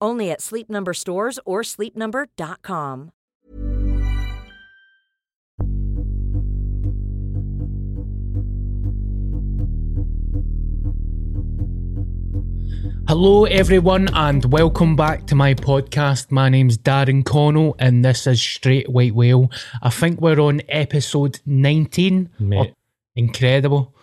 Only 0.00 0.30
at 0.30 0.40
Sleep 0.40 0.68
Number 0.70 0.94
stores 0.94 1.38
or 1.44 1.62
sleepnumber.com. 1.62 3.12
Hello, 13.08 13.44
everyone, 13.44 14.08
and 14.14 14.44
welcome 14.52 14.96
back 14.96 15.28
to 15.28 15.36
my 15.36 15.54
podcast. 15.54 16.32
My 16.32 16.48
name's 16.48 16.76
Darren 16.76 17.24
Connell, 17.24 17.76
and 17.78 18.04
this 18.04 18.26
is 18.26 18.42
Straight 18.42 18.88
White 18.88 19.14
Whale. 19.14 19.48
I 19.80 19.90
think 19.90 20.20
we're 20.20 20.40
on 20.40 20.60
episode 20.68 21.38
19. 21.46 22.30
Mate. 22.40 22.70
Oh, 22.72 22.74
incredible. 23.14 23.94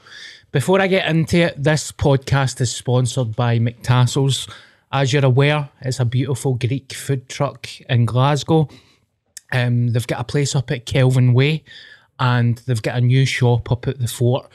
Before 0.53 0.79
I 0.79 0.87
get 0.87 1.09
into 1.09 1.37
it, 1.39 1.61
this 1.61 1.91
podcast 1.91 2.61
is 2.61 2.73
sponsored 2.73 3.35
by 3.35 3.59
MacTassos. 3.59 4.49
As 4.93 5.11
you're 5.11 5.25
aware, 5.25 5.71
it's 5.81 5.99
a 5.99 6.05
beautiful 6.05 6.53
Greek 6.53 6.93
food 6.93 7.27
truck 7.27 7.67
in 7.89 8.05
Glasgow. 8.05 8.69
Um, 9.51 9.87
they've 9.87 10.05
got 10.05 10.19
a 10.19 10.23
place 10.23 10.55
up 10.55 10.69
at 10.69 10.85
Kelvin 10.85 11.33
Way, 11.33 11.63
and 12.19 12.59
they've 12.59 12.79
got 12.79 12.97
a 12.97 13.01
new 13.01 13.25
shop 13.25 13.71
up 13.71 13.87
at 13.87 13.97
the 13.97 14.07
fort. 14.07 14.51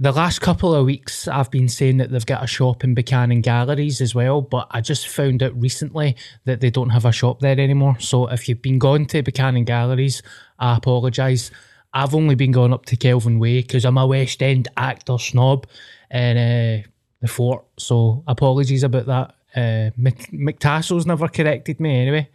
The 0.00 0.10
last 0.10 0.40
couple 0.40 0.74
of 0.74 0.86
weeks, 0.86 1.28
I've 1.28 1.52
been 1.52 1.68
saying 1.68 1.98
that 1.98 2.10
they've 2.10 2.26
got 2.26 2.42
a 2.42 2.48
shop 2.48 2.82
in 2.82 2.94
Buchanan 2.94 3.42
Galleries 3.42 4.00
as 4.00 4.12
well, 4.12 4.42
but 4.42 4.66
I 4.72 4.80
just 4.80 5.06
found 5.06 5.40
out 5.40 5.54
recently 5.54 6.16
that 6.46 6.60
they 6.60 6.70
don't 6.70 6.90
have 6.90 7.04
a 7.04 7.12
shop 7.12 7.38
there 7.38 7.60
anymore. 7.60 7.96
So 8.00 8.26
if 8.26 8.48
you've 8.48 8.62
been 8.62 8.80
going 8.80 9.06
to 9.06 9.22
Buchanan 9.22 9.64
Galleries, 9.64 10.20
I 10.58 10.78
apologise. 10.78 11.52
I've 11.92 12.16
only 12.16 12.34
been 12.34 12.50
going 12.50 12.72
up 12.72 12.86
to 12.86 12.96
Kelvin 12.96 13.38
Way 13.38 13.60
because 13.60 13.84
I'm 13.84 13.98
a 13.98 14.06
West 14.06 14.42
End 14.42 14.66
actor 14.76 15.16
snob 15.16 15.68
and 16.10 16.38
uh, 16.84 16.88
the 17.20 17.28
fort. 17.28 17.66
So 17.78 18.24
apologies 18.26 18.82
about 18.82 19.06
that. 19.06 19.34
Uh, 19.54 19.90
Mc- 19.96 20.30
MacTassos 20.32 21.06
never 21.06 21.28
corrected 21.28 21.80
me 21.80 22.02
anyway. 22.02 22.28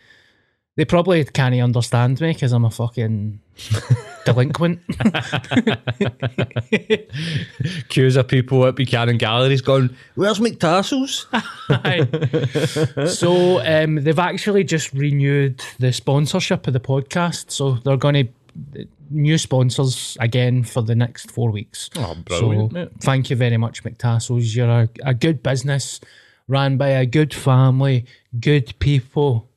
They 0.78 0.84
probably 0.84 1.24
can't 1.24 1.56
understand 1.56 2.20
me 2.20 2.34
because 2.34 2.52
I'm 2.52 2.66
a 2.66 2.70
fucking 2.70 3.40
delinquent. 4.26 4.82
Queues 7.88 8.18
of 8.18 8.28
people 8.28 8.66
at 8.66 8.76
Buchanan 8.76 9.18
Galleries 9.18 9.62
going, 9.62 9.96
Where's 10.16 10.40
McTassel's? 10.40 11.28
Aye. 11.70 13.06
so 13.08 13.62
um, 13.66 13.96
they've 14.04 14.20
actually 14.20 14.66
just 14.66 14.92
renewed 14.92 15.64
the 15.80 15.94
sponsorship 15.94 16.68
of 16.68 16.74
the 16.74 16.82
podcast. 16.82 17.52
So 17.52 17.76
they're 17.86 17.96
going 17.96 18.28
to 18.28 18.86
new 19.10 19.38
sponsors 19.38 20.18
again 20.20 20.64
for 20.64 20.82
the 20.82 20.96
next 20.96 21.32
four 21.32 21.52
weeks. 21.52 21.90
Oh, 21.96 22.16
brilliant, 22.26 22.74
So 22.74 22.90
thank 23.00 23.30
you 23.30 23.38
very 23.38 23.58
much, 23.58 23.84
McTassel's. 23.84 24.56
You're 24.56 24.70
a, 24.70 24.90
a 25.04 25.14
good 25.14 25.42
business 25.42 26.02
ran 26.48 26.78
by 26.78 26.90
a 26.90 27.06
good 27.06 27.34
family, 27.34 28.06
good 28.40 28.78
people. 28.80 29.50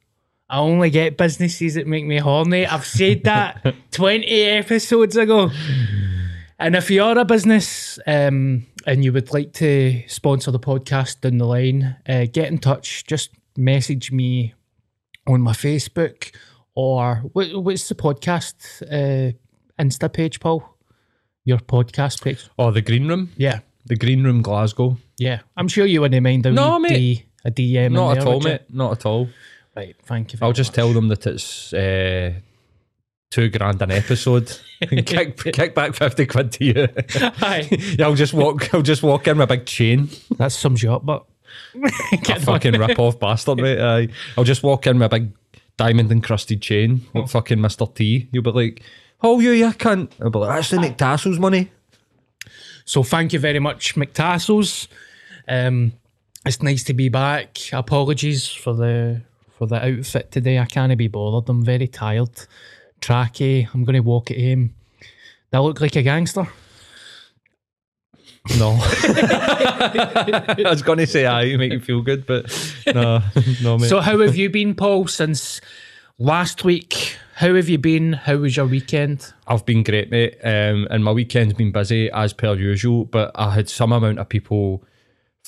I 0.51 0.59
only 0.59 0.91
get 0.91 1.19
businesses 1.19 1.75
that 1.75 1.87
make 1.87 2.07
me 2.07 2.19
horny. 2.19 2.65
I've 2.67 2.87
said 2.87 3.25
that 3.25 3.75
20 3.91 4.27
episodes 4.27 5.17
ago. 5.17 5.51
And 6.59 6.75
if 6.75 6.91
you're 6.91 7.19
a 7.19 7.25
business 7.25 7.99
um, 8.07 8.67
and 8.87 9.05
you 9.05 9.13
would 9.13 9.33
like 9.33 9.53
to 9.55 10.03
sponsor 10.07 10.51
the 10.51 10.59
podcast 10.59 11.21
down 11.21 11.39
the 11.39 11.45
line, 11.45 11.97
uh, 12.09 12.27
get 12.33 12.49
in 12.51 12.59
touch. 12.59 13.05
Just 13.05 13.31
message 13.57 14.11
me 14.11 14.55
on 15.27 15.43
my 15.43 15.53
Facebook 15.53 16.35
or 16.75 17.17
what, 17.33 17.49
what's 17.63 17.89
the 17.89 17.95
podcast 17.95 18.83
uh, 18.91 19.33
Insta 19.79 20.13
page, 20.13 20.41
Paul? 20.41 20.77
Your 21.45 21.59
podcast 21.59 22.23
page? 22.23 22.49
Oh, 22.59 22.71
the 22.71 22.83
Green 22.83 23.07
Room? 23.07 23.33
Yeah, 23.37 23.61
The 23.87 23.97
Green 23.97 24.25
Room 24.25 24.43
Glasgow. 24.43 24.97
Yeah. 25.19 25.41
I'm 25.57 25.69
sure 25.69 25.85
you 25.85 26.01
wouldn't 26.01 26.23
mind 26.23 26.47
a 26.47 26.53
No, 26.53 26.79
mate. 26.79 26.89
D, 26.91 27.25
a 27.45 27.51
DM. 27.51 27.93
Not 27.93 28.15
there, 28.15 28.23
at 28.23 28.27
all, 28.29 28.41
mate. 28.41 28.63
Not 28.71 28.93
at 28.93 29.07
all. 29.07 29.29
Right, 29.77 29.95
thank 30.05 30.33
you. 30.33 30.39
Very 30.39 30.49
I'll 30.49 30.53
just 30.53 30.71
much. 30.71 30.77
tell 30.77 30.93
them 30.93 31.09
that 31.09 31.27
it's 31.27 31.73
uh, 31.73 32.33
two 33.31 33.49
grand 33.51 33.83
an 33.83 33.91
episode. 33.91 34.57
and 34.81 35.05
kick, 35.05 35.37
kick 35.53 35.75
back 35.75 35.95
50 35.95 36.27
quid 36.27 36.53
to 36.53 36.65
you. 36.65 36.89
Aye. 37.43 37.69
yeah, 37.99 38.07
I'll 38.07 38.15
just 38.15 38.33
walk 38.33 38.73
I'll 38.73 38.83
just 38.83 39.03
walk 39.03 39.27
in 39.29 39.39
with 39.39 39.51
a 39.51 39.57
big 39.57 39.67
chain. 39.67 40.09
That 40.39 40.53
sums 40.53 40.83
you 40.83 40.93
up, 40.93 41.05
but 41.05 41.25
A 42.29 42.41
fucking 42.41 42.79
rip 42.79 42.99
off 42.99 43.19
bastard, 43.19 43.59
mate. 43.59 43.81
Aye. 43.81 44.09
I'll 44.37 44.45
just 44.45 44.63
walk 44.63 44.87
in 44.87 44.99
with 44.99 45.07
a 45.13 45.19
big 45.19 45.33
diamond 45.77 46.11
encrusted 46.13 46.61
chain, 46.61 47.03
like 47.15 47.29
fucking 47.29 47.59
Mr. 47.59 47.93
T. 47.93 48.29
You'll 48.33 48.43
be 48.43 48.51
like, 48.51 48.83
Oh, 49.23 49.41
you, 49.41 49.51
you 49.51 49.73
can't. 49.73 50.13
I'll 50.21 50.31
be 50.31 50.39
like, 50.39 50.57
That's 50.57 50.71
the 50.71 50.77
MacTassos 50.79 51.39
money. 51.39 51.71
So 52.85 53.03
thank 53.03 53.33
you 53.33 53.39
very 53.39 53.59
much, 53.59 53.95
MacTassos. 53.97 54.89
Um, 55.49 55.93
it's 56.45 56.63
nice 56.63 56.85
to 56.85 56.95
be 56.95 57.09
back. 57.09 57.59
Apologies 57.73 58.49
for 58.49 58.75
the 58.75 59.23
for 59.57 59.67
the 59.67 59.85
outfit 59.85 60.31
today. 60.31 60.59
I 60.59 60.67
can't 60.67 60.97
be 60.97 61.09
bothered. 61.09 61.49
I'm 61.49 61.65
very 61.65 61.89
tired. 61.89 62.31
Tracky. 63.01 63.69
I'm 63.73 63.85
going 63.85 63.95
to 63.95 64.01
walk 64.01 64.31
it 64.31 64.41
home. 64.41 64.75
Do 65.51 65.59
I 65.59 65.61
look 65.61 65.81
like 65.81 65.97
a 65.97 66.03
gangster? 66.03 66.47
No. 68.59 68.79
I 68.81 70.55
was 70.65 70.83
going 70.83 70.99
to 70.99 71.07
say 71.07 71.27
aye, 71.27 71.57
make 71.57 71.73
you 71.73 71.81
feel 71.81 72.03
good, 72.03 72.27
but 72.27 72.47
no, 72.87 73.23
no, 73.63 73.79
mate. 73.79 73.89
So 73.89 74.01
how 74.01 74.19
have 74.21 74.37
you 74.37 74.49
been, 74.49 74.75
Paul, 74.75 75.07
since 75.07 75.61
last 76.19 76.65
week? 76.65 77.17
How 77.35 77.55
have 77.55 77.69
you 77.69 77.79
been? 77.79 78.15
How 78.15 78.37
was 78.37 78.57
your 78.57 78.67
weekend? 78.67 79.33
I've 79.47 79.65
been 79.65 79.83
great, 79.83 80.11
mate. 80.11 80.39
Um, 80.43 80.89
and 80.91 81.05
my 81.05 81.13
weekend's 81.13 81.55
been 81.55 81.73
busy 81.73 82.11
as 82.11 82.33
per 82.33 82.55
usual, 82.55 83.05
but 83.05 83.31
I 83.35 83.55
had 83.55 83.69
some 83.69 83.93
amount 83.93 84.19
of 84.19 84.29
people 84.29 84.83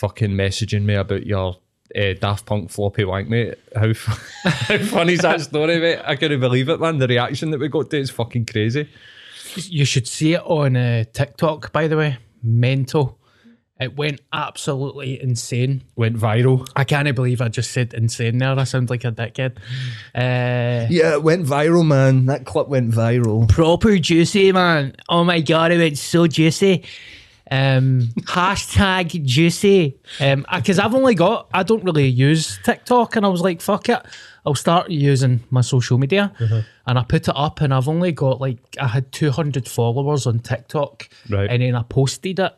fucking 0.00 0.30
messaging 0.30 0.82
me 0.84 0.94
about 0.94 1.26
your 1.26 1.56
uh, 1.94 2.14
Daft 2.20 2.46
Punk 2.46 2.70
floppy 2.70 3.04
wank, 3.04 3.28
mate. 3.28 3.54
How, 3.76 3.88
f- 3.88 4.32
how 4.44 4.78
funny 4.78 5.12
is 5.14 5.20
that 5.20 5.40
story, 5.50 5.78
mate? 5.78 6.00
I 6.04 6.16
couldn't 6.16 6.40
believe 6.40 6.68
it, 6.68 6.80
man. 6.80 6.98
The 6.98 7.06
reaction 7.08 7.50
that 7.50 7.60
we 7.60 7.68
got 7.68 7.90
to 7.90 7.98
is 7.98 8.10
fucking 8.10 8.46
crazy. 8.46 8.88
You 9.56 9.84
should 9.84 10.06
see 10.06 10.34
it 10.34 10.42
on 10.44 10.76
uh, 10.76 11.04
TikTok, 11.12 11.72
by 11.72 11.88
the 11.88 11.96
way. 11.96 12.18
Mental. 12.42 13.18
It 13.80 13.96
went 13.96 14.20
absolutely 14.32 15.20
insane. 15.22 15.82
Went 15.96 16.16
viral. 16.16 16.68
I 16.76 16.84
can't 16.84 17.12
believe 17.14 17.40
I 17.40 17.48
just 17.48 17.70
said 17.72 17.94
insane 17.94 18.36
there. 18.38 18.58
I 18.58 18.64
sound 18.64 18.90
like 18.90 19.04
a 19.04 19.10
dickhead. 19.12 19.56
Uh, 20.14 20.86
Yeah, 20.90 21.14
it 21.14 21.22
went 21.22 21.46
viral, 21.46 21.86
man. 21.86 22.26
That 22.26 22.44
clip 22.44 22.68
went 22.68 22.90
viral. 22.92 23.48
proper 23.48 23.98
juicy, 23.98 24.52
man. 24.52 24.94
Oh 25.08 25.24
my 25.24 25.40
god, 25.40 25.72
it 25.72 25.78
went 25.78 25.96
so 25.98 26.26
juicy. 26.26 26.84
Um, 27.50 28.02
hashtag 28.20 29.24
juicy. 29.24 29.98
Um, 30.20 30.47
because 30.54 30.78
I've 30.78 30.94
only 30.94 31.14
got, 31.14 31.48
I 31.52 31.62
don't 31.62 31.82
really 31.84 32.06
use 32.06 32.58
TikTok, 32.62 33.16
and 33.16 33.26
I 33.26 33.28
was 33.28 33.41
like, 33.41 33.60
fuck 33.60 33.88
it, 33.88 34.00
I'll 34.47 34.54
start 34.54 34.91
using 34.91 35.41
my 35.50 35.60
social 35.60 35.98
media. 35.98 36.32
And 36.86 36.98
I 36.98 37.02
put 37.02 37.28
it 37.28 37.34
up, 37.36 37.60
and 37.60 37.74
I've 37.74 37.88
only 37.88 38.12
got 38.12 38.41
like, 38.41 38.58
I 38.80 38.86
had 38.88 39.10
200 39.12 39.68
followers 39.68 40.26
on 40.26 40.38
TikTok, 40.41 41.08
Right. 41.28 41.50
and 41.50 41.62
then 41.62 41.74
I 41.74 41.82
posted 41.82 42.38
it. 42.38 42.54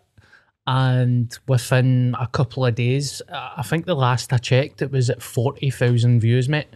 And 0.67 1.37
within 1.49 2.15
a 2.21 2.29
couple 2.29 2.65
of 2.65 2.75
days, 2.77 3.21
I 3.33 3.55
I 3.59 3.63
think 3.63 3.85
the 3.87 3.97
last 3.97 4.33
I 4.33 4.39
checked, 4.39 4.81
it 4.81 4.93
was 4.93 5.11
at 5.11 5.21
40,000 5.21 6.21
views, 6.21 6.49
mate. 6.49 6.69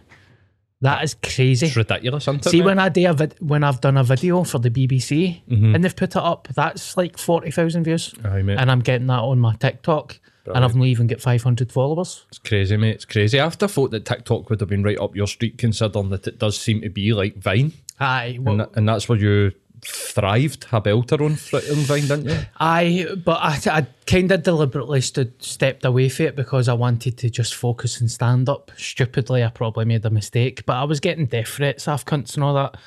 That 0.81 1.03
is 1.03 1.15
crazy. 1.15 1.67
It's 1.67 1.75
ridiculous, 1.75 2.23
isn't 2.25 2.45
it? 2.45 2.49
See 2.49 2.59
mate? 2.59 2.65
when 2.65 2.79
I 2.79 2.89
do 2.89 3.09
a 3.09 3.13
vid- 3.13 3.35
when 3.39 3.63
I've 3.63 3.81
done 3.81 3.97
a 3.97 4.03
video 4.03 4.43
for 4.43 4.59
the 4.59 4.69
BBC 4.69 5.41
mm-hmm. 5.49 5.73
and 5.73 5.83
they've 5.83 5.95
put 5.95 6.15
it 6.15 6.21
up, 6.21 6.47
that's 6.53 6.95
like 6.95 7.17
forty 7.17 7.49
thousand 7.49 7.83
views, 7.83 8.13
Aye, 8.23 8.43
mate. 8.43 8.59
and 8.59 8.69
I'm 8.69 8.81
getting 8.81 9.07
that 9.07 9.19
on 9.19 9.39
my 9.39 9.55
TikTok, 9.55 10.19
and 10.45 10.63
I've 10.63 10.75
not 10.75 10.85
even 10.85 11.07
got 11.07 11.19
five 11.19 11.41
hundred 11.41 11.71
followers. 11.71 12.25
It's 12.29 12.37
crazy, 12.37 12.77
mate. 12.77 12.95
It's 12.95 13.05
crazy. 13.05 13.39
I 13.39 13.43
have 13.43 13.57
to 13.59 13.67
thought 13.67 13.89
that 13.91 14.05
TikTok 14.05 14.49
would 14.49 14.59
have 14.59 14.69
been 14.69 14.83
right 14.83 14.99
up 14.99 15.15
your 15.15 15.27
street, 15.27 15.57
considering 15.57 16.09
that 16.09 16.27
it 16.27 16.37
does 16.37 16.59
seem 16.59 16.81
to 16.81 16.89
be 16.89 17.11
like 17.11 17.37
Vine, 17.37 17.73
Aye, 17.99 18.35
and, 18.35 18.45
well, 18.45 18.57
that, 18.57 18.69
and 18.75 18.87
that's 18.87 19.09
where 19.09 19.17
you 19.17 19.53
thrived, 19.85 20.65
a 20.71 20.81
belter 20.81 21.21
on 21.21 21.35
Vine, 21.35 22.07
didn't 22.07 22.25
you? 22.29 22.39
I, 22.57 23.07
but 23.23 23.39
I, 23.41 23.77
I 23.77 23.87
kind 24.05 24.31
of 24.31 24.43
deliberately 24.43 25.01
stood, 25.01 25.41
stepped 25.41 25.85
away 25.85 26.09
from 26.09 26.27
it 26.27 26.35
because 26.35 26.67
I 26.67 26.73
wanted 26.73 27.17
to 27.19 27.29
just 27.29 27.55
focus 27.55 27.99
and 28.01 28.09
stand 28.09 28.49
up. 28.49 28.71
Stupidly, 28.77 29.43
I 29.43 29.49
probably 29.49 29.85
made 29.85 30.05
a 30.05 30.09
mistake, 30.09 30.65
but 30.65 30.77
I 30.77 30.83
was 30.83 30.99
getting 30.99 31.25
death 31.25 31.47
threats, 31.49 31.85
half 31.85 32.05
cunts 32.05 32.35
and 32.35 32.43
all 32.43 32.53
that. 32.55 32.77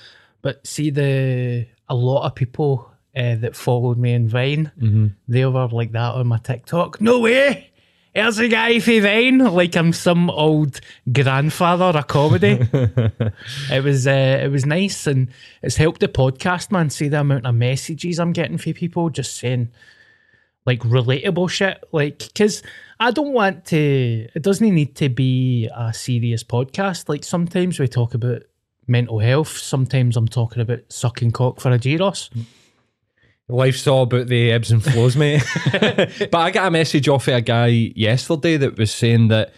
But 0.42 0.66
see, 0.66 0.90
the 0.90 1.66
a 1.88 1.94
lot 1.94 2.26
of 2.26 2.34
people 2.34 2.90
uh, 3.16 3.34
that 3.36 3.56
followed 3.56 3.98
me 3.98 4.12
in 4.12 4.28
Vine, 4.28 4.70
they 5.28 5.44
were 5.44 5.68
like 5.68 5.92
that 5.92 6.14
on 6.14 6.26
my 6.28 6.38
TikTok. 6.38 7.00
No 7.00 7.20
way! 7.20 7.69
Here's 8.14 8.38
a 8.38 8.48
guy 8.48 8.80
for 8.80 9.00
Vine, 9.00 9.38
like 9.38 9.76
I'm 9.76 9.92
some 9.92 10.30
old 10.30 10.80
grandfather 11.12 11.96
a 11.96 12.02
comedy. 12.02 12.58
it 12.72 13.84
was 13.84 14.06
uh, 14.06 14.40
it 14.42 14.50
was 14.50 14.66
nice 14.66 15.06
and 15.06 15.28
it's 15.62 15.76
helped 15.76 16.00
the 16.00 16.08
podcast, 16.08 16.72
man. 16.72 16.90
See 16.90 17.08
the 17.08 17.20
amount 17.20 17.46
of 17.46 17.54
messages 17.54 18.18
I'm 18.18 18.32
getting 18.32 18.58
for 18.58 18.72
people 18.72 19.10
just 19.10 19.36
saying 19.36 19.70
like 20.66 20.80
relatable 20.80 21.50
shit. 21.50 21.82
Like, 21.92 22.18
because 22.18 22.62
I 22.98 23.10
don't 23.10 23.32
want 23.32 23.66
to, 23.66 24.28
it 24.34 24.42
doesn't 24.42 24.74
need 24.74 24.94
to 24.96 25.08
be 25.08 25.68
a 25.74 25.92
serious 25.92 26.44
podcast. 26.44 27.08
Like, 27.08 27.24
sometimes 27.24 27.78
we 27.78 27.88
talk 27.88 28.14
about 28.14 28.42
mental 28.86 29.18
health, 29.20 29.56
sometimes 29.56 30.16
I'm 30.16 30.28
talking 30.28 30.62
about 30.62 30.80
sucking 30.88 31.32
cock 31.32 31.60
for 31.60 31.70
a 31.70 31.78
gyros. 31.78 32.30
Life's 33.50 33.86
all 33.86 34.02
about 34.04 34.28
the 34.28 34.52
ebbs 34.52 34.70
and 34.70 34.82
flows, 34.82 35.16
mate. 35.16 35.42
but 35.72 36.34
I 36.34 36.50
got 36.50 36.68
a 36.68 36.70
message 36.70 37.08
off 37.08 37.28
of 37.28 37.34
a 37.34 37.40
guy 37.40 37.66
yesterday 37.66 38.56
that 38.56 38.78
was 38.78 38.92
saying 38.92 39.28
that 39.28 39.52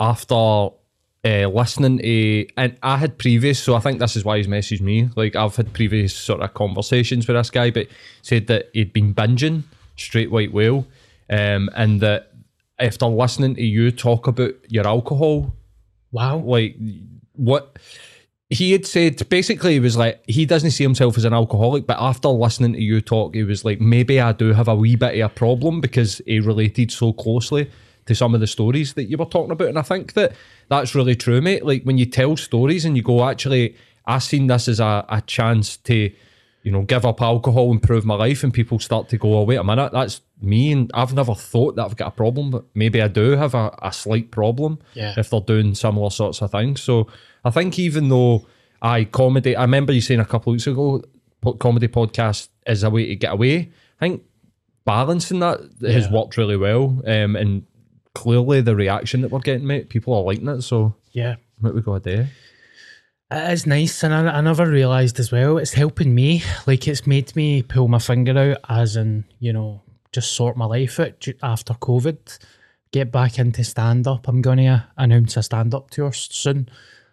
after 0.00 0.34
uh, 0.34 1.48
listening 1.48 1.98
to, 1.98 2.46
and 2.56 2.76
I 2.82 2.96
had 2.98 3.18
previous, 3.18 3.58
so 3.58 3.74
I 3.74 3.80
think 3.80 3.98
this 3.98 4.16
is 4.16 4.24
why 4.24 4.36
he's 4.38 4.46
messaged 4.46 4.80
me. 4.80 5.08
Like 5.16 5.36
I've 5.36 5.56
had 5.56 5.72
previous 5.72 6.14
sort 6.14 6.40
of 6.40 6.54
conversations 6.54 7.26
with 7.26 7.36
this 7.36 7.50
guy, 7.50 7.70
but 7.70 7.88
said 8.22 8.46
that 8.48 8.70
he'd 8.72 8.92
been 8.92 9.14
binging 9.14 9.62
straight 9.96 10.30
white 10.30 10.52
whale, 10.52 10.86
um, 11.30 11.70
and 11.74 12.00
that 12.00 12.32
after 12.78 13.06
listening 13.06 13.54
to 13.54 13.62
you 13.62 13.90
talk 13.90 14.26
about 14.26 14.52
your 14.68 14.86
alcohol 14.86 15.54
Wow. 16.12 16.38
like 16.38 16.76
what 17.32 17.78
he 18.60 18.72
had 18.72 18.86
said 18.86 19.28
basically 19.28 19.72
he 19.74 19.80
was 19.80 19.96
like 19.96 20.22
he 20.28 20.44
doesn't 20.46 20.70
see 20.70 20.84
himself 20.84 21.16
as 21.18 21.24
an 21.24 21.32
alcoholic 21.34 21.86
but 21.86 21.98
after 22.10 22.28
listening 22.28 22.72
to 22.74 22.80
you 22.80 23.00
talk 23.00 23.34
he 23.34 23.42
was 23.42 23.64
like 23.64 23.80
maybe 23.80 24.20
i 24.20 24.32
do 24.32 24.52
have 24.52 24.68
a 24.68 24.74
wee 24.82 24.96
bit 24.96 25.14
of 25.20 25.30
a 25.30 25.34
problem 25.34 25.80
because 25.80 26.20
he 26.26 26.38
related 26.40 26.90
so 26.92 27.12
closely 27.12 27.70
to 28.06 28.14
some 28.14 28.34
of 28.34 28.40
the 28.40 28.46
stories 28.46 28.94
that 28.94 29.04
you 29.10 29.16
were 29.16 29.24
talking 29.36 29.50
about 29.50 29.68
and 29.68 29.78
i 29.78 29.82
think 29.82 30.12
that 30.12 30.30
that's 30.68 30.94
really 30.94 31.16
true 31.16 31.40
mate 31.40 31.64
like 31.64 31.82
when 31.84 31.98
you 31.98 32.06
tell 32.06 32.36
stories 32.36 32.84
and 32.84 32.96
you 32.96 33.02
go 33.02 33.24
actually 33.28 33.74
i 34.06 34.18
seen 34.18 34.46
this 34.46 34.68
as 34.68 34.78
a, 34.80 35.04
a 35.08 35.20
chance 35.22 35.76
to 35.78 36.12
you 36.62 36.72
know 36.72 36.82
give 36.82 37.04
up 37.04 37.20
alcohol 37.22 37.70
improve 37.72 38.04
my 38.04 38.14
life 38.14 38.44
and 38.44 38.52
people 38.54 38.78
start 38.78 39.08
to 39.08 39.16
go 39.18 39.38
oh 39.38 39.42
wait 39.44 39.56
a 39.56 39.64
minute 39.64 39.90
that's 39.92 40.20
me 40.40 40.72
and 40.72 40.90
i've 40.94 41.14
never 41.14 41.34
thought 41.34 41.76
that 41.76 41.84
i've 41.84 41.96
got 41.96 42.08
a 42.08 42.16
problem 42.22 42.50
but 42.50 42.64
maybe 42.74 43.00
i 43.02 43.08
do 43.08 43.32
have 43.32 43.54
a, 43.54 43.66
a 43.82 43.92
slight 43.92 44.30
problem 44.30 44.78
Yeah. 44.94 45.14
if 45.16 45.30
they're 45.30 45.40
doing 45.40 45.74
similar 45.74 46.10
sorts 46.10 46.42
of 46.42 46.50
things. 46.50 46.82
So 46.82 47.06
I 47.44 47.50
think 47.50 47.78
even 47.78 48.08
though 48.08 48.46
I 48.80 49.04
comedy, 49.04 49.54
I 49.56 49.62
remember 49.62 49.92
you 49.92 50.00
saying 50.00 50.20
a 50.20 50.24
couple 50.24 50.50
of 50.50 50.54
weeks 50.54 50.66
ago, 50.66 51.02
comedy 51.58 51.88
podcast 51.88 52.48
is 52.66 52.82
a 52.82 52.90
way 52.90 53.06
to 53.06 53.16
get 53.16 53.32
away. 53.32 53.70
I 54.00 54.08
think 54.08 54.22
balancing 54.84 55.40
that 55.40 55.60
has 55.82 56.06
Yeah. 56.06 56.12
worked 56.12 56.36
really 56.36 56.56
well, 56.56 57.02
um, 57.06 57.36
and 57.36 57.64
clearly 58.14 58.60
the 58.60 58.76
reaction 58.76 59.20
that 59.22 59.30
we're 59.30 59.40
getting, 59.40 59.66
mate, 59.66 59.88
people 59.88 60.14
are 60.14 60.22
liking 60.22 60.48
it. 60.48 60.62
So 60.62 60.94
Yeah. 61.12 61.36
what 61.60 61.74
we 61.74 61.80
got 61.82 62.02
there. 62.04 62.30
It 63.30 63.52
is 63.52 63.66
nice, 63.66 64.02
and 64.04 64.14
I, 64.14 64.38
I 64.38 64.40
never 64.42 64.66
realised 64.70 65.18
as 65.18 65.32
well. 65.32 65.58
It's 65.58 65.72
helping 65.72 66.14
me. 66.14 66.42
Like 66.66 66.86
it's 66.86 67.06
made 67.06 67.34
me 67.34 67.62
pull 67.62 67.88
my 67.88 67.98
finger 67.98 68.38
out, 68.38 68.58
as 68.68 68.96
in 68.96 69.24
you 69.40 69.52
know, 69.52 69.82
just 70.12 70.32
sort 70.32 70.56
my 70.56 70.66
life 70.66 71.00
out 71.00 71.26
after 71.42 71.74
COVID. 71.74 72.38
Get 72.92 73.10
back 73.10 73.38
into 73.38 73.64
stand 73.64 74.06
up. 74.06 74.28
I'm 74.28 74.40
going 74.40 74.58
to 74.58 74.86
announce 74.96 75.36
a 75.36 75.42
stand 75.42 75.74
up 75.74 75.90
tour 75.90 76.12
soon. 76.12 76.68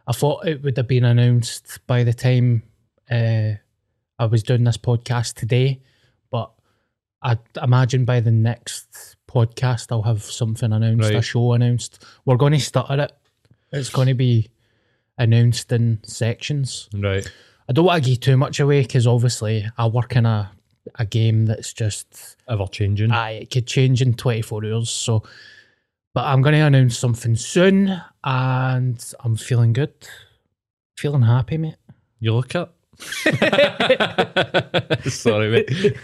I 0.07 0.13
thought 0.13 0.48
it 0.48 0.63
would 0.63 0.77
have 0.77 0.88
been 0.88 1.06
announced 1.06 1.80
by 1.88 2.03
the 2.03 2.13
time 2.13 2.63
uh, 3.09 3.51
I 4.19 4.25
was 4.25 4.44
doing 4.44 4.63
this 4.63 4.77
podcast 4.77 5.36
today, 5.36 5.81
but 6.30 6.51
I 7.21 7.38
imagine 7.62 8.06
by 8.06 8.19
the 8.19 8.31
next 8.31 9.15
podcast 9.27 9.92
I'll 9.92 10.01
have 10.03 10.24
something 10.24 10.71
announced, 10.74 11.12
a 11.12 11.21
show 11.21 11.53
announced. 11.53 12.03
We're 12.25 12.38
going 12.38 12.53
to 12.53 12.59
stutter 12.59 13.01
it. 13.01 13.12
It's 13.71 13.89
going 13.89 14.07
to 14.07 14.13
be 14.13 14.50
announced 15.18 15.71
in 15.71 16.00
sections. 16.03 16.89
Right. 16.94 17.30
I 17.69 17.74
don't 17.74 17.86
want 17.86 18.03
to 18.03 18.09
give 18.09 18.19
too 18.19 18.38
much 18.38 18.59
away 18.59 18.81
because 18.81 19.07
obviously 19.07 19.65
I 19.77 19.88
work 19.88 20.15
in 20.15 20.25
a, 20.25 20.51
a 20.95 21.06
game 21.06 21.45
that's 21.45 21.74
just 21.74 22.36
Ever 22.50 22.68
changing. 22.68 23.12
aye, 23.12 23.31
it 23.44 23.51
could 23.51 23.68
change 23.68 24.01
in 24.01 24.13
24 24.15 24.65
hours. 24.65 24.89
So, 24.89 25.24
but 26.13 26.25
I'm 26.25 26.41
going 26.41 26.55
to 26.55 26.61
announce 26.61 26.97
something 26.97 27.35
soon 27.35 28.01
and 28.23 29.13
I'm 29.21 29.35
feeling 29.35 29.73
good. 29.73 29.93
Feeling 30.97 31.23
happy, 31.23 31.57
mate. 31.57 31.75
you 32.19 32.33
look 32.35 32.53
it. 32.55 32.69
Sorry, 35.11 35.49
mate. 35.49 35.97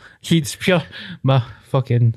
He's 0.20 0.54
pure. 0.56 0.82
My 1.22 1.42
fucking 1.68 2.14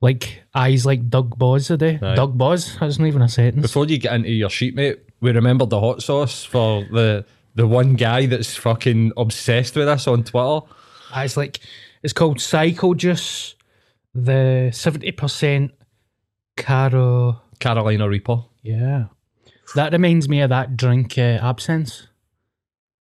like 0.00 0.42
eyes 0.54 0.86
like 0.86 1.08
Doug 1.08 1.36
Boz 1.38 1.66
today. 1.66 1.98
Aye. 2.00 2.14
Doug 2.14 2.36
Boz. 2.38 2.76
That 2.78 2.86
isn't 2.86 3.06
even 3.06 3.22
a 3.22 3.28
sentence. 3.28 3.62
Before 3.62 3.86
you 3.86 3.98
get 3.98 4.14
into 4.14 4.30
your 4.30 4.50
sheet, 4.50 4.74
mate, 4.74 4.98
we 5.20 5.32
remembered 5.32 5.70
the 5.70 5.80
hot 5.80 6.02
sauce 6.02 6.44
for 6.44 6.82
the 6.84 7.24
the 7.56 7.66
one 7.66 7.96
guy 7.96 8.26
that's 8.26 8.56
fucking 8.56 9.12
obsessed 9.16 9.76
with 9.76 9.88
us 9.88 10.06
on 10.06 10.24
Twitter. 10.24 10.60
It's 11.16 11.36
like 11.36 11.60
it's 12.02 12.12
called 12.12 12.40
Psycho 12.40 12.94
Juice. 12.94 13.54
The 14.14 14.70
seventy 14.72 15.12
percent 15.12 15.72
Caro. 16.56 17.40
Carolina 17.58 18.08
Reaper. 18.08 18.44
Yeah, 18.62 19.06
that 19.74 19.92
reminds 19.92 20.28
me 20.28 20.40
of 20.40 20.50
that 20.50 20.76
drink 20.76 21.18
uh, 21.18 21.38
absinthe. 21.42 22.06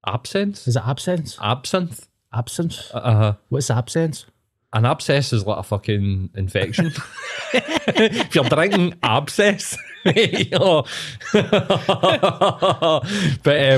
Absence? 0.06 0.68
Is 0.68 0.76
it 0.76 0.84
absinthe? 0.86 1.38
Absinthe? 1.42 2.08
Absinthe. 2.34 2.92
Uh 2.94 3.14
huh. 3.14 3.34
What's 3.50 3.70
absinthe? 3.70 4.26
An 4.72 4.86
abscess 4.86 5.34
is 5.34 5.48
like 5.48 5.58
a 5.58 5.64
fucking 5.64 6.30
infection. 6.36 6.92
if 7.54 8.36
you're 8.36 8.44
drinking 8.44 8.94
abscess, 9.02 9.76
mate, 10.06 10.52
but 10.52 10.86
um, 11.34 13.02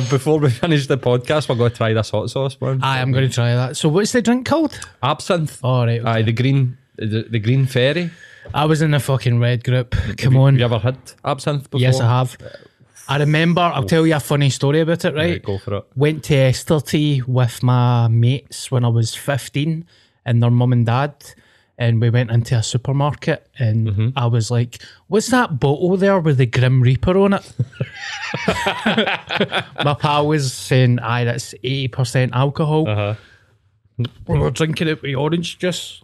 before 0.10 0.40
we 0.40 0.50
finish 0.50 0.88
the 0.88 0.98
podcast, 0.98 1.48
we're 1.48 1.56
going 1.56 1.72
to 1.72 1.78
try 1.78 1.94
this 1.94 2.10
hot 2.10 2.30
sauce, 2.30 2.58
man. 2.60 2.84
Aye, 2.84 3.02
I'm 3.02 3.14
going 3.14 3.28
to 3.28 3.34
try 3.34 3.56
that. 3.56 3.78
So, 3.78 3.88
what's 3.88 4.12
the 4.12 4.22
drink 4.22 4.46
called? 4.46 4.78
Absinthe. 5.02 5.60
All 5.64 5.86
right. 5.86 6.06
Aye, 6.06 6.24
the 6.24 6.34
green, 6.34 6.78
the, 6.98 7.26
the 7.30 7.40
green 7.40 7.68
fairy. 7.68 8.12
I 8.54 8.66
was 8.66 8.82
in 8.82 8.92
the 8.92 9.00
fucking 9.00 9.40
red 9.40 9.64
group. 9.64 9.96
Come 10.18 10.38
on. 10.38 10.54
Have 10.54 10.60
you 10.60 10.66
ever 10.66 10.80
had 10.80 10.98
absinthe 11.24 11.70
before? 11.70 11.82
Yes, 11.82 12.00
I 12.00 12.08
have. 12.08 12.38
I 13.08 13.18
remember. 13.18 13.62
I'll 13.62 13.84
tell 13.84 14.06
you 14.08 14.16
a 14.16 14.20
funny 14.20 14.50
story 14.50 14.80
about 14.82 15.04
it. 15.06 15.14
Right. 15.14 15.32
Right, 15.32 15.44
go 15.44 15.58
for 15.58 15.76
it. 15.78 15.86
Went 15.96 16.24
to 16.26 16.34
Estartit 16.34 17.28
with 17.28 17.62
my 17.64 18.08
mates 18.08 18.72
when 18.72 18.86
I 18.86 18.90
was 18.90 19.16
15 19.16 19.86
and 20.26 20.44
their 20.44 20.52
mum 20.52 20.72
and 20.74 20.86
dad. 20.86 21.14
And 21.78 22.00
we 22.00 22.12
went 22.12 22.30
into 22.30 22.56
a 22.56 22.62
supermarket 22.62 23.48
and 23.58 23.88
Mm-hmm. 23.88 24.10
I 24.16 24.28
was 24.28 24.52
like, 24.52 24.78
What's 25.08 25.28
that 25.32 25.60
bottle 25.60 25.98
there 25.98 26.20
with 26.20 26.38
the 26.38 26.46
Grim 26.46 26.82
Reaper 26.82 27.18
on 27.18 27.34
it? 27.34 27.54
my 29.84 29.96
pal 30.00 30.28
was 30.28 30.54
saying, 30.54 31.00
Aye, 31.00 31.24
that's 31.24 31.54
80% 31.64 32.32
alcohol. 32.34 32.88
Uh-huh. 32.88 33.16
We 34.28 34.38
were 34.40 34.52
drinking 34.52 34.88
it 34.90 35.02
with 35.02 35.16
orange 35.16 35.58
juice. 35.60 36.04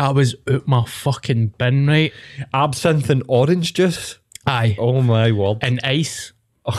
I 0.00 0.10
was 0.10 0.34
out 0.50 0.66
my 0.66 0.84
fucking 0.84 1.54
bin, 1.58 1.86
right? 1.86 2.12
Absinthe 2.54 3.10
and 3.10 3.22
orange 3.28 3.74
juice. 3.74 4.18
Aye. 4.46 4.76
Oh 4.78 5.02
my 5.02 5.30
word! 5.30 5.58
And 5.62 5.80
ice. 5.84 6.32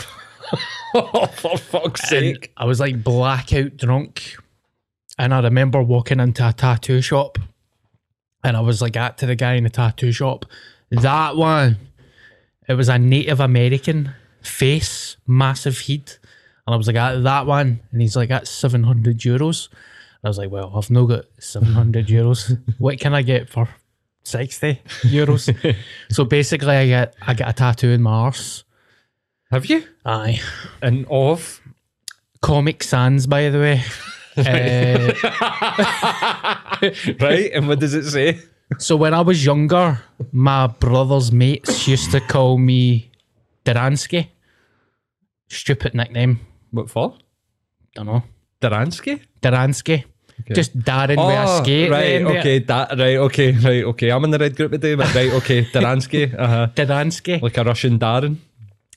Oh, 0.93 1.25
for 1.27 1.57
fuck's 1.57 2.11
And 2.11 2.35
sake! 2.35 2.51
I 2.57 2.65
was 2.65 2.81
like 2.81 3.01
blackout 3.01 3.77
drunk. 3.77 4.35
And 5.17 5.33
I 5.33 5.39
remember 5.39 5.81
walking 5.81 6.19
into 6.19 6.45
a 6.45 6.51
tattoo 6.51 7.01
shop 7.01 7.37
and 8.43 8.57
I 8.57 8.59
was 8.61 8.81
like 8.81 8.97
at 8.97 9.17
to 9.19 9.25
the 9.25 9.35
guy 9.35 9.53
in 9.53 9.63
the 9.63 9.69
tattoo 9.69 10.11
shop. 10.11 10.45
That 10.89 11.37
one, 11.37 11.77
it 12.67 12.73
was 12.73 12.89
a 12.89 12.97
Native 12.97 13.39
American 13.39 14.13
face, 14.41 15.17
massive 15.27 15.79
heat. 15.79 16.19
And 16.67 16.73
I 16.73 16.77
was 16.77 16.87
like, 16.87 16.97
ah, 16.97 17.19
that 17.19 17.45
one. 17.45 17.79
And 17.91 18.01
he's 18.01 18.15
like, 18.15 18.29
that's 18.29 18.49
700 18.49 19.19
euros. 19.19 19.69
I 20.23 20.27
was 20.27 20.37
like, 20.37 20.51
well, 20.51 20.71
I've 20.75 20.89
no 20.89 21.05
got 21.07 21.25
700 21.39 22.07
euros. 22.07 22.59
What 22.77 22.99
can 22.99 23.13
I 23.13 23.21
get 23.21 23.49
for 23.49 23.67
60 24.23 24.81
euros? 25.03 25.75
so 26.09 26.25
basically, 26.25 26.75
I 26.75 26.85
get 26.87 27.15
I 27.21 27.33
get 27.33 27.49
a 27.49 27.53
tattoo 27.53 27.89
in 27.89 28.01
my 28.01 28.11
arse. 28.11 28.63
Have 29.51 29.65
you? 29.65 29.83
Aye. 30.05 30.39
And 30.81 31.05
of 31.09 31.61
Comic 32.41 32.83
Sans, 32.83 33.27
by 33.27 33.49
the 33.49 33.59
way. 33.59 33.83
Uh, 34.37 35.11
right? 37.19 37.51
and 37.53 37.67
what 37.67 37.79
does 37.79 37.93
it 37.93 38.09
say? 38.09 38.39
so 38.77 38.95
when 38.95 39.13
I 39.13 39.19
was 39.19 39.43
younger, 39.45 39.99
my 40.31 40.67
brother's 40.67 41.33
mates 41.33 41.85
used 41.85 42.11
to 42.11 42.21
call 42.21 42.57
me 42.57 43.11
Duransky. 43.65 44.29
Stupid 45.49 45.93
nickname. 45.93 46.39
What 46.71 46.89
for? 46.89 47.17
Don't 47.93 48.05
know. 48.05 48.23
Daransky? 48.61 49.21
Daransky. 49.41 50.03
Just 50.53 50.77
Darren 50.79 51.17
with 51.17 51.35
a 51.35 51.57
skate. 51.63 51.89
Oh, 51.89 51.93
right, 51.93 52.21
okay, 52.39 52.59
that, 52.59 52.97
right, 52.97 53.17
okay, 53.17 53.51
right, 53.51 53.83
okay. 53.83 54.09
I'm 54.11 54.23
in 54.23 54.31
the 54.31 54.39
red 54.39 54.55
group 54.55 54.71
today, 54.71 54.95
but 54.95 55.13
right, 55.13 55.31
okay, 55.33 55.65
Daransky, 55.65 56.33
uh-huh. 56.39 56.67
Daransky. 56.75 57.41
Like 57.41 57.57
a 57.57 57.63
Russian 57.63 57.99
Darren. 57.99 58.37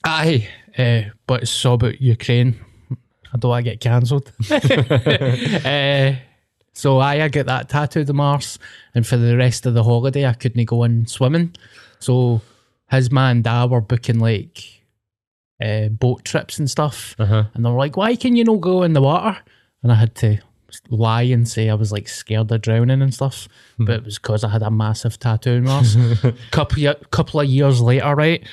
Aye, 0.03 0.47
uh, 0.77 1.01
but 1.27 1.43
it's 1.43 1.65
all 1.65 1.75
about 1.75 2.01
Ukraine. 2.01 2.55
I 3.33 3.37
don't 3.37 3.49
want 3.49 3.65
to 3.65 3.71
get 3.71 3.79
cancelled. 3.79 4.31
uh, 4.49 6.13
so 6.73 6.99
aye, 6.99 7.21
I 7.23 7.27
get 7.27 7.45
that 7.47 7.69
tattooed 7.69 8.09
on 8.09 8.15
Mars, 8.15 8.57
and 8.93 9.05
for 9.05 9.17
the 9.17 9.37
rest 9.37 9.65
of 9.65 9.73
the 9.73 9.83
holiday, 9.83 10.25
I 10.25 10.33
couldn't 10.33 10.65
go 10.65 10.83
in 10.83 11.05
swimming. 11.05 11.55
So 11.99 12.41
his 12.89 13.11
man 13.11 13.31
and 13.37 13.43
dad 13.43 13.69
were 13.69 13.81
booking 13.81 14.19
like 14.19 14.63
uh, 15.61 15.89
boat 15.89 16.23
trips 16.25 16.57
and 16.59 16.69
stuff, 16.69 17.15
Uh-huh. 17.19 17.43
and 17.53 17.65
they 17.65 17.69
were 17.69 17.77
like, 17.77 17.97
"Why 17.97 18.15
can 18.15 18.35
you 18.35 18.43
not 18.43 18.61
go 18.61 18.83
in 18.83 18.93
the 18.93 19.01
water?" 19.01 19.37
And 19.85 19.91
I 19.91 19.95
had 19.97 20.15
to 20.15 20.39
lie 20.89 21.21
and 21.21 21.47
say 21.47 21.69
I 21.69 21.75
was 21.75 21.91
like 21.91 22.07
scared 22.07 22.51
of 22.51 22.59
drowning 22.63 23.03
and 23.03 23.13
stuff, 23.13 23.47
hmm. 23.77 23.85
but 23.85 23.97
it 23.97 24.03
was 24.03 24.17
because 24.17 24.43
I 24.43 24.49
had 24.49 24.63
a 24.63 24.71
massive 24.71 25.19
tattoo 25.19 25.57
on 25.57 25.63
Mars. 25.65 25.95
couple 26.51 26.91
couple 27.11 27.39
of 27.39 27.45
years 27.45 27.81
later, 27.81 28.15
right? 28.15 28.43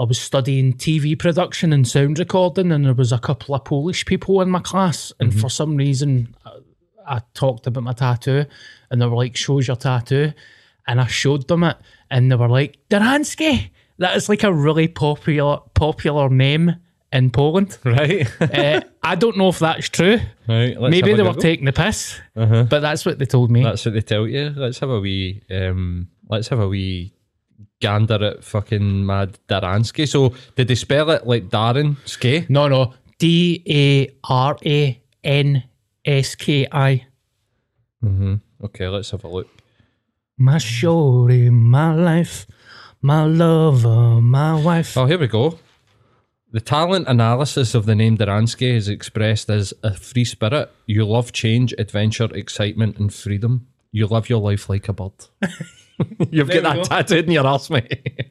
I 0.00 0.02
was 0.02 0.18
studying 0.18 0.72
TV 0.72 1.16
production 1.16 1.72
and 1.72 1.86
sound 1.86 2.18
recording, 2.18 2.72
and 2.72 2.84
there 2.84 2.94
was 2.94 3.12
a 3.12 3.20
couple 3.20 3.54
of 3.54 3.64
Polish 3.64 4.04
people 4.06 4.40
in 4.40 4.50
my 4.50 4.58
class. 4.58 5.12
And 5.20 5.30
mm-hmm. 5.30 5.38
for 5.38 5.48
some 5.48 5.76
reason, 5.76 6.34
I, 6.44 6.58
I 7.06 7.20
talked 7.34 7.68
about 7.68 7.84
my 7.84 7.92
tattoo, 7.92 8.46
and 8.90 9.00
they 9.00 9.06
were 9.06 9.14
like, 9.14 9.36
"Shows 9.36 9.68
your 9.68 9.76
tattoo," 9.76 10.32
and 10.88 11.00
I 11.00 11.06
showed 11.06 11.46
them 11.46 11.62
it, 11.62 11.76
and 12.10 12.28
they 12.28 12.34
were 12.34 12.48
like, 12.48 12.76
"Daransky." 12.90 13.70
That 13.98 14.16
is 14.16 14.28
like 14.28 14.42
a 14.42 14.52
really 14.52 14.88
popular 14.88 15.58
popular 15.74 16.28
name 16.28 16.74
in 17.12 17.30
Poland. 17.30 17.78
Right, 17.84 18.26
uh, 18.40 18.80
I 19.02 19.14
don't 19.16 19.36
know 19.36 19.48
if 19.48 19.58
that's 19.58 19.88
true. 19.88 20.18
right. 20.48 20.80
Maybe 20.80 21.14
they 21.14 21.22
were 21.22 21.34
taking 21.34 21.66
the 21.66 21.72
piss, 21.72 22.20
but 22.34 22.80
that's 22.80 23.04
what 23.04 23.18
they 23.18 23.26
told 23.26 23.50
me. 23.50 23.62
That's 23.62 23.84
what 23.84 23.94
they 23.94 24.00
tell 24.02 24.26
you. 24.26 24.52
Let's 24.56 24.78
have 24.80 24.90
a 24.90 25.00
wee. 25.00 25.42
Um, 25.50 26.08
let's 26.28 26.48
have 26.48 26.60
a 26.60 26.68
wee 26.68 27.12
gander 27.80 28.24
at 28.24 28.44
fucking 28.44 29.04
mad 29.04 29.38
Daransky. 29.48 30.08
So 30.08 30.34
did 30.56 30.68
they 30.68 30.76
spell 30.76 31.10
it 31.10 31.26
like 31.26 31.48
Darren 31.50 31.96
Skay? 32.06 32.46
no, 32.48 32.68
no, 32.68 32.94
D 33.18 33.62
A 33.68 34.08
R 34.24 34.56
A 34.64 35.00
N 35.24 35.64
S 36.04 36.34
K 36.34 36.66
I. 36.70 37.06
Mm-hmm. 38.04 38.34
Okay, 38.64 38.88
let's 38.88 39.10
have 39.10 39.24
a 39.24 39.28
look. 39.28 39.48
My 40.38 40.58
shorty, 40.58 41.50
my 41.50 41.94
life, 41.94 42.46
my 43.00 43.24
lover, 43.24 44.20
my 44.20 44.54
wife. 44.60 44.96
Oh, 44.96 45.06
here 45.06 45.18
we 45.18 45.26
go. 45.28 45.58
The 46.52 46.60
talent 46.60 47.08
analysis 47.08 47.74
of 47.74 47.86
the 47.86 47.94
name 47.94 48.18
Daransky 48.18 48.74
is 48.74 48.86
expressed 48.88 49.48
as 49.48 49.72
a 49.82 49.94
free 49.94 50.24
spirit. 50.26 50.70
You 50.86 51.06
love 51.06 51.32
change, 51.32 51.72
adventure, 51.78 52.28
excitement, 52.34 52.98
and 52.98 53.12
freedom. 53.12 53.66
You 53.90 54.06
live 54.06 54.28
your 54.28 54.38
life 54.40 54.68
like 54.68 54.86
a 54.88 54.92
bird. 54.92 55.12
You've 56.30 56.48
There 56.48 56.60
got 56.60 56.74
that 56.74 56.76
go. 56.76 56.84
tattooed 56.84 57.24
in 57.26 57.30
your 57.32 57.46
arse, 57.46 57.70
mate. 57.70 58.30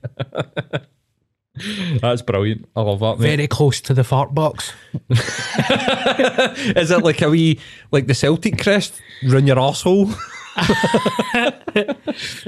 That's 2.02 2.22
brilliant. 2.22 2.68
I 2.76 2.82
love 2.82 3.00
that, 3.00 3.20
mate. 3.20 3.28
Very 3.38 3.48
close 3.48 3.82
to 3.82 3.94
the 3.96 4.04
fart 4.04 4.36
box. 4.36 4.72
Is 5.10 6.92
it 6.92 7.04
like 7.04 7.22
a 7.24 7.30
wee, 7.30 7.60
like 7.92 8.06
the 8.08 8.14
Celtic 8.14 8.62
crest, 8.62 9.02
run 9.28 9.48
your 9.48 9.60
asshole? 9.60 10.10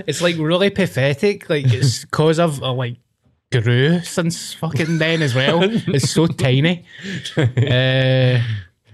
It's 0.08 0.22
like 0.22 0.38
really 0.38 0.70
pathetic. 0.70 1.50
Like 1.50 1.65
it's 1.74 2.06
cause 2.06 2.38
I've 2.39 2.62
uh, 2.62 2.74
like 2.74 2.98
grew 3.62 4.00
since 4.01 4.53
fucking 4.53 4.98
then 4.98 5.22
as 5.22 5.33
well. 5.36 5.63
It's 5.88 6.10
so 6.12 6.27
tiny. 6.27 6.86
Uh, 7.38 8.39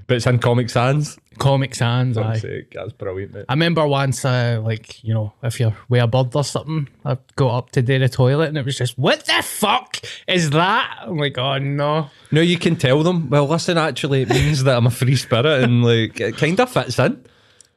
But 0.08 0.16
it's 0.18 0.26
in 0.26 0.40
Comic 0.40 0.70
Sans. 0.72 1.20
Comic 1.38 1.76
Sans. 1.76 2.18
Aye. 2.18 2.38
Sake, 2.40 2.72
That's 2.74 2.94
brilliant, 2.94 3.32
mate. 3.34 3.46
I 3.48 3.54
remember 3.54 3.86
once, 3.88 4.26
uh, 4.26 4.60
like, 4.64 5.04
you 5.04 5.14
know, 5.14 5.34
if 5.44 5.60
you're 5.60 5.76
with 5.88 6.02
a 6.02 6.08
bird 6.08 6.36
or 6.36 6.44
something, 6.44 6.88
I 7.06 7.18
got 7.36 7.56
up 7.56 7.72
to 7.74 7.84
do 7.84 8.00
the 8.00 8.10
toilet 8.10 8.48
and 8.50 8.58
it 8.58 8.66
was 8.66 8.76
just, 8.76 8.98
what 8.98 9.26
the 9.26 9.42
fuck 9.44 9.98
is 10.28 10.50
that? 10.50 10.98
I'm 11.04 11.18
like, 11.18 11.38
oh 11.38 11.60
no. 11.60 12.10
No, 12.32 12.42
you 12.42 12.58
can 12.58 12.76
tell 12.76 13.04
them. 13.04 13.30
Well, 13.30 13.48
listen, 13.48 13.78
actually, 13.78 14.24
it 14.24 14.30
means 14.30 14.64
that 14.64 14.78
I'm 14.78 14.88
a 14.88 14.92
free 14.92 15.16
spirit, 15.16 15.64
and 15.64 15.84
like 15.86 16.20
it 16.20 16.38
kind 16.38 16.60
of 16.60 16.70
fits 16.72 16.98
in. 17.00 17.24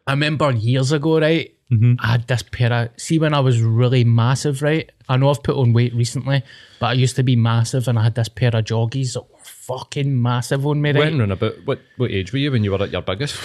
I 0.06 0.12
remember 0.12 0.50
years 0.52 0.92
ago, 0.92 1.20
right? 1.20 1.54
I 2.00 2.06
had 2.06 2.28
this 2.28 2.42
pair 2.42 2.70
of, 2.70 2.90
see, 2.98 3.18
when 3.18 3.32
I 3.32 3.40
was 3.40 3.62
really 3.62 4.04
massive, 4.04 4.60
right? 4.60 4.90
I 5.08 5.16
know 5.16 5.30
I've 5.30 5.42
put 5.42 5.56
on 5.56 5.72
weight 5.72 5.94
recently, 5.94 6.42
but 6.78 6.86
I 6.88 6.92
used 6.92 7.16
to 7.16 7.22
be 7.22 7.34
massive 7.34 7.88
and 7.88 7.98
I 7.98 8.02
had 8.02 8.14
this 8.14 8.28
pair 8.28 8.54
of 8.54 8.66
joggies 8.66 9.14
that 9.14 9.22
were 9.22 9.38
fucking 9.42 10.20
massive 10.20 10.66
on 10.66 10.82
me, 10.82 10.90
right? 10.90 10.98
When 10.98 11.18
around 11.20 11.30
about 11.30 11.54
what 11.64 11.80
what 11.96 12.10
age 12.10 12.30
were 12.30 12.40
you 12.40 12.52
when 12.52 12.62
you 12.62 12.72
were 12.72 12.82
at 12.82 12.90
your 12.90 13.00
biggest? 13.00 13.40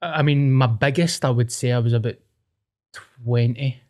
I 0.00 0.22
mean, 0.22 0.52
my 0.52 0.66
biggest, 0.68 1.24
I 1.24 1.30
would 1.30 1.50
say 1.50 1.72
I 1.72 1.80
was 1.80 1.92
about 1.92 2.14
20. 3.24 3.80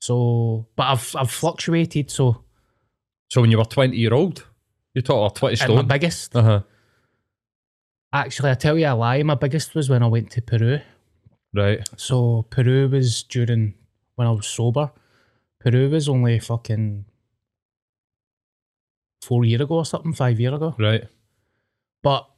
So, 0.00 0.66
but 0.76 0.84
I've, 0.84 1.16
I've 1.16 1.30
fluctuated. 1.30 2.10
So, 2.10 2.44
So 3.30 3.40
when 3.40 3.50
you 3.50 3.58
were 3.58 3.64
twenty 3.64 3.96
year 3.96 4.14
old, 4.14 4.46
you 4.94 5.02
thought 5.02 5.22
or 5.24 5.30
twenty 5.30 5.54
at 5.60 5.68
my 5.68 5.74
stone. 5.74 5.88
biggest, 5.88 6.36
Uh 6.36 6.42
huh. 6.42 6.60
Actually, 8.14 8.52
I 8.52 8.54
tell 8.54 8.78
you 8.78 8.86
a 8.86 8.94
lie. 8.94 9.22
My 9.24 9.34
biggest 9.34 9.74
was 9.74 9.90
when 9.90 10.04
I 10.04 10.06
went 10.06 10.30
to 10.30 10.40
Peru. 10.40 10.78
Right. 11.52 11.86
So 11.96 12.46
Peru 12.48 12.88
was 12.88 13.24
during 13.24 13.74
when 14.14 14.28
I 14.28 14.30
was 14.30 14.46
sober. 14.46 14.92
Peru 15.58 15.90
was 15.90 16.08
only 16.08 16.38
fucking 16.38 17.06
four 19.20 19.44
year 19.44 19.60
ago 19.60 19.76
or 19.76 19.84
something, 19.84 20.12
five 20.12 20.38
year 20.38 20.54
ago. 20.54 20.76
Right. 20.78 21.04
But 22.04 22.28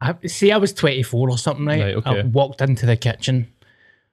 I 0.00 0.14
see, 0.26 0.50
I 0.50 0.56
was 0.56 0.72
twenty 0.72 1.02
four 1.02 1.28
or 1.28 1.36
something, 1.36 1.66
right? 1.66 1.80
Right, 1.80 1.96
okay. 1.96 2.20
I 2.20 2.22
walked 2.22 2.62
into 2.62 2.86
the 2.86 2.96
kitchen. 2.96 3.52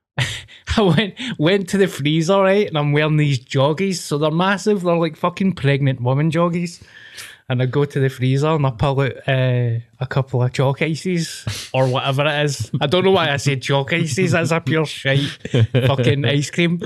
I 0.18 0.82
went 0.82 1.14
went 1.38 1.70
to 1.70 1.78
the 1.78 1.88
freezer, 1.88 2.42
right, 2.42 2.68
and 2.68 2.78
I'm 2.78 2.92
wearing 2.92 3.18
these 3.18 3.40
joggies. 3.40 3.96
So 3.96 4.18
they're 4.18 4.32
massive. 4.32 4.82
They're 4.82 4.98
like 4.98 5.16
fucking 5.16 5.54
pregnant 5.54 6.02
woman 6.02 6.30
joggies. 6.30 6.82
And 7.50 7.62
I 7.62 7.66
go 7.66 7.86
to 7.86 8.00
the 8.00 8.10
freezer 8.10 8.48
and 8.48 8.66
I 8.66 8.72
pull 8.72 9.02
out 9.02 9.28
uh, 9.28 9.80
a 10.00 10.08
couple 10.08 10.42
of 10.42 10.54
chalk 10.54 10.82
ices 10.82 11.70
or 11.74 11.88
whatever 11.88 12.26
it 12.26 12.46
is. 12.46 12.72
I 12.80 12.88
don't 12.88 13.04
know 13.04 13.12
why 13.12 13.32
I 13.32 13.38
said 13.38 13.62
chalk 13.62 13.94
ices. 13.94 14.32
That's 14.32 14.52
a 14.52 14.62
pure 14.62 14.86
shite 14.86 15.28
fucking 15.72 16.26
ice 16.26 16.50
cream. 16.50 16.82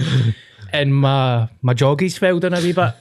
And 0.73 0.95
my 0.95 1.47
my 1.61 1.73
joggies 1.73 2.17
fell 2.17 2.39
down 2.39 2.53
a 2.53 2.61
wee 2.61 2.73
bit. 2.73 2.93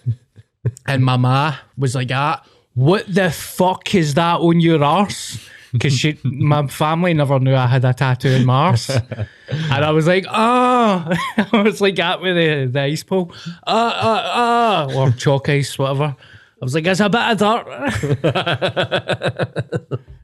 And 0.87 1.05
my 1.05 1.17
ma 1.17 1.57
was 1.77 1.95
like, 1.95 2.11
ah, 2.13 2.45
what 2.75 3.07
the 3.13 3.31
fuck 3.31 3.95
is 3.95 4.15
that 4.15 4.41
on 4.41 4.61
your 4.61 4.85
arse? 4.85 5.49
Because 5.73 5.93
she, 5.93 6.19
my 6.23 6.67
family 6.69 7.13
never 7.13 7.39
knew 7.39 7.55
I 7.55 7.67
had 7.67 7.85
a 7.85 7.93
tattoo 7.93 8.29
in 8.29 8.45
Mars. 8.47 8.89
and 8.89 9.85
I 9.85 9.91
was 9.91 10.07
like, 10.07 10.25
oh, 10.29 10.33
I 11.53 11.63
was 11.63 11.81
like 11.81 11.99
at 11.99 12.21
with 12.21 12.37
the, 12.37 12.67
the 12.71 12.81
ice 12.81 13.03
pole, 13.03 13.33
ah, 13.67 13.99
ah, 14.03 14.87
ah, 14.89 14.97
or 14.97 15.11
chalk 15.11 15.49
ice, 15.49 15.79
whatever. 15.79 16.17
I 16.61 16.65
was 16.65 16.75
like, 16.75 16.87
it's 16.87 17.01
a 17.01 17.09
bit 17.09 17.21
of 17.21 17.39
dirt. 17.39 17.67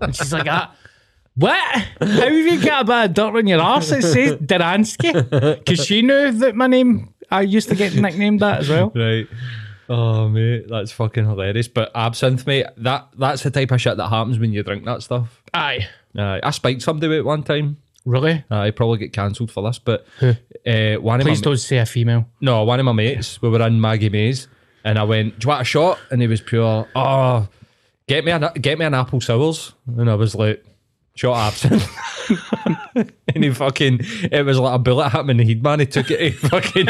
and 0.00 0.16
she's 0.16 0.32
like, 0.32 0.46
ah, 0.48 0.74
what? 1.34 1.58
How 2.00 2.06
have 2.06 2.32
you 2.32 2.62
got 2.64 2.82
a 2.82 2.84
bit 2.84 3.04
of 3.10 3.14
dirt 3.14 3.36
on 3.38 3.46
your 3.46 3.60
arse? 3.60 3.92
It 3.92 4.02
says 4.02 4.32
Daransky. 4.38 5.12
Because 5.64 5.84
she 5.84 6.02
knew 6.02 6.32
that 6.32 6.54
my 6.54 6.66
name, 6.66 7.12
I 7.30 7.42
used 7.42 7.68
to 7.68 7.74
get 7.74 7.94
nicknamed 7.94 8.40
that 8.40 8.60
as 8.60 8.68
well. 8.68 8.92
Right. 8.94 9.26
Oh 9.88 10.28
mate, 10.28 10.66
that's 10.68 10.92
fucking 10.92 11.26
hilarious. 11.28 11.68
But 11.68 11.90
absinthe, 11.94 12.46
mate, 12.46 12.66
that 12.78 13.08
that's 13.18 13.42
the 13.42 13.50
type 13.50 13.70
of 13.72 13.80
shit 13.80 13.96
that 13.98 14.08
happens 14.08 14.38
when 14.38 14.52
you 14.52 14.62
drink 14.62 14.84
that 14.86 15.02
stuff. 15.02 15.42
Aye. 15.52 15.86
Uh, 16.16 16.38
I 16.42 16.50
spiked 16.50 16.82
somebody 16.82 17.08
with 17.08 17.18
it 17.18 17.24
one 17.24 17.42
time. 17.42 17.76
Really? 18.04 18.44
I 18.50 18.70
probably 18.70 18.98
get 18.98 19.12
cancelled 19.12 19.50
for 19.50 19.62
this, 19.62 19.78
but 19.78 20.06
uh, 20.22 20.94
one 20.96 21.20
of 21.20 21.26
my 21.26 21.30
Please 21.30 21.40
don't 21.40 21.56
say 21.56 21.78
a 21.78 21.86
female. 21.86 22.26
No, 22.40 22.64
one 22.64 22.80
of 22.80 22.86
my 22.86 22.92
mates, 22.92 23.40
we 23.40 23.48
were 23.48 23.62
in 23.66 23.80
Maggie 23.80 24.08
Mays, 24.08 24.48
and 24.84 24.98
I 24.98 25.04
went, 25.04 25.38
"Do 25.38 25.46
you 25.46 25.48
want 25.48 25.62
a 25.62 25.64
shot?" 25.64 25.98
And 26.10 26.20
he 26.20 26.28
was 26.28 26.40
pure, 26.40 26.86
"Oh, 26.94 27.48
get 28.06 28.24
me 28.24 28.32
an 28.32 28.48
get 28.60 28.78
me 28.78 28.84
an 28.84 28.94
apple 28.94 29.20
sours," 29.20 29.72
and 29.86 30.10
I 30.10 30.14
was 30.14 30.34
like, 30.34 30.64
"Shot 31.14 31.36
absinthe." 31.36 31.88
and 32.94 33.44
he 33.44 33.50
fucking, 33.50 34.00
it 34.30 34.44
was 34.44 34.58
like 34.58 34.74
a 34.74 34.78
bullet 34.78 35.10
hit 35.10 35.20
him 35.20 35.30
in 35.30 35.36
the 35.38 35.44
head, 35.44 35.62
man. 35.62 35.80
He 35.80 35.86
took 35.86 36.10
it, 36.10 36.20
he 36.20 36.30
fucking, 36.48 36.86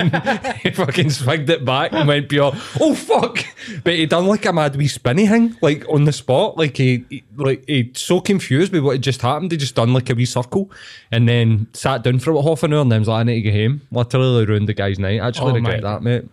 he 0.63 0.71
fucking 0.71 1.11
swigged 1.11 1.49
it 1.51 1.65
back 1.65 1.93
and 1.93 2.09
went 2.09 2.29
pure, 2.29 2.53
oh 2.81 2.95
fuck! 2.95 3.45
But 3.85 3.95
he 3.95 4.07
done 4.07 4.27
like 4.27 4.45
a 4.47 4.53
mad 4.53 4.77
wee 4.77 4.89
spinny 4.89 5.27
thing, 5.27 5.57
like 5.63 5.89
on 5.89 6.05
the 6.05 6.13
spot, 6.13 6.57
like 6.57 6.77
he, 6.77 7.05
he 7.09 7.25
like 7.37 7.65
he 7.67 7.93
so 7.95 8.21
confused 8.21 8.73
with 8.73 8.83
what 8.83 8.93
had 8.93 9.03
just 9.03 9.23
happened. 9.23 9.53
He 9.53 9.59
just 9.59 9.75
done 9.75 9.93
like 9.93 10.11
a 10.11 10.15
wee 10.15 10.27
circle, 10.27 10.71
and 11.11 11.29
then 11.29 11.67
sat 11.73 12.03
down 12.03 12.19
for 12.19 12.31
about 12.31 12.45
half 12.45 12.63
an 12.63 12.73
hour, 12.73 12.81
and 12.81 12.93
then 12.93 13.01
was 13.01 13.09
like, 13.09 13.21
"I 13.21 13.25
need 13.25 13.43
to 13.43 13.51
get 13.51 13.55
home." 13.55 13.83
Literally 13.91 14.47
ruined 14.47 14.69
the 14.69 14.75
guy's 14.75 14.99
night. 14.99 15.21
Actually 15.21 15.51
Oh 15.51 15.61
my 15.61 15.71
regret 15.71 15.83
that, 15.83 16.03
mate. 16.03 16.25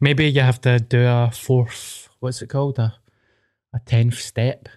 Maybe 0.00 0.26
you 0.30 0.40
have 0.40 0.60
to 0.62 0.78
do 0.78 1.04
a 1.04 1.30
fourth, 1.32 2.08
what's 2.20 2.42
it 2.42 2.48
called? 2.48 2.78
A, 2.78 2.94
a 3.74 3.80
tenth 3.84 4.18
step. 4.18 4.68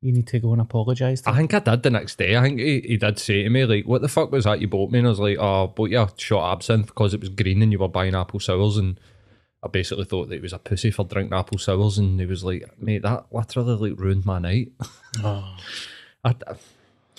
You 0.00 0.12
need 0.12 0.26
to 0.28 0.38
go 0.38 0.52
and 0.52 0.60
apologise 0.60 1.22
to 1.22 1.30
I 1.30 1.36
think 1.36 1.54
I 1.54 1.60
did 1.60 1.82
the 1.82 1.90
next 1.90 2.18
day. 2.18 2.36
I 2.36 2.42
think 2.42 2.60
he, 2.60 2.80
he 2.80 2.96
did 2.98 3.18
say 3.18 3.44
to 3.44 3.50
me, 3.50 3.64
like, 3.64 3.86
what 3.86 4.02
the 4.02 4.08
fuck 4.08 4.30
was 4.30 4.44
that 4.44 4.60
you 4.60 4.68
bought 4.68 4.90
me? 4.90 4.98
And 4.98 5.08
I 5.08 5.10
was 5.10 5.20
like, 5.20 5.38
oh, 5.38 5.64
I 5.64 5.66
bought 5.66 5.90
you 5.90 6.00
a 6.00 6.10
shot 6.16 6.52
absinthe 6.52 6.86
because 6.88 7.14
it 7.14 7.20
was 7.20 7.30
green 7.30 7.62
and 7.62 7.72
you 7.72 7.78
were 7.78 7.88
buying 7.88 8.14
apple 8.14 8.40
sours. 8.40 8.76
And 8.76 9.00
I 9.62 9.68
basically 9.68 10.04
thought 10.04 10.28
that 10.28 10.34
he 10.34 10.40
was 10.42 10.52
a 10.52 10.58
pussy 10.58 10.90
for 10.90 11.06
drinking 11.06 11.38
apple 11.38 11.56
sours, 11.56 11.96
and 11.96 12.20
he 12.20 12.26
was 12.26 12.44
like, 12.44 12.68
"Mate, 12.78 13.00
that 13.02 13.26
literally 13.32 13.90
like 13.90 13.98
ruined 13.98 14.26
my 14.26 14.38
night." 14.38 14.72
Oh. 15.22 15.56
I, 16.24 16.34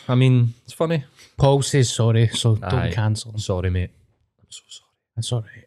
I 0.09 0.15
mean, 0.15 0.53
it's 0.65 0.73
funny. 0.73 1.05
Paul 1.37 1.61
says 1.61 1.93
sorry, 1.93 2.27
so 2.27 2.55
don't 2.55 2.73
Aye. 2.73 2.91
cancel. 2.91 3.37
Sorry, 3.37 3.69
mate. 3.69 3.91
I'm 4.39 4.47
so 4.49 4.63
sorry. 4.67 4.89
That's 5.15 5.31
all 5.31 5.41
right. 5.41 5.64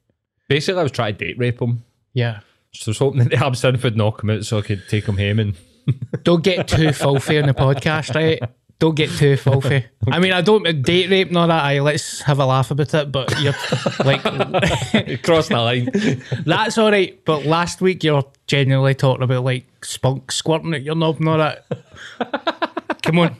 Basically, 0.48 0.80
I 0.80 0.82
was 0.82 0.92
trying 0.92 1.16
to 1.16 1.24
date 1.26 1.38
rape 1.38 1.60
him. 1.60 1.84
Yeah. 2.14 2.40
So 2.72 2.88
I 2.88 2.90
was 2.90 2.98
hoping 2.98 3.20
that 3.20 3.30
the 3.30 3.44
absinthe 3.44 3.82
would 3.82 3.96
knock 3.96 4.22
him 4.22 4.30
out 4.30 4.44
so 4.44 4.58
I 4.58 4.62
could 4.62 4.82
take 4.88 5.04
him 5.04 5.16
home 5.16 5.38
and 5.38 5.54
Don't 6.22 6.42
get 6.42 6.68
too 6.68 6.92
filthy 6.92 7.38
on 7.38 7.46
the 7.46 7.54
podcast, 7.54 8.14
right? 8.14 8.40
Don't 8.78 8.94
get 8.94 9.10
too 9.10 9.36
filthy. 9.36 9.84
I 10.06 10.20
mean, 10.20 10.32
I 10.32 10.40
don't 10.40 10.82
date 10.82 11.10
rape, 11.10 11.32
nor 11.32 11.48
that. 11.48 11.64
I 11.64 11.80
let's 11.80 12.20
have 12.22 12.38
a 12.38 12.46
laugh 12.46 12.70
about 12.70 12.94
it. 12.94 13.10
But 13.10 13.40
you're 13.40 13.54
like, 14.04 14.22
cross 15.24 15.48
the 15.48 15.56
line. 15.56 15.90
that's 16.46 16.78
all 16.78 16.90
right. 16.90 17.18
But 17.24 17.44
last 17.44 17.80
week 17.80 18.04
you're 18.04 18.24
genuinely 18.46 18.94
talking 18.94 19.24
about 19.24 19.42
like 19.42 19.66
spunk 19.84 20.30
squirting 20.30 20.74
at 20.74 20.82
your 20.82 20.94
knob, 20.94 21.18
nor 21.18 21.38
that. 21.38 22.74
Come 23.02 23.18
on, 23.20 23.36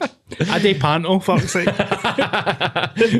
I 0.48 0.58
do 0.58 0.78
panto. 0.78 1.18
Fuck's 1.18 1.52
sake. 1.52 1.66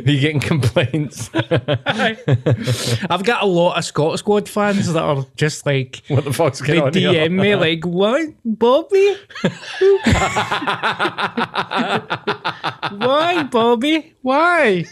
you 0.05 0.19
getting 0.19 0.39
complaints? 0.39 1.29
I've 1.33 3.23
got 3.23 3.43
a 3.43 3.45
lot 3.45 3.77
of 3.77 3.85
Scot 3.85 4.19
Squad 4.19 4.47
fans 4.47 4.91
that 4.93 5.01
are 5.01 5.25
just 5.35 5.65
like 5.65 6.01
what 6.07 6.23
the 6.23 6.33
fuck's 6.33 6.59
they 6.59 6.67
going 6.67 6.81
on 6.81 6.93
here? 6.93 7.11
DM 7.11 7.39
me 7.39 7.55
like, 7.55 7.85
"What, 7.85 8.29
Bobby? 8.45 9.15
Why, 13.05 13.43
Bobby? 13.43 14.13
Why?" 14.21 14.85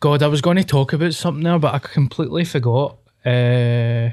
God, 0.00 0.22
I 0.22 0.26
was 0.26 0.40
going 0.40 0.56
to 0.58 0.64
talk 0.64 0.92
about 0.92 1.14
something 1.14 1.44
there, 1.44 1.58
but 1.58 1.74
I 1.74 1.78
completely 1.78 2.44
forgot. 2.44 2.98
Uh, 3.24 4.10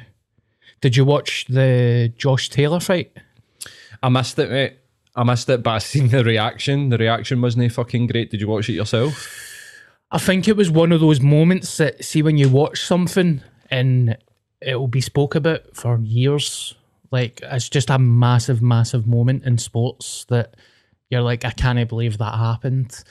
did 0.81 0.95
you 0.95 1.05
watch 1.05 1.45
the 1.49 2.13
Josh 2.17 2.49
Taylor 2.49 2.79
fight? 2.79 3.11
I 4.01 4.09
missed 4.09 4.39
it, 4.39 4.49
mate. 4.49 4.77
I 5.15 5.23
missed 5.23 5.49
it, 5.49 5.63
but 5.63 5.71
I 5.71 5.77
seen 5.79 6.09
the 6.09 6.23
reaction. 6.23 6.89
The 6.89 6.97
reaction 6.97 7.41
wasn't 7.41 7.71
fucking 7.71 8.07
great. 8.07 8.31
Did 8.31 8.41
you 8.41 8.47
watch 8.47 8.69
it 8.69 8.73
yourself? 8.73 9.31
I 10.11 10.17
think 10.17 10.47
it 10.47 10.55
was 10.55 10.69
one 10.69 10.91
of 10.91 10.99
those 10.99 11.21
moments 11.21 11.77
that 11.77 12.03
see 12.03 12.21
when 12.21 12.37
you 12.37 12.49
watch 12.49 12.81
something 12.81 13.41
and 13.71 14.17
it 14.61 14.75
will 14.75 14.87
be 14.87 15.01
spoke 15.01 15.35
about 15.35 15.75
for 15.75 15.99
years. 15.99 16.75
Like 17.11 17.39
it's 17.43 17.69
just 17.69 17.89
a 17.89 17.99
massive, 17.99 18.61
massive 18.61 19.07
moment 19.07 19.43
in 19.45 19.57
sports 19.57 20.25
that 20.29 20.55
you're 21.09 21.21
like, 21.21 21.45
I 21.45 21.51
can't 21.51 21.87
believe 21.87 22.17
that 22.17 22.35
happened. 22.35 23.03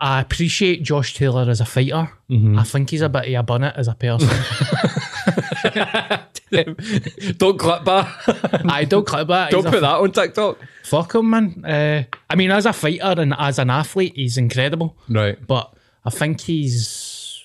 I 0.00 0.20
appreciate 0.20 0.82
Josh 0.84 1.14
Taylor 1.14 1.48
as 1.50 1.60
a 1.60 1.64
fighter. 1.64 2.12
I 2.30 2.62
think 2.64 2.90
he's 2.90 3.02
a 3.02 3.08
bit 3.08 3.26
of 3.28 3.34
a 3.34 3.42
bunnet 3.42 3.74
as 3.76 3.88
a 3.88 3.94
person. 3.94 4.28
Don't 6.50 7.58
clip 7.58 7.84
that. 7.84 8.62
I 8.68 8.84
don't 8.84 9.06
clip 9.06 9.28
that. 9.28 9.50
Don't 9.50 9.64
He's 9.64 9.66
a 9.66 9.70
put 9.70 9.80
that 9.80 9.96
on 9.96 10.12
TikTok. 10.12 10.58
Fuck 10.84 11.14
him, 11.14 11.30
man. 11.30 11.64
Uh, 11.64 12.04
I 12.30 12.36
mean, 12.36 12.50
as 12.50 12.66
a 12.66 12.72
fighter 12.72 13.20
and 13.20 13.34
as 13.38 13.58
an 13.58 13.70
athlete, 13.70 14.14
he's 14.16 14.38
incredible. 14.38 14.96
Right. 15.08 15.38
But 15.46 15.72
I 16.04 16.10
think 16.10 16.40
he's 16.40 17.42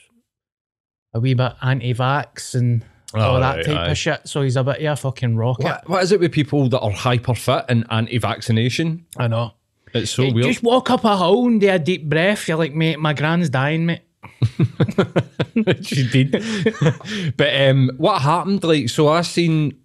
a 1.13 1.19
wee 1.19 1.33
bit 1.33 1.53
anti-vax 1.61 2.55
and 2.55 2.83
all 3.13 3.37
Oh, 3.37 3.39
that 3.39 3.57
right, 3.57 3.65
type 3.65 3.77
aye. 3.77 3.91
of 3.91 3.97
shit. 3.97 4.27
So 4.27 4.41
he's 4.41 4.55
a 4.55 4.63
bit 4.63 4.77
of 4.81 4.93
a 4.93 4.95
fucking 4.95 5.35
rocket. 5.35 5.63
What, 5.65 5.89
what 5.89 6.03
is 6.03 6.11
it 6.11 6.19
with 6.19 6.31
people 6.31 6.69
that 6.69 6.79
are 6.79 6.91
hyper 6.91 7.35
fit 7.35 7.65
and 7.69 7.85
anti-vaccination? 7.89 9.05
I 9.17 9.27
know. 9.27 9.53
It's 9.93 10.11
so 10.11 10.31
weird. 10.31 10.47
Just 10.47 10.63
walk 10.63 10.89
up 10.89 11.03
a 11.03 11.17
hill 11.17 11.45
and 11.45 11.61
do 11.61 11.69
a 11.69 11.79
deep 11.79 12.09
breath. 12.09 12.47
You're 12.47 12.57
like, 12.57 12.73
mate, 12.73 12.99
my 12.99 13.13
gran's 13.13 13.49
dying, 13.49 13.85
mate. 13.85 14.01
she 15.81 16.07
did. 16.09 16.31
but 17.37 17.61
um, 17.61 17.91
what 17.97 18.21
happened? 18.21 18.63
Like, 18.63 18.89
so 18.89 19.09
I 19.09 19.21
seen 19.21 19.79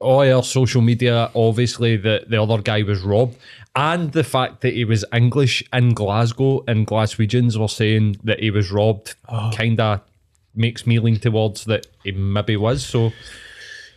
all 0.00 0.20
our 0.20 0.42
social 0.42 0.82
media, 0.82 1.30
obviously, 1.34 1.96
that 1.96 2.28
the 2.28 2.42
other 2.42 2.60
guy 2.60 2.82
was 2.82 3.00
robbed, 3.00 3.38
and 3.74 4.12
the 4.12 4.24
fact 4.24 4.60
that 4.60 4.74
he 4.74 4.84
was 4.84 5.04
English 5.12 5.64
in 5.72 5.94
Glasgow 5.94 6.62
and 6.68 6.86
Glaswegians 6.86 7.56
were 7.56 7.68
saying 7.68 8.16
that 8.24 8.40
he 8.40 8.50
was 8.50 8.70
robbed, 8.70 9.14
kind 9.54 9.80
of 9.80 10.00
makes 10.54 10.86
me 10.86 10.98
lean 10.98 11.18
towards 11.18 11.64
that 11.64 11.86
he 12.04 12.12
maybe 12.12 12.56
was. 12.56 12.84
So, 12.84 13.12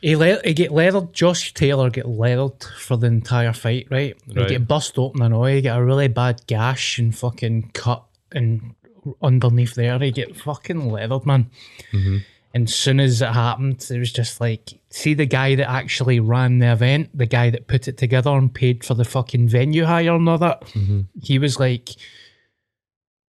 He, 0.02 0.16
le- 0.16 0.42
he 0.44 0.54
get 0.54 0.72
leathered. 0.72 1.14
Josh 1.14 1.54
Taylor 1.54 1.90
get 1.90 2.08
leathered 2.08 2.64
for 2.80 2.98
the 2.98 3.08
entire 3.08 3.54
fight, 3.54 3.88
right? 3.90 4.16
He 4.28 4.46
get 4.46 4.68
bust 4.68 4.98
open 4.98 5.22
and 5.22 5.34
oh, 5.34 5.38
all. 5.38 5.46
He 5.46 5.62
get 5.62 5.78
a 5.78 5.84
really 5.84 6.08
bad 6.08 6.42
gash 6.48 7.00
and 7.00 7.18
fucking 7.18 7.72
cut 7.74 8.04
and 8.32 8.76
underneath 9.22 9.76
there. 9.76 9.98
He 10.00 10.12
get 10.12 10.36
fucking 10.36 10.92
leathered, 10.92 11.26
man. 11.26 11.50
Mm-hmm. 11.92 12.18
And 12.54 12.70
soon 12.70 13.00
as 13.00 13.22
it 13.22 13.30
happened, 13.30 13.86
it 13.90 14.00
was 14.00 14.12
just 14.12 14.42
like, 14.42 14.80
see 14.90 15.14
the 15.14 15.26
guy 15.26 15.56
that 15.56 15.70
actually 15.70 16.20
ran 16.20 16.60
the 16.60 16.72
event, 16.72 17.10
the 17.16 17.26
guy 17.26 17.50
that 17.50 17.68
put 17.68 17.88
it 17.88 17.98
together 17.98 18.32
and 18.32 18.54
paid 18.54 18.84
for 18.84 18.96
the 18.96 19.06
fucking 19.06 19.48
venue 19.48 19.86
hire 19.86 20.16
and 20.16 20.28
all 20.28 20.38
that. 20.40 20.62
Mm-hmm. 20.62 21.02
He 21.22 21.38
was 21.38 21.60
like, 21.60 21.90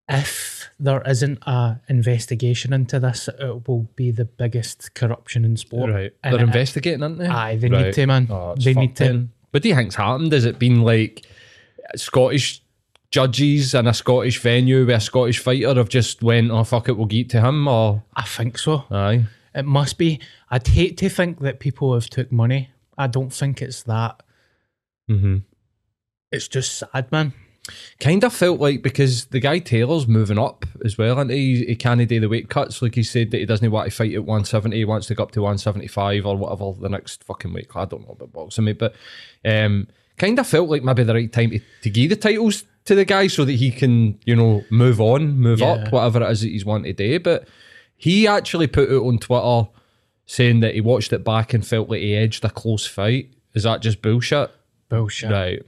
if 0.09 0.71
there 0.81 1.03
isn't 1.07 1.39
a 1.47 1.81
investigation 1.89 2.73
into 2.73 3.01
this, 3.01 3.29
it 3.29 3.69
will 3.69 3.89
be 3.97 4.11
the 4.11 4.25
biggest 4.25 4.95
corruption 4.95 5.45
in 5.45 5.57
sport. 5.57 5.91
right, 5.91 6.13
And 6.23 6.35
they're 6.35 6.41
it- 6.43 6.47
investigating, 6.47 7.03
aren't 7.03 7.19
they? 7.19 7.27
Aye, 7.27 7.57
they 7.57 7.69
Right. 7.69 7.87
need 7.87 7.95
to, 7.95 8.07
man. 8.07 8.27
Oh, 8.31 8.55
they 8.57 8.75
need 8.75 8.95
to. 8.97 9.05
then. 9.05 9.31
What 9.51 9.63
do 9.63 9.69
you 9.69 9.75
think's 9.75 9.97
happened? 9.97 10.33
Has 10.33 10.45
it 10.45 10.59
been 10.59 10.83
like 10.83 11.27
Scottish 11.97 12.63
judges 13.11 13.75
and 13.75 13.89
a 13.89 13.95
Scottish 13.95 14.39
venue 14.41 14.85
with 14.85 14.95
a 14.95 15.01
Scottish 15.01 15.39
fighter 15.39 15.75
have 15.75 15.89
just 15.89 16.23
went, 16.23 16.51
oh 16.51 16.63
fuck 16.65 16.89
it, 16.89 16.97
we'll 16.97 17.07
get 17.07 17.31
to 17.31 17.41
him, 17.41 17.67
or 17.67 18.03
I 18.15 18.23
think 18.25 18.59
so. 18.59 18.85
aye, 18.91 19.25
It 19.55 19.65
must 19.65 19.97
be. 19.99 20.21
I'd 20.51 20.67
hate 20.67 20.97
to 20.99 21.09
think 21.09 21.41
that 21.41 21.59
people 21.59 21.95
have 21.95 22.09
took 22.11 22.31
money. 22.31 22.71
I 22.97 23.07
don't 23.07 23.33
think 23.33 23.63
it's 23.63 23.83
that. 23.85 24.23
mm-hmm. 25.11 25.39
It's 26.31 26.47
just 26.49 26.77
sad, 26.77 27.11
man. 27.11 27.33
Kind 28.01 28.23
of 28.25 28.33
felt 28.33 28.61
like 28.61 28.83
because 28.83 29.27
the 29.27 29.41
guy 29.41 29.59
Taylor's 29.59 30.07
moving 30.07 30.39
up 30.39 30.65
as 30.85 30.97
well, 30.99 31.19
and 31.19 31.31
he 31.31 31.65
he 31.65 31.77
can't 31.77 32.07
do 32.09 32.21
the 32.21 32.29
weight 32.29 32.49
cuts. 32.49 32.81
Like 32.83 32.95
he 32.95 33.03
said 33.03 33.31
that 33.31 33.39
he 33.39 33.47
doesn't 33.47 33.71
want 33.71 33.91
to 33.91 33.97
fight 33.97 34.15
at 34.15 34.25
one 34.25 34.45
seventy, 34.45 34.79
he 34.79 34.85
wants 34.85 35.07
to 35.09 35.15
go 35.15 35.23
up 35.25 35.31
to 35.33 35.43
one 35.43 35.59
seventy 35.59 35.87
five 35.89 36.27
or 36.27 36.37
whatever 36.37 36.73
the 36.81 36.89
next 36.89 37.25
fucking 37.25 37.53
weight. 37.53 37.69
class. 37.69 37.87
I 37.87 37.89
don't 37.91 38.03
know 38.07 38.13
about 38.13 38.33
boxing, 38.33 38.65
mate, 38.65 38.79
but 38.79 38.95
um, 39.45 39.89
kind 40.17 40.39
of 40.39 40.47
felt 40.47 40.69
like 40.69 40.83
maybe 40.83 41.03
the 41.05 41.15
right 41.15 41.33
time 41.33 41.51
to, 41.51 41.61
to 41.83 41.91
give 41.91 42.11
the 42.11 42.17
titles 42.17 42.65
to 42.87 42.95
the 42.95 43.05
guy 43.05 43.27
so 43.27 43.45
that 43.45 43.53
he 43.53 43.71
can 43.71 44.19
you 44.25 44.35
know 44.35 44.65
move 44.71 45.01
on, 45.01 45.39
move 45.39 45.61
Yeah. 45.61 45.73
up, 45.73 45.93
whatever 45.93 46.23
it 46.23 46.31
is 46.31 46.41
that 46.41 46.49
he's 46.49 46.65
wanting 46.65 46.95
to 46.95 47.09
do. 47.09 47.21
But 47.21 47.47
he 47.97 48.27
actually 48.27 48.67
put 48.69 48.91
it 48.91 48.97
on 48.97 49.19
Twitter 49.19 49.69
saying 50.27 50.61
that 50.61 50.75
he 50.75 50.81
watched 50.81 51.13
it 51.13 51.25
back 51.25 51.55
and 51.55 51.67
felt 51.67 51.89
like 51.89 52.01
he 52.01 52.15
edged 52.15 52.45
a 52.45 52.51
close 52.51 52.87
fight. 52.87 53.31
Is 53.55 53.63
that 53.65 53.81
just 53.83 54.03
bullshit? 54.03 54.51
Bullshit. 54.89 55.31
Right. 55.31 55.63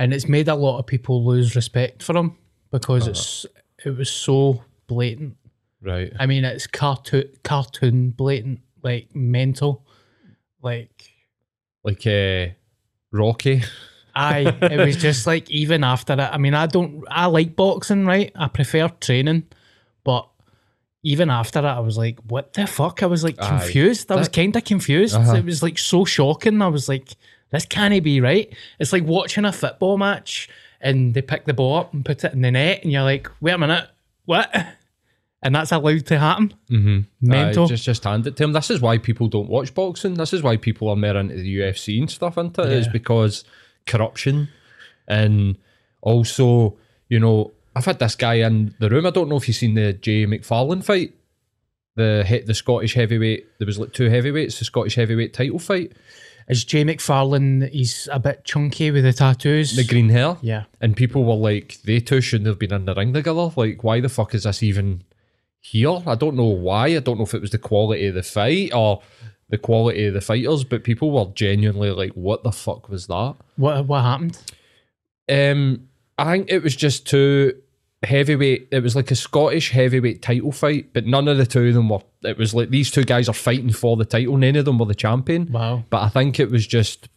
And 0.00 0.12
it's 0.14 0.26
made 0.28 0.48
a 0.48 0.54
lot 0.54 0.78
of 0.78 0.86
people 0.86 1.24
lose 1.24 1.54
respect 1.54 2.02
for 2.02 2.16
him 2.16 2.36
because 2.72 3.02
Uh-huh. 3.02 3.10
it's 3.10 3.46
it 3.84 3.90
was 3.96 4.10
so 4.10 4.64
blatant. 4.86 5.36
Right. 5.82 6.12
I 6.18 6.26
mean, 6.26 6.44
it's 6.44 6.66
cartoon 6.66 7.28
cartoon 7.44 8.10
blatant, 8.10 8.60
like 8.82 9.14
mental. 9.14 9.84
Like 10.62 11.04
Like 11.84 12.06
uh, 12.06 12.52
Rocky. 13.12 13.62
I, 14.14 14.40
it 14.62 14.84
was 14.86 14.96
just 15.08 15.26
like 15.26 15.50
even 15.50 15.84
after 15.84 16.14
it. 16.14 16.18
I 16.20 16.36
mean, 16.38 16.54
I 16.54 16.66
don't, 16.66 17.04
I 17.08 17.26
like 17.26 17.54
boxing, 17.56 18.04
right? 18.06 18.32
I 18.34 18.48
prefer 18.48 18.88
training, 18.88 19.44
but 20.04 20.28
even 21.02 21.30
after 21.30 21.62
that, 21.62 21.76
I 21.76 21.80
was 21.80 21.96
like, 21.96 22.18
what 22.28 22.52
the 22.52 22.66
fuck? 22.66 23.02
I 23.02 23.06
was 23.06 23.22
like 23.24 23.36
Aye. 23.40 23.48
confused. 23.48 24.10
I 24.12 24.16
was 24.16 24.28
kind 24.28 24.54
of 24.56 24.64
confused. 24.64 25.14
Uh-huh. 25.14 25.36
It 25.36 25.44
was 25.44 25.62
like 25.62 25.78
so 25.78 26.04
shocking. 26.04 26.60
I 26.60 26.66
was 26.68 26.88
like, 26.88 27.16
this 27.50 27.66
can't 27.66 28.02
be 28.04 28.20
right. 28.20 28.52
It's 28.78 28.92
like 28.92 29.04
watching 29.04 29.44
a 29.44 29.52
football 29.52 29.98
match 29.98 30.48
and 30.80 31.12
they 31.14 31.22
pick 31.22 31.44
the 31.44 31.52
ball 31.54 31.76
up 31.76 31.92
and 31.92 32.04
put 32.04 32.24
it 32.24 32.32
in 32.32 32.40
the 32.42 32.50
net, 32.50 32.82
and 32.82 32.90
you're 32.92 33.02
like, 33.02 33.28
wait 33.40 33.52
a 33.52 33.58
minute, 33.58 33.88
what? 34.24 34.50
And 35.42 35.54
that's 35.54 35.72
allowed 35.72 36.04
to 36.08 36.18
happen. 36.18 36.52
Mm-hmm. 36.70 36.98
Mental. 37.22 37.66
just 37.66 37.82
just 37.86 38.04
hand 38.04 38.26
it 38.26 38.36
to 38.36 38.44
him. 38.44 38.52
This 38.52 38.70
is 38.70 38.82
why 38.82 38.98
people 38.98 39.26
don't 39.26 39.48
watch 39.48 39.72
boxing. 39.72 40.12
This 40.12 40.34
is 40.34 40.42
why 40.42 40.58
people 40.58 40.90
are 40.90 40.96
more 40.96 41.16
into 41.16 41.34
the 41.36 41.60
UFC 41.60 41.98
and 41.98 42.10
stuff. 42.10 42.36
Into 42.36 42.60
it 42.60 42.70
is 42.72 42.84
Yeah. 42.84 42.92
because 42.92 43.44
corruption, 43.86 44.50
and 45.08 45.56
also 46.02 46.76
you 47.08 47.18
know 47.18 47.52
I've 47.74 47.86
had 47.86 47.98
this 48.00 48.16
guy 48.16 48.34
in 48.34 48.74
the 48.80 48.90
room. 48.90 49.06
I 49.06 49.10
don't 49.10 49.30
know 49.30 49.36
if 49.38 49.48
you've 49.48 49.56
seen 49.56 49.76
the 49.76 49.94
Jay 49.94 50.26
McFarlane 50.26 50.84
fight, 50.84 51.14
the 51.96 52.22
hit 52.26 52.44
the 52.46 52.52
Scottish 52.52 52.92
heavyweight. 52.92 53.46
There 53.58 53.66
was 53.66 53.78
like 53.78 53.94
two 53.94 54.10
heavyweights, 54.10 54.58
the 54.58 54.66
Scottish 54.66 54.96
heavyweight 54.96 55.32
title 55.32 55.58
fight. 55.58 55.92
Is 56.50 56.64
Jay 56.64 56.84
McFarlane? 56.84 57.70
He's 57.70 58.08
a 58.10 58.18
bit 58.18 58.44
chunky 58.44 58.90
with 58.90 59.04
the 59.04 59.12
tattoos. 59.12 59.76
The 59.76 59.84
green 59.84 60.08
hair. 60.08 60.36
yeah. 60.42 60.64
And 60.80 60.96
people 60.96 61.24
were 61.24 61.34
like, 61.34 61.78
they 61.84 62.00
two 62.00 62.20
shouldn't 62.20 62.48
have 62.48 62.58
been 62.58 62.72
in 62.72 62.86
the 62.86 62.94
ring 62.94 63.12
together. 63.12 63.50
Like, 63.54 63.84
why 63.84 64.00
the 64.00 64.08
fuck 64.08 64.34
is 64.34 64.42
this 64.42 64.62
even 64.62 65.04
here? 65.60 66.02
I 66.06 66.16
don't 66.16 66.34
know 66.34 66.44
why. 66.44 66.88
I 66.88 66.98
don't 66.98 67.18
know 67.18 67.24
if 67.24 67.34
it 67.34 67.40
was 67.40 67.50
the 67.50 67.58
quality 67.58 68.06
of 68.08 68.14
the 68.16 68.24
fight 68.24 68.74
or 68.74 69.00
the 69.48 69.58
quality 69.58 70.06
of 70.06 70.14
the 70.14 70.20
fighters, 70.20 70.64
but 70.64 70.82
people 70.84 71.12
were 71.12 71.32
genuinely 71.34 71.90
like, 71.90 72.12
what 72.12 72.42
the 72.42 72.52
fuck 72.52 72.88
was 72.88 73.06
that? 73.06 73.36
What 73.56 73.86
what 73.86 74.02
happened? 74.02 74.38
Um, 75.30 75.88
I 76.18 76.32
think 76.32 76.50
it 76.50 76.62
was 76.62 76.74
just 76.74 77.06
two 77.06 77.62
heavyweight. 78.02 78.68
It 78.72 78.82
was 78.82 78.96
like 78.96 79.10
a 79.10 79.16
Scottish 79.16 79.70
heavyweight 79.70 80.22
title 80.22 80.52
fight, 80.52 80.92
but 80.92 81.06
none 81.06 81.28
of 81.28 81.36
the 81.36 81.46
two 81.46 81.68
of 81.68 81.74
them 81.74 81.88
were. 81.88 82.00
It 82.22 82.38
was 82.38 82.54
like 82.54 82.70
these 82.70 82.90
two 82.90 83.04
guys 83.04 83.28
are 83.28 83.34
fighting 83.34 83.72
for 83.72 83.96
the 83.96 84.04
title. 84.04 84.36
None 84.36 84.56
of 84.56 84.64
them 84.64 84.78
were 84.78 84.86
the 84.86 84.94
champion. 84.94 85.50
Wow. 85.52 85.84
But 85.90 86.02
I 86.02 86.08
think 86.08 86.40
it 86.40 86.50
was 86.50 86.66
just 86.66 87.08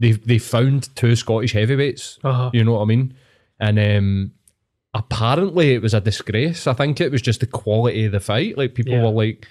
they 0.00 0.12
they 0.12 0.38
found 0.38 0.94
two 0.96 1.14
Scottish 1.16 1.52
heavyweights. 1.52 2.18
Uh-huh. 2.24 2.50
You 2.52 2.64
know 2.64 2.72
what 2.74 2.82
I 2.82 2.84
mean? 2.86 3.14
And 3.60 3.78
um, 3.78 4.32
apparently 4.94 5.72
it 5.74 5.82
was 5.82 5.94
a 5.94 6.00
disgrace. 6.00 6.66
I 6.66 6.72
think 6.72 7.00
it 7.00 7.12
was 7.12 7.22
just 7.22 7.40
the 7.40 7.46
quality 7.46 8.04
of 8.06 8.12
the 8.12 8.20
fight. 8.20 8.58
Like 8.58 8.74
people 8.74 8.94
Yeah. 8.94 9.02
were 9.04 9.10
like, 9.10 9.46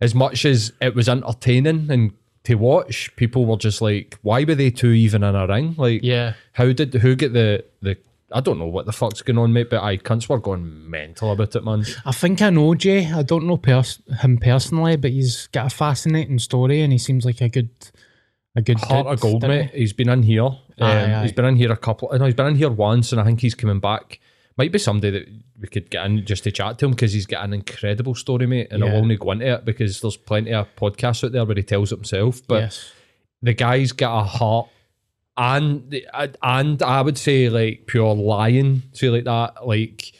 as 0.00 0.14
much 0.14 0.44
as 0.44 0.72
it 0.80 0.94
was 0.94 1.08
entertaining 1.08 1.90
and 1.90 2.12
to 2.44 2.54
watch, 2.54 3.14
people 3.16 3.44
were 3.44 3.58
just 3.58 3.82
like, 3.82 4.18
why 4.22 4.44
were 4.44 4.54
they 4.54 4.70
two 4.70 4.92
even 4.92 5.22
in 5.22 5.34
a 5.34 5.46
ring? 5.46 5.74
Like, 5.76 6.02
Yeah. 6.02 6.32
how 6.52 6.72
did 6.72 6.94
who 6.94 7.14
get 7.14 7.32
the 7.34 7.64
the? 7.82 7.96
I 8.32 8.40
don't 8.40 8.58
know 8.58 8.66
what 8.66 8.86
the 8.86 8.92
fuck's 8.92 9.22
going 9.22 9.38
on, 9.38 9.52
mate. 9.52 9.70
But 9.70 9.82
I 9.82 9.96
cunts 9.96 10.28
were 10.28 10.38
going 10.38 10.90
mental 10.90 11.32
about 11.32 11.54
it, 11.56 11.64
man. 11.64 11.84
I 12.04 12.12
think 12.12 12.42
I 12.42 12.50
know 12.50 12.74
Jay. 12.74 13.10
I 13.10 13.22
don't 13.22 13.46
know 13.46 13.56
pers- 13.56 14.02
him 14.20 14.38
personally, 14.38 14.96
but 14.96 15.10
he's 15.10 15.48
got 15.48 15.66
a 15.66 15.74
fascinating 15.74 16.38
story, 16.38 16.82
and 16.82 16.92
he 16.92 16.98
seems 16.98 17.24
like 17.24 17.40
a 17.40 17.48
good, 17.48 17.70
a 18.54 18.62
good 18.62 18.80
Heart 18.80 19.06
of 19.06 19.20
gold, 19.20 19.42
mate. 19.42 19.70
He's 19.74 19.92
been 19.92 20.08
in 20.08 20.22
here. 20.22 20.44
Um, 20.44 20.58
Aye, 20.80 21.14
aye. 21.14 21.22
He's 21.22 21.32
been 21.32 21.44
in 21.44 21.56
here 21.56 21.72
a 21.72 21.76
couple. 21.76 22.10
No, 22.12 22.24
he's 22.24 22.34
been 22.34 22.46
in 22.46 22.56
here 22.56 22.70
once, 22.70 23.12
and 23.12 23.20
I 23.20 23.24
think 23.24 23.40
he's 23.40 23.54
coming 23.54 23.80
back. 23.80 24.20
Might 24.56 24.72
be 24.72 24.78
somebody 24.78 25.10
that 25.10 25.28
we 25.60 25.68
could 25.68 25.90
get 25.90 26.06
in 26.06 26.24
just 26.26 26.44
to 26.44 26.52
chat 26.52 26.78
to 26.78 26.86
him 26.86 26.90
because 26.92 27.12
he's 27.12 27.26
got 27.26 27.44
an 27.44 27.54
incredible 27.54 28.14
story, 28.14 28.46
mate. 28.46 28.68
And 28.70 28.82
I'll 28.84 28.96
only 28.96 29.16
go 29.16 29.30
into 29.32 29.54
it 29.54 29.64
because 29.64 30.00
there's 30.00 30.16
plenty 30.16 30.52
of 30.52 30.68
podcasts 30.76 31.24
out 31.24 31.32
there 31.32 31.44
where 31.44 31.56
he 31.56 31.62
tells 31.62 31.92
it 31.92 31.96
himself. 31.96 32.40
But 32.46 32.62
yes. 32.62 32.92
the 33.42 33.54
guy's 33.54 33.92
got 33.92 34.20
a 34.20 34.24
heart, 34.24 34.68
and 35.40 36.00
and 36.42 36.82
I 36.82 37.00
would 37.00 37.16
say 37.16 37.48
like 37.48 37.86
pure 37.86 38.14
lying, 38.14 38.82
say 38.92 39.08
like 39.08 39.24
that, 39.24 39.66
like 39.66 40.12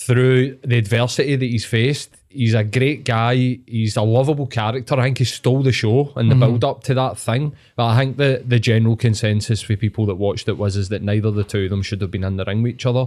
through 0.00 0.58
the 0.64 0.78
adversity 0.78 1.34
that 1.36 1.44
he's 1.44 1.64
faced. 1.64 2.10
He's 2.30 2.54
a 2.54 2.62
great 2.62 3.04
guy. 3.04 3.58
He's 3.66 3.96
a 3.96 4.02
lovable 4.02 4.46
character. 4.46 4.94
I 4.94 5.02
think 5.04 5.18
he 5.18 5.24
stole 5.24 5.62
the 5.62 5.72
show 5.72 6.12
and 6.14 6.30
the 6.30 6.34
build 6.36 6.62
up 6.62 6.84
to 6.84 6.94
that 6.94 7.18
thing. 7.18 7.54
But 7.74 7.86
I 7.86 7.98
think 7.98 8.16
the 8.16 8.42
the 8.46 8.60
general 8.60 8.96
consensus 8.96 9.60
for 9.62 9.74
people 9.76 10.06
that 10.06 10.16
watched 10.16 10.46
it 10.48 10.58
was 10.58 10.76
is 10.76 10.88
that 10.90 11.02
neither 11.02 11.28
of 11.28 11.34
the 11.34 11.42
two 11.44 11.64
of 11.64 11.70
them 11.70 11.82
should 11.82 12.00
have 12.02 12.10
been 12.10 12.24
in 12.24 12.36
the 12.36 12.44
ring 12.44 12.62
with 12.62 12.74
each 12.74 12.86
other. 12.86 13.06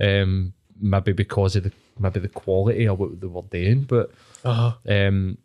Um, 0.00 0.52
maybe 0.80 1.12
because 1.12 1.56
of 1.56 1.64
the 1.64 1.72
maybe 1.98 2.20
the 2.20 2.28
quality 2.28 2.86
of 2.86 3.00
what 3.00 3.20
they 3.20 3.26
were 3.26 3.42
doing, 3.50 3.82
but 3.82 4.12
Uh-huh. 4.44 4.74
um, 4.88 5.38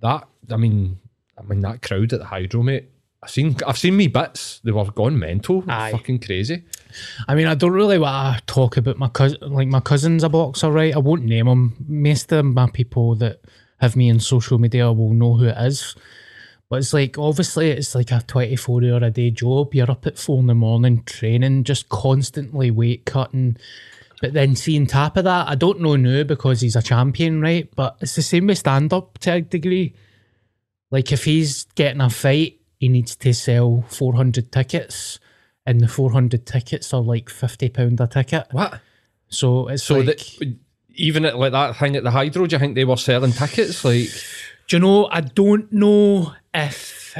that 0.00 0.26
I 0.50 0.56
mean, 0.56 0.98
I 1.38 1.42
mean 1.42 1.60
that 1.60 1.82
crowd 1.82 2.12
at 2.12 2.18
the 2.18 2.24
Hydro, 2.26 2.62
mate. 2.64 2.88
I've 3.24 3.30
seen 3.30 3.56
I've 3.66 3.78
seen 3.78 3.96
me 3.96 4.06
bits. 4.08 4.60
They 4.64 4.70
were 4.70 4.84
gone 4.84 5.18
mental, 5.18 5.64
Aye. 5.66 5.92
fucking 5.92 6.18
crazy. 6.20 6.62
I 7.26 7.34
mean, 7.34 7.46
I 7.46 7.54
don't 7.54 7.72
really 7.72 7.98
want 7.98 8.38
to 8.38 8.44
talk 8.46 8.76
about 8.76 8.98
my 8.98 9.08
cousin. 9.08 9.38
Like 9.40 9.68
my 9.68 9.80
cousin's 9.80 10.22
a 10.22 10.28
boxer, 10.28 10.70
right? 10.70 10.94
I 10.94 10.98
won't 10.98 11.24
name 11.24 11.48
him. 11.48 11.74
Most 11.88 12.30
of 12.32 12.44
my 12.44 12.68
people 12.70 13.14
that 13.16 13.40
have 13.80 13.96
me 13.96 14.08
in 14.10 14.20
social 14.20 14.58
media 14.58 14.92
will 14.92 15.14
know 15.14 15.34
who 15.34 15.46
it 15.46 15.56
is. 15.58 15.96
But 16.68 16.76
it's 16.76 16.92
like 16.92 17.18
obviously 17.18 17.70
it's 17.70 17.94
like 17.94 18.10
a 18.10 18.22
twenty 18.26 18.56
four 18.56 18.84
hour 18.84 18.98
a 19.02 19.10
day 19.10 19.30
job. 19.30 19.74
You're 19.74 19.90
up 19.90 20.06
at 20.06 20.18
four 20.18 20.40
in 20.40 20.46
the 20.46 20.54
morning 20.54 21.02
training, 21.04 21.64
just 21.64 21.88
constantly 21.88 22.70
weight 22.70 23.06
cutting. 23.06 23.56
But 24.20 24.34
then 24.34 24.54
seeing 24.54 24.86
top 24.86 25.16
of 25.16 25.24
that, 25.24 25.48
I 25.48 25.54
don't 25.54 25.80
know 25.80 25.96
now 25.96 26.24
because 26.24 26.60
he's 26.60 26.76
a 26.76 26.82
champion, 26.82 27.40
right? 27.40 27.68
But 27.74 27.96
it's 28.00 28.16
the 28.16 28.22
same 28.22 28.46
with 28.48 28.58
stand 28.58 28.92
up 28.92 29.18
to 29.20 29.32
a 29.32 29.40
degree. 29.40 29.94
Like 30.90 31.10
if 31.10 31.24
he's 31.24 31.64
getting 31.74 32.00
a 32.00 32.08
fight, 32.10 32.60
he 32.78 32.88
needs 32.88 33.16
to 33.16 33.32
sell 33.34 33.84
four 33.88 34.14
hundred 34.14 34.52
tickets, 34.52 35.18
and 35.66 35.80
the 35.80 35.88
four 35.88 36.12
hundred 36.12 36.46
tickets 36.46 36.92
are 36.94 37.00
like 37.02 37.28
fifty 37.30 37.68
pound 37.68 38.00
a 38.00 38.06
ticket. 38.06 38.46
What? 38.50 38.80
So 39.28 39.68
it's 39.68 39.82
So 39.82 39.96
like, 39.98 40.06
that 40.06 40.56
even 40.94 41.24
at 41.24 41.38
like 41.38 41.52
that 41.52 41.76
thing 41.76 41.96
at 41.96 42.04
the 42.04 42.10
Hydro, 42.10 42.46
do 42.46 42.54
you 42.54 42.60
think 42.60 42.74
they 42.74 42.84
were 42.84 42.96
selling 42.96 43.32
tickets 43.32 43.84
like 43.84 44.08
do 44.68 44.76
you 44.76 44.80
know? 44.80 45.06
I 45.10 45.20
don't 45.20 45.70
know 45.72 46.32
if 46.52 47.16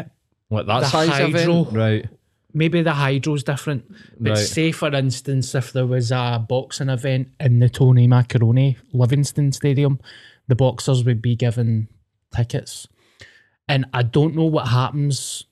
like 0.51 0.67
that 0.67 0.81
The 0.81 0.87
size 0.87 1.09
Hydro. 1.09 1.62
event? 1.62 1.73
Right. 1.73 2.09
maybe 2.53 2.83
the 2.83 2.93
hydro's 2.93 3.43
different. 3.43 3.85
But 4.21 4.31
Right. 4.31 4.38
say 4.38 4.71
for 4.73 4.95
instance, 4.95 5.55
if 5.57 5.73
there 5.73 5.87
was 5.87 6.12
a 6.12 6.45
boxing 6.49 6.88
event 6.88 7.29
in 7.40 7.59
the 7.59 7.69
Tony 7.69 8.07
Macaroni 8.07 8.77
Livingston 8.93 9.51
Stadium, 9.53 9.99
the 10.47 10.55
boxers 10.55 11.05
would 11.05 11.21
be 11.21 11.35
given 11.35 11.88
tickets. 12.35 12.87
And 13.68 13.87
I 13.92 14.03
don't 14.03 14.35
know 14.35 14.44
what 14.44 14.68
happens 14.68 15.44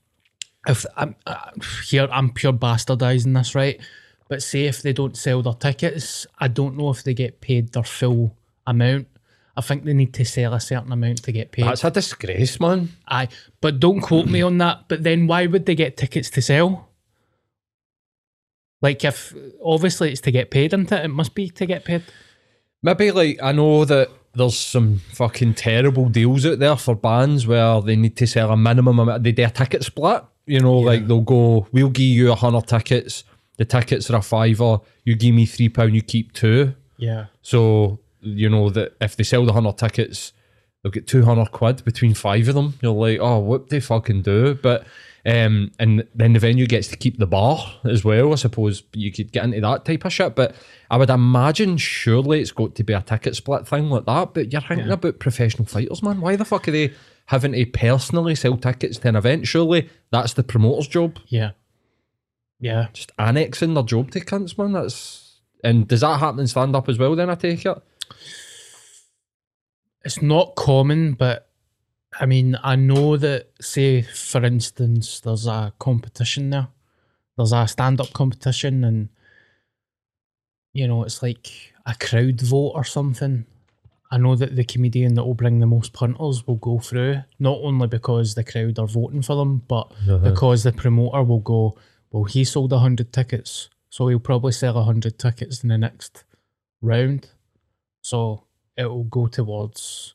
if 0.67 0.85
I'm 0.97 1.17
uh, 1.27 1.51
here. 1.87 2.09
I'm 2.11 2.31
pure 2.33 2.53
bastardizing 2.53 3.35
this, 3.35 3.55
right? 3.55 3.81
But 4.29 4.43
say 4.43 4.67
if 4.67 4.83
they 4.83 4.93
don't 4.93 5.17
sell 5.17 5.43
their 5.43 5.55
tickets, 5.55 6.27
I 6.39 6.49
don't 6.49 6.77
know 6.77 6.91
if 6.91 7.03
they 7.03 7.15
get 7.15 7.41
paid 7.41 7.73
their 7.73 7.83
full 7.83 8.37
amount. 8.67 9.09
I 9.57 9.61
think 9.61 9.85
they 9.85 9.93
need 9.93 10.15
to 10.15 10.25
sell 10.25 10.55
a 10.55 10.61
certain 10.61 10.93
amount 10.93 11.25
to 11.25 11.33
get 11.33 11.53
paid. 11.53 11.67
That's 11.67 11.85
a 11.85 11.91
disgrace, 11.91 12.59
man. 12.59 12.91
Aye, 13.07 13.29
but 13.61 13.81
don't 13.81 14.01
quote 14.01 14.27
me 14.27 14.41
on 14.51 14.59
that. 14.59 14.89
But 14.89 15.03
then 15.03 15.27
why 15.27 15.47
would 15.47 15.67
they 15.67 15.75
get 15.75 15.97
tickets 15.97 16.31
to 16.31 16.43
sell? 16.43 16.89
Like 18.81 19.05
if 19.05 19.35
obviously 19.63 20.11
it's 20.11 20.23
to 20.23 20.31
get 20.31 20.51
paid, 20.51 20.73
isn't 20.73 20.91
it? 20.91 21.05
It 21.05 21.09
must 21.09 21.35
be 21.35 21.49
to 21.51 21.67
get 21.67 21.85
paid. 21.85 22.03
Maybe 22.83 23.11
like 23.13 23.39
I 23.43 23.53
know 23.53 23.85
that 23.85 24.09
there's 24.35 24.59
some 24.59 24.99
fucking 25.13 25.55
terrible 25.55 26.09
deals 26.09 26.47
out 26.47 26.59
there 26.59 26.77
for 26.77 26.95
bands 26.95 27.47
where 27.47 27.81
they 27.81 27.97
need 27.97 28.17
to 28.17 28.27
sell 28.27 28.51
a 28.51 28.57
minimum 28.57 28.99
amount. 28.99 29.23
They 29.23 29.33
do 29.33 29.45
a 29.45 29.51
ticket 29.51 29.85
split. 29.85 30.25
You 30.47 30.61
know, 30.61 30.79
like 30.79 31.07
they'll 31.07 31.21
go, 31.21 31.69
we'll 31.71 31.91
give 31.91 32.05
you 32.05 32.33
a 32.33 32.35
hundred 32.35 32.67
tickets. 32.67 33.25
The 33.59 33.65
tickets 33.65 34.11
are 34.11 34.17
a 34.17 34.23
fiver. 34.23 34.79
You 35.05 35.15
give 35.15 35.35
me 35.35 35.47
three 35.47 35.69
pound. 35.69 35.95
You 35.95 36.03
keep 36.03 36.33
two. 36.33 36.75
Yeah. 36.97 37.27
So 37.43 38.01
you 38.21 38.49
know 38.49 38.71
that 38.71 38.97
if 39.01 39.17
they 39.17 39.25
sell 39.25 39.45
the 39.45 39.53
hundred 39.53 39.79
tickets, 39.79 40.33
they'll 40.83 40.93
get 40.93 41.07
two 41.07 41.25
hundred 41.25 41.53
quid 41.53 41.85
between 41.85 42.15
five 42.15 42.49
of 42.49 42.55
them. 42.55 42.75
You're 42.81 42.93
like, 42.93 43.19
oh, 43.21 43.39
what 43.39 43.69
they 43.69 43.81
fucking 43.81 44.23
do? 44.23 44.55
But 44.55 44.87
um, 45.25 45.71
and 45.79 46.07
then 46.15 46.33
the 46.33 46.41
venue 46.41 46.67
gets 46.67 46.89
to 46.89 46.97
keep 46.97 47.19
the 47.19 47.27
bar 47.27 47.59
as 47.85 48.05
well. 48.05 48.33
I 48.33 48.37
suppose 48.37 48.83
you 48.93 49.13
could 49.13 49.31
get 49.31 49.45
into 49.45 49.61
that 49.61 49.85
type 49.85 50.05
of 50.05 50.13
shit. 50.13 50.35
But 50.35 50.55
I 50.91 50.97
would 50.97 51.11
imagine 51.11 51.77
surely 51.77 52.41
it's 52.41 52.51
got 52.51 52.75
to 52.75 52.85
be 52.85 52.93
a 52.93 53.03
ticket 53.03 53.37
split 53.37 53.69
thing 53.69 53.89
like 53.89 54.07
that. 54.07 54.35
But 54.35 54.53
you're 54.53 54.61
thinking 54.61 54.91
about 54.91 55.21
professional 55.21 55.67
fighters, 55.67 56.03
man. 56.03 56.21
Why 56.21 56.35
the 56.35 56.45
fuck 56.45 56.67
are 56.67 56.73
they 56.73 56.93
having 57.27 57.53
to 57.53 57.65
personally 57.67 58.35
sell 58.35 58.57
tickets 58.57 58.99
to 58.99 59.09
an 59.09 59.17
event? 59.17 59.47
Surely 59.47 59.89
that's 60.11 60.33
the 60.33 60.43
promoter's 60.43 60.89
job. 60.89 61.19
Yeah. 61.29 61.53
Yeah. 62.59 62.89
Just 62.93 63.13
annexing 63.17 63.75
their 63.75 63.85
job 63.85 64.11
to 64.13 64.21
cunts, 64.21 64.59
man. 64.59 64.73
That's 64.73 65.41
and 65.63 65.87
does 65.87 66.01
that 66.01 66.19
happen 66.19 66.41
in 66.41 66.49
stand 66.49 66.75
up 66.75 66.89
as 66.89 66.99
well? 66.99 67.15
Then 67.15 67.31
I 67.31 67.37
take 67.37 67.65
it. 67.65 67.79
It's 70.05 70.21
not 70.21 70.57
common, 70.57 71.13
but 71.13 71.49
I 72.19 72.27
mean, 72.27 72.59
I 72.63 72.77
know 72.77 73.17
that, 73.17 73.51
say, 73.61 74.03
for 74.03 74.45
instance, 74.45 75.21
there's 75.21 75.47
a 75.47 75.73
competition 75.79 76.51
there. 76.51 76.69
There's 77.37 77.53
a 77.53 77.67
stand 77.67 78.01
up 78.01 78.13
competition, 78.13 78.85
and, 78.85 79.09
you 80.75 80.87
know, 80.87 81.05
it's 81.05 81.23
like 81.23 81.51
a 81.87 81.95
crowd 81.95 82.41
vote 82.41 82.73
or 82.75 82.85
something. 82.85 83.47
I 84.11 84.19
know 84.19 84.37
that 84.37 84.57
the 84.57 84.65
comedian 84.65 85.15
that 85.15 85.25
will 85.25 85.33
bring 85.33 85.59
the 85.59 85.67
most 85.67 85.95
punters 85.95 86.47
will 86.47 86.57
go 86.57 86.79
through, 86.79 87.23
not 87.39 87.59
only 87.63 87.89
because 87.89 88.35
the 88.35 88.45
crowd 88.45 88.79
are 88.79 88.87
voting 88.87 89.23
for 89.23 89.37
them, 89.37 89.63
but 89.67 89.91
uh-huh. 90.07 90.19
because 90.19 90.65
the 90.65 90.73
promoter 90.73 91.23
will 91.23 91.41
go, 91.41 91.79
well, 92.11 92.25
he 92.25 92.45
sold 92.45 92.73
100 92.73 93.11
tickets, 93.11 93.71
so 93.89 94.09
he'll 94.09 94.19
probably 94.19 94.53
sell 94.53 94.75
100 94.75 95.19
tickets 95.19 95.63
in 95.63 95.71
the 95.71 95.79
next 95.79 96.25
round. 96.83 97.31
So 98.03 98.45
it 98.77 98.85
will 98.85 99.05
go 99.05 99.29
towards 99.29 100.15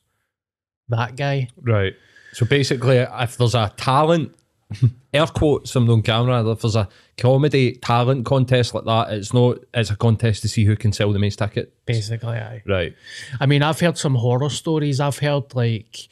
that 0.88 1.16
guy. 1.16 1.48
Right. 1.60 1.94
So 2.32 2.46
basically, 2.46 2.98
if 2.98 3.36
there's 3.36 3.54
a 3.54 3.72
talent, 3.76 4.34
air 5.12 5.26
quotes, 5.26 5.74
I'm 5.74 5.88
on 5.90 6.02
camera, 6.02 6.46
if 6.50 6.60
there's 6.60 6.76
a 6.76 6.88
comedy 7.16 7.72
talent 7.76 8.26
contest 8.26 8.74
like 8.74 8.84
that, 8.84 9.12
it's 9.12 9.32
not, 9.32 9.58
it's 9.74 9.90
a 9.90 9.96
contest 9.96 10.42
to 10.42 10.48
see 10.48 10.64
who 10.64 10.76
can 10.76 10.92
sell 10.92 11.12
the 11.12 11.18
most 11.18 11.38
ticket. 11.38 11.72
Basically, 11.86 12.36
aye. 12.36 12.62
Right. 12.66 12.94
I 13.40 13.46
mean, 13.46 13.62
I've 13.62 13.80
heard 13.80 13.98
some 13.98 14.14
horror 14.14 14.50
stories. 14.50 15.00
I've 15.00 15.18
heard 15.18 15.54
like, 15.54 16.08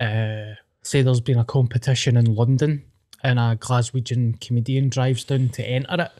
uh, 0.00 0.54
say 0.82 1.02
there's 1.02 1.20
been 1.20 1.38
a 1.38 1.44
competition 1.44 2.16
in 2.16 2.34
London, 2.34 2.84
and 3.22 3.38
a 3.38 3.56
Glaswegian 3.58 4.38
comedian 4.40 4.90
drives 4.90 5.24
down 5.24 5.48
to 5.50 5.64
enter 5.64 6.02
it, 6.02 6.12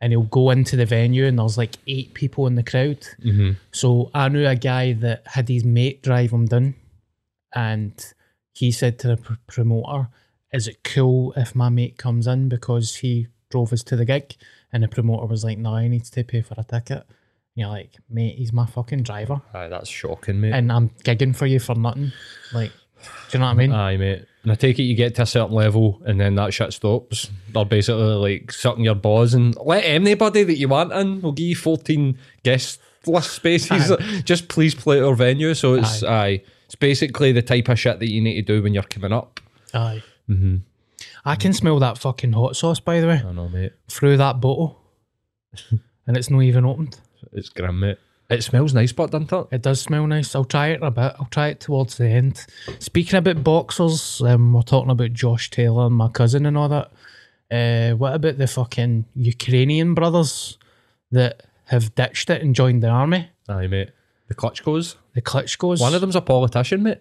and 0.00 0.12
he'll 0.12 0.22
go 0.22 0.50
into 0.50 0.76
the 0.76 0.84
venue, 0.84 1.24
and 1.24 1.38
there's 1.38 1.56
like 1.56 1.76
eight 1.86 2.12
people 2.12 2.46
in 2.46 2.56
the 2.56 2.62
crowd. 2.62 3.06
So 3.70 4.10
I 4.12 4.28
knew 4.28 4.46
a 4.46 4.56
guy 4.56 4.92
that 4.94 5.22
had 5.26 5.48
his 5.48 5.64
mate 5.64 6.02
drive 6.02 6.30
him 6.32 6.46
down, 6.46 6.74
and 7.54 7.92
he 8.52 8.70
said 8.70 8.98
to 9.00 9.08
the 9.08 9.16
pr- 9.16 9.32
promoter, 9.46 10.08
"Is 10.52 10.68
it 10.68 10.84
cool 10.84 11.32
if 11.36 11.54
my 11.54 11.68
mate 11.68 11.96
comes 11.98 12.26
in 12.26 12.48
because 12.48 12.96
he 12.96 13.28
drove 13.50 13.72
us 13.72 13.82
to 13.84 13.96
the 13.96 14.04
gig?" 14.04 14.34
And 14.72 14.82
the 14.82 14.88
promoter 14.88 15.26
was 15.26 15.44
like, 15.44 15.58
"No, 15.58 15.76
he 15.76 15.88
need 15.88 16.04
to 16.04 16.24
pay 16.24 16.40
for 16.42 16.54
a 16.58 16.64
ticket." 16.64 16.98
And 16.98 17.06
you're 17.56 17.68
like, 17.68 17.96
"Mate, 18.08 18.36
he's 18.38 18.52
my 18.52 18.66
fucking 18.66 19.02
driver." 19.02 19.40
Aye, 19.54 19.68
that's 19.68 19.88
shocking, 19.90 20.40
mate. 20.40 20.52
and 20.52 20.70
I'm 20.72 20.90
gigging 21.04 21.34
for 21.36 21.46
you 21.46 21.58
for 21.60 21.74
nothing. 21.74 22.12
Like, 22.54 22.72
Do 23.30 23.36
you 23.36 23.40
know 23.40 23.46
what 23.46 23.52
I 23.52 23.54
mean? 23.54 23.72
Aye, 23.72 23.96
mate. 23.96 24.24
And 24.44 24.52
I 24.52 24.54
take 24.54 24.78
it 24.78 24.84
you 24.84 24.94
get 24.94 25.14
to 25.16 25.22
a 25.22 25.26
certain 25.26 25.54
level 25.54 26.00
and 26.04 26.20
then 26.20 26.34
that 26.36 26.54
shit 26.54 26.72
stops. 26.72 27.30
They're 27.52 27.64
basically 27.64 28.02
like 28.02 28.52
sucking 28.52 28.84
your 28.84 28.94
balls 28.94 29.34
and 29.34 29.56
let 29.64 29.84
anybody 29.84 30.44
that 30.44 30.56
you 30.56 30.68
want 30.68 30.92
in. 30.92 31.20
We'll 31.20 31.32
give 31.32 31.46
you 31.46 31.56
14 31.56 32.16
guest 32.44 32.80
list 33.06 33.32
spaces. 33.32 33.90
Just 34.24 34.46
please 34.48 34.74
play 34.74 34.98
at 34.98 35.04
our 35.04 35.14
venue. 35.16 35.54
So 35.54 35.74
it's 35.74 36.02
aye. 36.04 36.42
It's 36.72 36.78
basically 36.78 37.32
the 37.32 37.42
type 37.42 37.68
of 37.68 37.78
shit 37.78 37.98
that 37.98 38.10
you 38.10 38.22
need 38.22 38.36
to 38.36 38.40
do 38.40 38.62
when 38.62 38.72
you're 38.72 38.82
coming 38.82 39.12
up. 39.12 39.40
Aye. 39.74 40.02
Mm-hmm. 40.26 40.56
I 41.22 41.36
can 41.36 41.52
smell 41.52 41.78
that 41.80 41.98
fucking 41.98 42.32
hot 42.32 42.56
sauce, 42.56 42.80
by 42.80 42.98
the 42.98 43.08
way, 43.08 43.22
I 43.22 43.30
know, 43.30 43.50
mate. 43.50 43.74
through 43.90 44.16
that 44.16 44.40
bottle. 44.40 44.80
and 46.06 46.16
it's 46.16 46.30
not 46.30 46.40
even 46.40 46.64
opened. 46.64 46.98
It's 47.34 47.50
grim, 47.50 47.80
mate. 47.80 47.98
It 48.30 48.42
smells 48.42 48.72
nice, 48.72 48.90
but 48.90 49.10
doesn't 49.10 49.30
it? 49.30 49.46
It 49.50 49.60
does 49.60 49.82
smell 49.82 50.06
nice. 50.06 50.34
I'll 50.34 50.46
try 50.46 50.68
it 50.68 50.80
in 50.80 50.84
a 50.84 50.90
bit. 50.90 51.14
I'll 51.20 51.28
try 51.30 51.48
it 51.48 51.60
towards 51.60 51.98
the 51.98 52.08
end. 52.08 52.46
Speaking 52.78 53.18
about 53.18 53.44
boxers, 53.44 54.22
um, 54.22 54.54
we're 54.54 54.62
talking 54.62 54.90
about 54.90 55.12
Josh 55.12 55.50
Taylor 55.50 55.88
and 55.88 55.94
my 55.94 56.08
cousin 56.08 56.46
and 56.46 56.56
all 56.56 56.70
that. 56.70 56.90
Uh, 57.50 57.96
what 57.96 58.14
about 58.14 58.38
the 58.38 58.46
fucking 58.46 59.04
Ukrainian 59.14 59.92
brothers 59.92 60.56
that 61.10 61.42
have 61.66 61.94
ditched 61.94 62.30
it 62.30 62.40
and 62.40 62.54
joined 62.54 62.82
the 62.82 62.88
army? 62.88 63.28
Aye, 63.46 63.66
mate. 63.66 63.90
The 64.28 64.34
Klitschko's. 64.34 64.96
The 65.14 65.22
Klitschko's. 65.22 65.80
One 65.80 65.94
of 65.94 66.00
them's 66.00 66.16
a 66.16 66.20
politician, 66.20 66.82
mate. 66.82 66.98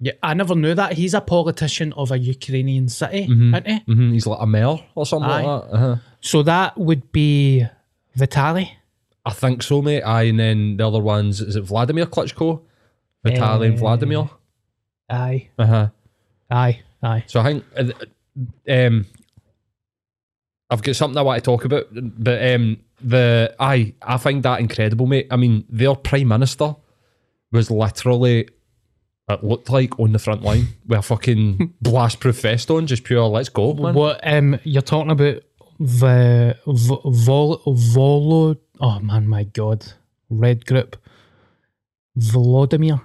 Yeah, 0.00 0.12
I 0.22 0.34
never 0.34 0.54
knew 0.54 0.74
that. 0.74 0.94
He's 0.94 1.14
a 1.14 1.20
politician 1.20 1.92
of 1.94 2.10
a 2.10 2.18
Ukrainian 2.18 2.88
city, 2.88 3.22
isn't 3.24 3.66
he? 3.66 3.78
hmm 3.86 4.12
He's 4.12 4.26
like 4.26 4.40
a 4.40 4.46
mayor 4.46 4.76
or 4.94 5.06
something 5.06 5.30
Aye. 5.30 5.42
like 5.42 5.70
that. 5.70 5.74
Uh-huh. 5.76 5.96
So 6.20 6.42
that 6.42 6.76
would 6.76 7.10
be 7.12 7.64
Vitali. 8.16 8.76
I 9.24 9.30
think 9.32 9.62
so, 9.62 9.80
mate. 9.80 10.02
Aye, 10.02 10.24
and 10.24 10.38
then 10.40 10.76
the 10.76 10.86
other 10.86 11.00
ones, 11.00 11.40
is 11.40 11.56
it 11.56 11.62
Vladimir 11.62 12.06
Klitschko? 12.06 12.60
Vitaly 13.24 13.66
and 13.66 13.74
Eh. 13.74 13.78
Vladimir. 13.78 14.28
Aye, 15.08 15.48
Uh-huh. 15.58 15.88
aye, 16.50 16.82
aye. 17.02 17.24
So 17.26 17.40
I 17.40 17.44
think 17.44 17.64
uh, 17.76 17.84
um, 18.68 19.06
I've 20.70 20.82
got 20.82 20.96
something 20.96 21.16
I 21.16 21.22
want 21.22 21.42
to 21.42 21.50
talk 21.50 21.64
about, 21.64 21.86
but 21.92 22.52
um, 22.54 22.78
the 23.00 23.54
I 23.60 23.94
I 24.02 24.16
find 24.18 24.42
that 24.42 24.60
incredible, 24.60 25.06
mate. 25.06 25.28
I 25.30 25.36
mean, 25.36 25.64
their 25.68 25.94
prime 25.94 26.28
minister 26.28 26.74
was 27.54 27.70
literally 27.70 28.48
it 29.30 29.42
looked 29.42 29.70
like 29.70 29.98
on 29.98 30.12
the 30.12 30.18
front 30.18 30.42
line 30.42 30.66
with 30.86 30.98
a 30.98 31.02
fucking 31.02 31.72
blast 31.80 32.20
proof 32.20 32.42
vest 32.42 32.70
on, 32.70 32.86
just 32.86 33.04
pure 33.04 33.24
let's 33.24 33.48
go, 33.48 33.72
man. 33.72 33.94
What 33.94 34.20
um 34.22 34.58
you're 34.64 34.82
talking 34.82 35.10
about 35.12 35.42
the 35.80 36.56
v- 36.66 37.00
vol 37.04 37.62
volo 37.66 38.56
oh 38.80 38.98
man 39.00 39.26
my 39.26 39.44
god 39.44 39.84
red 40.30 40.66
group 40.66 40.96
Volodymyr 42.18 43.00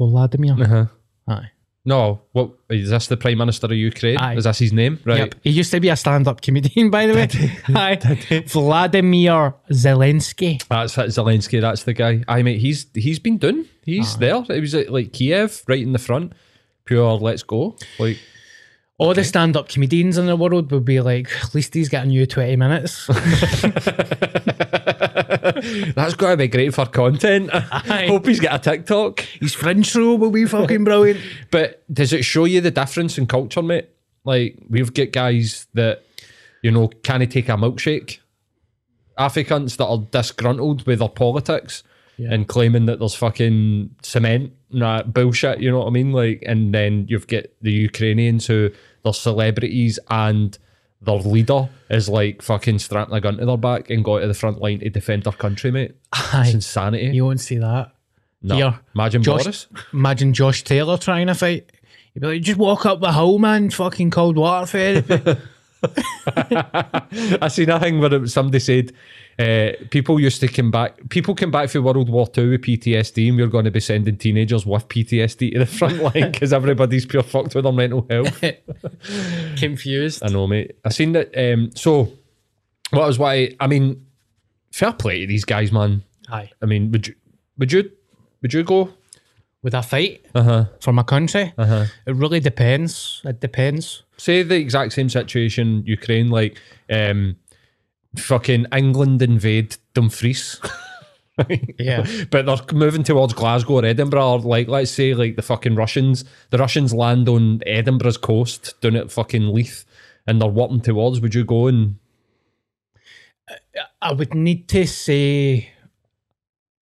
Volodymyr 0.00 0.60
Uh-huh. 0.60 0.86
Aye 1.86 1.88
No, 1.90 2.20
what 2.32 2.50
is 2.70 2.90
this? 2.90 3.06
The 3.08 3.16
prime 3.16 3.38
minister 3.38 3.66
of 3.66 3.72
Ukraine? 3.72 4.18
Aye. 4.18 4.36
Is 4.36 4.44
this 4.44 4.58
his 4.58 4.72
name? 4.72 4.98
Right. 5.04 5.18
yep 5.18 5.34
he 5.42 5.50
used 5.50 5.70
to 5.72 5.80
be 5.80 5.88
a 5.90 5.96
stand-up 5.96 6.40
comedian 6.40 6.90
by 6.90 7.06
the 7.06 7.14
way 7.14 7.28
aye 7.74 8.44
Vladimir 8.46 9.54
Zelensky 9.70 10.62
That's 10.68 10.96
it, 10.98 11.08
Zelensky. 11.10 11.60
That's 11.60 11.82
the 11.84 11.92
guy. 11.92 12.24
I 12.28 12.42
mate, 12.42 12.60
he's 12.60 12.86
he's 12.94 13.18
been 13.18 13.38
done. 13.38 13.68
He's 13.84 14.16
there. 14.16 14.42
He 14.44 14.60
was 14.60 14.74
at 14.74 14.90
like 14.90 15.12
Kiev, 15.12 15.62
right 15.68 15.82
in 15.82 15.92
the 15.92 15.98
front. 15.98 16.32
Pure, 16.86 17.18
let's 17.18 17.42
go. 17.42 17.76
Like 17.98 18.18
all 18.98 19.12
the 19.12 19.24
stand-up 19.24 19.68
comedians 19.68 20.16
in 20.18 20.26
the 20.26 20.36
world 20.36 20.70
would 20.70 20.84
be 20.84 21.00
like 21.00 21.28
at 21.42 21.54
least 21.54 21.74
he's 21.74 21.88
getting 21.88 22.10
you 22.10 22.26
20 22.26 22.56
minutes 22.56 23.08
That's 25.94 26.14
got 26.14 26.30
to 26.30 26.36
be 26.36 26.48
great 26.48 26.74
for 26.74 26.86
content. 26.86 27.50
I 27.52 28.06
hope 28.08 28.26
he's 28.26 28.40
got 28.40 28.66
a 28.66 28.70
TikTok. 28.70 29.20
his 29.20 29.54
French 29.54 29.86
show 29.86 30.14
will 30.14 30.30
be 30.30 30.46
fucking 30.46 30.84
brilliant 30.84 31.20
But 31.50 31.82
does 31.92 32.12
it 32.12 32.24
show 32.24 32.44
you 32.44 32.60
the 32.60 32.70
difference 32.70 33.18
in 33.18 33.26
culture, 33.26 33.62
mate? 33.62 33.88
Like 34.24 34.58
we've 34.68 34.92
got 34.92 35.12
guys 35.12 35.66
that 35.74 36.02
you 36.62 36.70
know 36.70 36.88
can't 36.88 37.30
take 37.30 37.48
a 37.48 37.52
milkshake. 37.52 38.18
Africans 39.18 39.76
that 39.76 39.86
are 39.86 39.98
disgruntled 39.98 40.86
with 40.86 40.98
their 40.98 41.08
politics 41.08 41.82
and 42.18 42.46
claiming 42.48 42.86
that 42.86 42.98
there's 43.00 43.14
fucking 43.14 43.94
cement 44.02 44.52
that 44.70 45.12
bullshit. 45.12 45.60
You 45.60 45.70
know 45.70 45.80
what 45.80 45.88
I 45.88 45.90
mean? 45.90 46.12
Like, 46.12 46.42
and 46.46 46.74
then 46.74 47.06
you've 47.08 47.26
got 47.26 47.44
the 47.60 47.72
Ukrainians 47.72 48.46
who 48.46 48.70
they're 49.02 49.12
celebrities 49.12 49.98
and 50.10 50.56
their 51.04 51.16
leader 51.16 51.68
is 51.90 52.08
like 52.08 52.42
fucking 52.42 52.78
strapping 52.78 53.14
a 53.14 53.20
gun 53.20 53.36
to 53.36 53.46
their 53.46 53.56
back 53.56 53.90
and 53.90 54.04
go 54.04 54.18
to 54.18 54.26
the 54.26 54.34
front 54.34 54.60
line 54.60 54.80
to 54.80 54.90
defend 54.90 55.24
their 55.24 55.32
country, 55.32 55.70
mate. 55.70 55.94
Aye. 56.12 56.44
It's 56.46 56.54
insanity. 56.54 57.06
you 57.14 57.24
won't 57.24 57.40
see 57.40 57.58
that 57.58 57.92
No. 58.42 58.56
Here. 58.56 58.80
Imagine 58.94 59.22
Josh, 59.22 59.42
Boris. 59.44 59.66
Imagine 59.92 60.32
Josh 60.32 60.64
Taylor 60.64 60.98
trying 60.98 61.26
to 61.28 61.34
fight. 61.34 61.70
You'd 62.14 62.20
be 62.20 62.26
like, 62.26 62.42
just 62.42 62.58
walk 62.58 62.86
up 62.86 63.00
the 63.00 63.12
hill, 63.12 63.38
man. 63.38 63.70
Fucking 63.70 64.10
cold 64.10 64.36
water 64.36 64.66
therapy. 64.66 65.40
I 66.26 67.48
seen 67.48 67.70
a 67.70 67.78
thing 67.80 68.00
where 68.00 68.26
somebody 68.26 68.58
said 68.60 68.92
uh, 69.38 69.72
people 69.90 70.20
used 70.20 70.40
to 70.40 70.48
come 70.48 70.70
back. 70.70 70.96
People 71.08 71.34
came 71.34 71.50
back 71.50 71.68
from 71.70 71.84
World 71.84 72.08
War 72.08 72.26
Two 72.26 72.50
with 72.50 72.62
PTSD, 72.62 73.28
and 73.28 73.36
we're 73.36 73.46
going 73.48 73.64
to 73.64 73.70
be 73.70 73.80
sending 73.80 74.16
teenagers 74.16 74.64
with 74.66 74.86
PTSD 74.88 75.52
to 75.52 75.58
the 75.60 75.66
front 75.66 75.98
line 76.02 76.30
because 76.32 76.52
everybody's 76.52 77.06
pure 77.06 77.22
fucked 77.22 77.54
with 77.54 77.64
their 77.64 77.72
mental 77.72 78.06
health. 78.08 78.42
Confused. 79.56 80.22
I 80.24 80.28
know, 80.28 80.46
mate. 80.46 80.76
I 80.84 80.88
seen 80.90 81.12
that. 81.12 81.30
Um, 81.36 81.70
so, 81.74 82.12
what 82.90 83.06
was 83.06 83.18
why? 83.18 83.54
I 83.60 83.66
mean, 83.66 84.06
fair 84.72 84.92
play 84.92 85.20
to 85.20 85.26
these 85.26 85.44
guys, 85.44 85.72
man. 85.72 86.02
Aye. 86.30 86.50
I 86.62 86.66
mean, 86.66 86.90
would 86.92 87.06
you, 87.08 87.14
would 87.58 87.72
you, 87.72 87.90
would 88.42 88.52
you 88.52 88.62
go? 88.62 88.90
Would 89.62 89.74
I 89.74 89.80
fight 89.80 90.26
Uh 90.34 90.42
huh. 90.42 90.64
for 90.80 90.92
my 90.92 91.02
country? 91.02 91.54
Uh 91.56 91.64
huh. 91.66 91.84
It 92.06 92.14
really 92.16 92.38
depends. 92.40 93.22
It 93.24 93.40
depends. 93.40 94.02
say 94.18 94.42
the 94.42 94.56
exact 94.56 94.92
same 94.92 95.08
situation 95.08 95.82
Ukraine 95.86 96.28
like 96.28 96.60
um 96.90 97.36
fucking 98.16 98.66
England 98.72 99.22
invade 99.22 99.76
Dumfries 99.94 100.60
Yeah. 101.78 102.06
but 102.30 102.46
they're 102.46 102.76
moving 102.76 103.02
towards 103.02 103.34
Glasgow 103.34 103.74
or 103.74 103.84
Edinburgh 103.84 104.26
or 104.26 104.38
like 104.40 104.68
let's 104.68 104.90
say 104.90 105.14
like 105.14 105.36
the 105.36 105.42
fucking 105.42 105.74
Russians 105.74 106.24
the 106.50 106.58
Russians 106.58 106.94
land 106.94 107.28
on 107.28 107.60
Edinburgh's 107.66 108.16
coast 108.16 108.80
down 108.80 108.96
at 108.96 109.10
fucking 109.10 109.52
Leith 109.52 109.84
and 110.26 110.40
they're 110.40 110.48
walking 110.48 110.80
towards 110.80 111.20
would 111.20 111.34
you 111.34 111.44
go 111.44 111.66
and 111.66 111.96
I 114.00 114.12
would 114.12 114.34
need 114.34 114.68
to 114.68 114.86
say, 114.86 115.70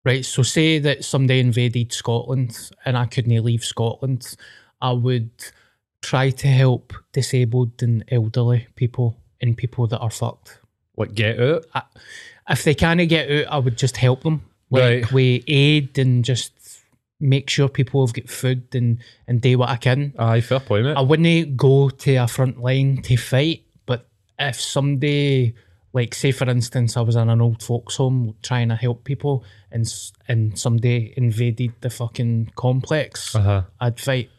right, 0.05 0.25
so 0.25 0.43
say 0.43 0.79
that 0.79 1.03
somebody 1.03 1.39
invaded 1.39 1.93
Scotland 1.93 2.57
and 2.85 2.97
I 2.97 3.05
couldn't 3.05 3.43
leave 3.43 3.63
Scotland, 3.63 4.35
I 4.81 4.91
would 4.91 5.31
try 6.01 6.31
to 6.31 6.47
help 6.47 6.93
disabled 7.11 7.83
and 7.83 8.03
elderly 8.09 8.67
people 8.75 9.17
and 9.39 9.57
people 9.57 9.87
that 9.87 9.99
are 9.99 10.09
fucked. 10.09 10.60
Like 11.01 11.13
get 11.15 11.39
out 11.39 11.65
I, 11.73 11.81
if 12.49 12.63
they 12.63 12.73
can't 12.75 13.07
get 13.07 13.29
out, 13.31 13.53
I 13.53 13.57
would 13.59 13.77
just 13.77 13.97
help 13.97 14.23
them. 14.23 14.41
Like 14.69 14.81
Right. 15.03 15.11
we 15.11 15.43
aid 15.47 15.97
and 15.99 16.23
just 16.25 16.51
make 17.19 17.49
sure 17.49 17.69
people 17.69 18.05
have 18.05 18.13
got 18.15 18.29
food 18.29 18.73
and, 18.73 18.97
and 19.27 19.39
do 19.41 19.57
what 19.59 19.69
I 19.69 19.77
can. 19.77 20.13
aye 20.17 20.41
fair 20.41 20.59
play 20.59 20.81
mate 20.81 20.97
I 20.97 21.01
wouldn't 21.01 21.55
go 21.55 21.89
to 21.89 22.15
a 22.15 22.27
front 22.27 22.59
line 22.59 23.01
to 23.03 23.15
fight, 23.15 23.61
but 23.85 24.07
if 24.39 24.59
somebody, 24.59 25.53
like 25.93 26.15
say 26.15 26.31
for 26.31 26.49
instance, 26.49 26.97
I 26.97 27.01
was 27.01 27.15
in 27.15 27.29
an 27.29 27.41
old 27.41 27.61
folks 27.61 27.97
home 27.97 28.35
trying 28.41 28.69
to 28.69 28.75
help 28.75 29.03
people, 29.03 29.43
and 29.71 29.85
and 30.27 30.57
somebody 30.57 31.13
invaded 31.15 31.73
the 31.81 31.89
fucking 31.89 32.53
complex, 32.55 33.35
uh-huh 33.35 33.63
I'd 33.79 33.99
fight. 33.99 34.29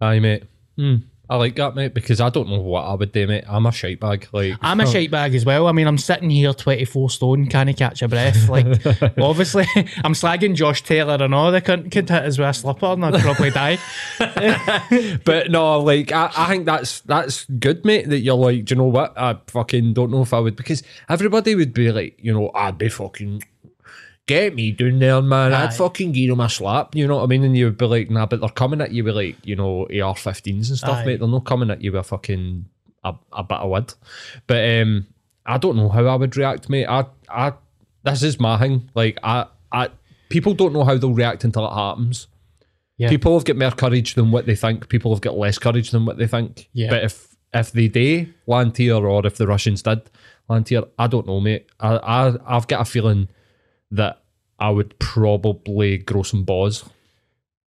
aye 0.00 0.18
mate 0.18 0.44
hmm. 0.76 0.96
I 1.28 1.36
like 1.36 1.56
that 1.56 1.74
mate 1.74 1.94
because 1.94 2.20
I 2.20 2.28
don't 2.28 2.48
know 2.48 2.60
what 2.60 2.82
I 2.82 2.94
would 2.94 3.12
do 3.12 3.26
mate 3.26 3.44
I'm 3.48 3.64
a 3.64 3.72
shite 3.72 3.98
bag 3.98 4.28
like 4.32 4.54
I'm 4.60 4.80
a 4.80 4.86
shite 4.90 5.10
bag 5.10 5.34
as 5.34 5.44
well. 5.44 5.66
I 5.66 5.72
mean, 5.72 5.86
I'm 5.86 5.98
sitting 5.98 6.30
here 6.30 6.52
24 6.52 7.10
stone, 7.10 7.46
can't 7.46 7.74
catch 7.76 8.02
a 8.02 8.08
breath. 8.08 8.48
Like, 8.48 8.66
obviously, 9.18 9.64
I'm 10.04 10.12
slagging 10.12 10.54
Josh 10.54 10.82
Taylor 10.82 11.22
and 11.22 11.34
all. 11.34 11.50
The 11.50 11.60
cunt 11.60 11.90
could 11.92 12.08
hit 12.08 12.24
us 12.24 12.38
with 12.38 12.48
a 12.48 12.52
slipper 12.52 12.86
and 12.86 13.04
I'd 13.04 13.20
probably 13.22 13.50
die. 13.50 13.78
But 15.24 15.50
no, 15.50 15.80
like 15.80 16.12
I, 16.12 16.30
I 16.36 16.48
think 16.48 16.66
that's 16.66 17.00
that's 17.00 17.44
good, 17.44 17.84
mate. 17.84 18.08
That 18.08 18.20
you're 18.20 18.34
like, 18.34 18.66
do 18.66 18.74
you 18.74 18.78
know 18.78 18.86
what? 18.86 19.16
I 19.18 19.38
fucking 19.46 19.94
don't 19.94 20.10
know 20.10 20.22
if 20.22 20.34
I 20.34 20.40
would 20.40 20.56
because 20.56 20.82
everybody 21.08 21.54
would 21.54 21.72
be 21.72 21.90
like, 21.92 22.18
you 22.18 22.32
know, 22.32 22.50
I'd 22.54 22.78
be 22.78 22.88
fucking 22.88 23.42
get 24.26 24.54
me 24.54 24.72
down 24.72 24.98
there, 24.98 25.22
man. 25.22 25.52
Aye. 25.52 25.64
I'd 25.64 25.74
fucking 25.74 26.12
give 26.12 26.30
them 26.30 26.40
a 26.40 26.48
slap. 26.48 26.94
You 26.94 27.06
know 27.06 27.16
what 27.16 27.24
I 27.24 27.26
mean? 27.26 27.44
And 27.44 27.56
you 27.56 27.66
would 27.66 27.78
be 27.78 27.86
like, 27.86 28.10
nah, 28.10 28.26
but 28.26 28.40
they're 28.40 28.48
coming 28.48 28.80
at 28.80 28.92
you 28.92 29.04
with 29.04 29.16
like, 29.16 29.36
you 29.44 29.56
know, 29.56 29.82
AR-15s 29.82 30.68
and 30.68 30.78
stuff, 30.78 30.98
Aye. 30.98 31.04
mate. 31.04 31.20
They're 31.20 31.28
not 31.28 31.44
coming 31.44 31.70
at 31.70 31.82
you 31.82 31.92
with 31.92 32.00
a 32.00 32.04
fucking 32.04 32.66
a, 33.04 33.14
a 33.32 33.42
bit 33.42 33.58
of 33.58 33.70
wood. 33.70 33.94
But 34.46 34.80
um, 34.80 35.06
I 35.46 35.58
don't 35.58 35.76
know 35.76 35.88
how 35.88 36.06
I 36.06 36.14
would 36.14 36.36
react, 36.36 36.68
mate. 36.68 36.86
I 36.86 37.04
I 37.28 37.52
this 38.02 38.22
is 38.22 38.40
my 38.40 38.58
thing. 38.58 38.90
Like 38.94 39.18
I 39.22 39.46
I 39.70 39.90
people 40.28 40.54
don't 40.54 40.72
know 40.72 40.84
how 40.84 40.96
they'll 40.96 41.12
react 41.12 41.44
until 41.44 41.66
it 41.66 41.74
happens. 41.74 42.28
Yeah. 42.96 43.08
People 43.08 43.34
have 43.34 43.44
got 43.44 43.56
more 43.56 43.72
courage 43.72 44.14
than 44.14 44.30
what 44.30 44.46
they 44.46 44.54
think. 44.54 44.88
People 44.88 45.12
have 45.12 45.20
got 45.20 45.36
less 45.36 45.58
courage 45.58 45.90
than 45.90 46.06
what 46.06 46.16
they 46.16 46.26
think. 46.26 46.68
Yeah. 46.72 46.90
But 46.90 47.04
if 47.04 47.36
if 47.52 47.72
they 47.72 47.88
do 47.88 48.26
land 48.46 48.76
here, 48.76 48.94
or 48.94 49.26
if 49.26 49.36
the 49.36 49.46
Russians 49.46 49.82
did 49.82 50.02
land 50.48 50.68
here, 50.68 50.84
I 50.98 51.06
don't 51.06 51.26
know, 51.26 51.40
mate. 51.40 51.66
I, 51.80 51.96
I 51.96 52.56
I've 52.56 52.68
got 52.68 52.82
a 52.82 52.84
feeling 52.84 53.28
that 53.90 54.22
I 54.58 54.70
would 54.70 54.98
probably 54.98 55.98
grow 55.98 56.22
some 56.22 56.44
balls. 56.44 56.84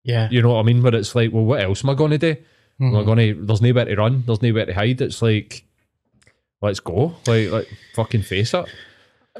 Yeah. 0.04 0.28
You 0.30 0.42
know 0.42 0.54
what 0.54 0.60
I 0.60 0.62
mean? 0.62 0.82
Where 0.82 0.94
it's 0.94 1.14
like, 1.14 1.32
well, 1.32 1.44
what 1.44 1.60
else 1.60 1.84
am 1.84 1.90
I 1.90 1.94
going 1.94 2.12
to 2.12 2.18
do? 2.18 2.36
I'm 2.80 2.94
I 2.94 2.98
mm-hmm. 2.98 3.06
going 3.06 3.18
to? 3.18 3.46
There's 3.46 3.62
nowhere 3.62 3.84
to 3.86 3.96
run. 3.96 4.22
There's 4.26 4.42
nowhere 4.42 4.66
to 4.66 4.74
hide. 4.74 5.00
It's 5.00 5.22
like, 5.22 5.64
let's 6.60 6.80
go. 6.80 7.16
Like, 7.26 7.50
like 7.50 7.68
fucking 7.94 8.22
face 8.22 8.54
it. 8.54 8.66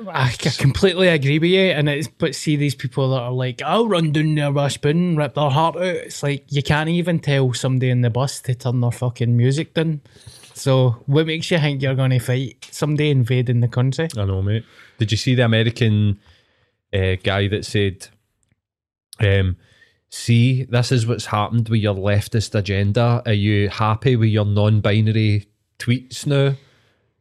I, 0.09 0.29
I 0.29 0.51
completely 0.59 1.09
agree 1.09 1.39
with 1.39 1.51
you, 1.51 1.71
and 1.71 1.89
it's 1.89 2.09
but 2.09 2.35
see 2.35 2.57
these 2.57 2.75
people 2.75 3.11
that 3.11 3.21
are 3.21 3.33
like, 3.33 3.63
I'll 3.63 3.89
run 3.89 4.13
down 4.13 4.35
their 4.35 4.53
raspin, 4.53 5.17
rip 5.17 5.35
their 5.35 5.49
heart 5.49 5.77
out. 5.77 5.83
It's 5.83 6.23
like 6.23 6.45
you 6.53 6.63
can't 6.63 6.91
even 6.91 7.19
tell 7.19 7.53
somebody 7.55 7.91
in 7.91 8.03
the 8.03 8.11
bus 8.11 8.41
to 8.43 8.55
turn 8.55 8.81
their 8.81 8.91
fucking 8.91 9.35
music 9.37 9.75
down. 9.75 10.03
So 10.53 11.03
what 11.07 11.27
makes 11.27 11.51
you 11.51 11.59
think 11.59 11.83
you're 11.83 11.95
going 11.95 12.11
to 12.11 12.19
fight 12.19 12.69
somebody 12.71 13.11
invading 13.11 13.61
the 13.61 13.69
country? 13.69 14.09
I 14.17 14.25
know, 14.25 14.43
mate. 14.43 14.65
Did 14.99 15.11
you 15.13 15.19
see 15.19 15.35
the 15.35 15.45
American 15.45 16.19
uh, 16.97 17.17
guy 17.23 17.49
that 17.49 17.65
said, 17.65 18.09
um, 19.21 19.57
"See, 20.09 20.65
this 20.65 20.93
is 20.93 21.07
what's 21.07 21.27
happened 21.27 21.69
with 21.69 21.81
your 21.81 21.95
leftist 21.95 22.55
agenda. 22.55 23.23
Are 23.27 23.33
you 23.33 23.69
happy 23.69 24.17
with 24.17 24.31
your 24.31 24.45
non-binary 24.45 25.47
tweets 25.79 26.27
now? 26.27 26.55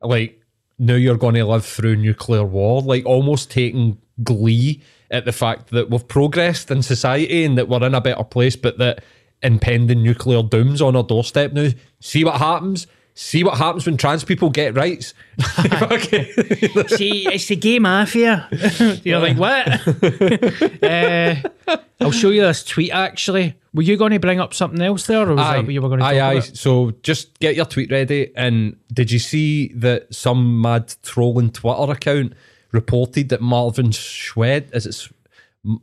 Like 0.01 0.41
now 0.77 0.95
you're 0.95 1.17
going 1.17 1.35
to 1.35 1.45
live 1.45 1.65
through 1.65 1.97
nuclear 1.97 2.43
war. 2.43 2.81
Like 2.81 3.05
almost 3.05 3.51
taking 3.51 3.97
glee 4.23 4.81
at 5.11 5.25
the 5.25 5.31
fact 5.31 5.69
that 5.69 5.89
we've 5.89 6.07
progressed 6.07 6.71
in 6.71 6.81
society 6.81 7.45
and 7.45 7.57
that 7.57 7.67
we're 7.67 7.85
in 7.85 7.95
a 7.95 8.01
better 8.01 8.23
place, 8.23 8.55
but 8.55 8.77
that 8.77 9.03
impending 9.43 10.01
nuclear 10.01 10.41
doom's 10.41 10.81
on 10.81 10.95
our 10.95 11.03
doorstep 11.03 11.53
now. 11.53 11.69
See 11.99 12.23
what 12.23 12.37
happens." 12.37 12.87
See 13.17 13.45
what 13.45 13.57
happens 13.57 13.85
when 13.85 13.95
trans 13.95 14.25
people 14.25 14.49
get 14.49 14.75
rights. 14.75 15.13
See, 15.39 17.25
it's 17.31 17.47
the 17.47 17.55
gay 17.57 17.79
mafia. 17.79 18.45
You're 19.03 19.19
like, 19.19 19.37
what? 19.37 20.83
uh, 20.83 21.35
I'll 22.01 22.11
show 22.11 22.29
you 22.29 22.41
this 22.41 22.65
tweet 22.65 22.91
actually. 22.91 23.55
Were 23.73 23.83
you 23.83 23.95
going 23.95 24.11
to 24.11 24.19
bring 24.19 24.41
up 24.41 24.53
something 24.53 24.81
else 24.81 25.07
there, 25.07 25.29
or 25.29 25.35
was 25.35 25.45
that 25.45 25.63
what 25.63 25.73
you 25.73 25.81
were 25.81 25.87
going 25.87 26.01
to 26.01 26.05
aye, 26.05 26.19
aye. 26.19 26.33
about? 26.33 26.57
So 26.57 26.91
just 27.03 27.39
get 27.39 27.55
your 27.55 27.65
tweet 27.65 27.89
ready. 27.89 28.33
And 28.35 28.75
did 28.93 29.11
you 29.11 29.19
see 29.19 29.69
that 29.75 30.13
some 30.13 30.61
mad 30.61 30.93
trolling 31.01 31.51
Twitter 31.51 31.93
account 31.93 32.33
reported 32.73 33.29
that 33.29 33.41
Marvin 33.41 33.91
Schwed, 33.91 34.75
is 34.75 34.85
it 34.85 35.07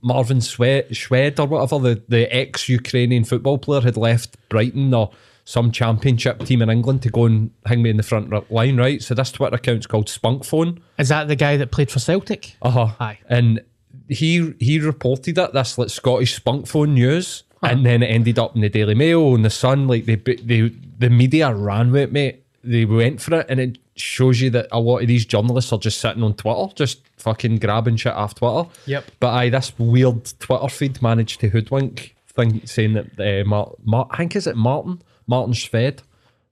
Marvin 0.02 0.38
Schwed, 0.38 0.90
Schwed 0.90 1.38
or 1.38 1.46
whatever, 1.46 1.78
the, 1.78 2.02
the 2.08 2.34
ex 2.34 2.68
Ukrainian 2.68 3.24
football 3.24 3.56
player 3.56 3.80
had 3.80 3.96
left 3.96 4.36
Brighton 4.50 4.92
or 4.92 5.10
some 5.44 5.72
championship 5.72 6.44
team 6.44 6.62
in 6.62 6.70
England 6.70 7.02
to 7.02 7.10
go 7.10 7.24
and 7.24 7.50
hang 7.66 7.82
me 7.82 7.90
in 7.90 7.96
the 7.96 8.02
front 8.02 8.30
line, 8.50 8.76
right? 8.76 9.02
So 9.02 9.14
this 9.14 9.32
Twitter 9.32 9.56
account's 9.56 9.86
called 9.86 10.06
Spunkphone. 10.06 10.80
Is 10.98 11.08
that 11.08 11.28
the 11.28 11.36
guy 11.36 11.56
that 11.56 11.70
played 11.70 11.90
for 11.90 11.98
Celtic? 11.98 12.56
Uh 12.62 12.70
huh. 12.70 12.88
Aye. 13.00 13.18
And 13.28 13.60
he 14.08 14.54
he 14.60 14.78
reported 14.78 15.38
it. 15.38 15.52
This 15.52 15.78
like 15.78 15.90
Scottish 15.90 16.34
spunk 16.34 16.66
phone 16.66 16.94
news, 16.94 17.44
and 17.62 17.84
then 17.84 18.02
it 18.02 18.06
ended 18.06 18.38
up 18.38 18.54
in 18.54 18.62
the 18.62 18.68
Daily 18.68 18.94
Mail 18.94 19.34
and 19.34 19.44
the 19.44 19.50
Sun. 19.50 19.88
Like 19.88 20.06
they 20.06 20.16
they 20.16 20.72
the 20.98 21.10
media 21.10 21.52
ran 21.52 21.92
with 21.92 22.02
it, 22.02 22.12
mate. 22.12 22.44
They 22.64 22.84
went 22.84 23.20
for 23.20 23.40
it, 23.40 23.46
and 23.48 23.58
it 23.58 23.78
shows 23.96 24.40
you 24.40 24.50
that 24.50 24.68
a 24.70 24.80
lot 24.80 24.98
of 24.98 25.08
these 25.08 25.26
journalists 25.26 25.72
are 25.72 25.78
just 25.78 26.00
sitting 26.00 26.22
on 26.22 26.34
Twitter, 26.34 26.72
just 26.74 27.00
fucking 27.18 27.56
grabbing 27.56 27.96
shit 27.96 28.12
off 28.12 28.36
Twitter. 28.36 28.68
Yep. 28.86 29.10
But 29.20 29.30
aye, 29.30 29.50
this 29.50 29.72
weird 29.78 30.24
Twitter 30.38 30.68
feed 30.68 31.02
managed 31.02 31.40
to 31.40 31.48
hoodwink 31.48 32.14
thing 32.34 32.66
saying 32.66 32.94
that 32.94 33.18
uh, 33.18 33.48
Mar- 33.48 33.72
Mar- 33.84 34.08
I 34.10 34.16
think 34.18 34.36
is 34.36 34.46
it 34.46 34.56
Martin 34.56 35.02
Martin 35.26 35.54
Sved 35.54 36.00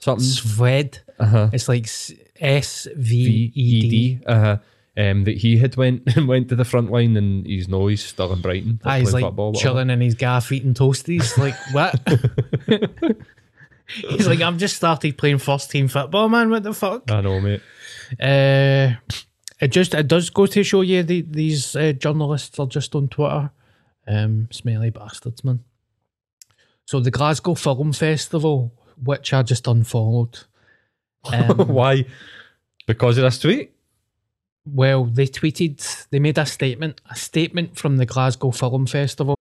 something 0.00 0.24
Sved. 0.24 1.00
It's 1.52 1.68
like 1.68 1.86
S 2.40 2.88
V 2.96 3.52
E 3.54 3.90
D. 3.90 4.20
uh-huh, 4.26 4.58
um, 4.96 5.24
that 5.24 5.36
he 5.36 5.58
had 5.58 5.76
went 5.76 6.02
went 6.26 6.48
to 6.48 6.56
the 6.56 6.64
front 6.64 6.90
line 6.90 7.16
and 7.16 7.46
he's 7.46 7.68
no, 7.68 7.86
he's 7.86 8.04
still 8.04 8.32
in 8.32 8.40
Brighton. 8.40 8.80
Ah, 8.84 8.96
he's 8.96 9.12
like 9.12 9.24
football, 9.24 9.52
chilling 9.52 9.90
in 9.90 10.00
his 10.00 10.14
gaff 10.14 10.50
eating 10.50 10.74
toasties. 10.74 11.38
Like 11.38 11.54
what? 11.72 11.94
he's 13.86 14.26
like, 14.26 14.40
I've 14.40 14.56
just 14.56 14.76
started 14.76 15.16
playing 15.16 15.38
first 15.38 15.70
team 15.70 15.88
football, 15.88 16.28
man. 16.28 16.50
What 16.50 16.64
the 16.64 16.74
fuck? 16.74 17.10
I 17.10 17.20
know, 17.20 17.40
mate. 17.40 17.62
Uh, 18.20 18.96
it 19.60 19.68
just 19.68 19.94
it 19.94 20.08
does 20.08 20.30
go 20.30 20.46
to 20.46 20.64
show 20.64 20.80
you 20.80 21.02
the, 21.02 21.22
these 21.22 21.76
uh, 21.76 21.92
journalists 21.92 22.58
are 22.58 22.66
just 22.66 22.94
on 22.94 23.08
Twitter, 23.08 23.50
um, 24.08 24.48
smelly 24.50 24.90
bastards, 24.90 25.44
man. 25.44 25.62
So 26.90 26.98
the 26.98 27.12
Glasgow 27.12 27.54
Film 27.54 27.92
Festival, 27.92 28.72
which 29.00 29.32
I 29.32 29.44
just 29.44 29.68
unfollowed. 29.68 30.40
Um, 31.32 31.68
Why? 31.68 32.06
Because 32.86 33.16
of 33.18 33.24
this 33.24 33.38
tweet? 33.38 33.72
well, 34.64 35.04
they 35.04 35.26
tweeted, 35.26 36.08
they 36.10 36.18
made 36.18 36.38
a 36.38 36.46
statement, 36.46 37.00
a 37.08 37.14
statement 37.14 37.76
from 37.76 37.98
the 37.98 38.06
Glasgow 38.06 38.50
Film 38.50 38.86
Festival. 38.86 39.36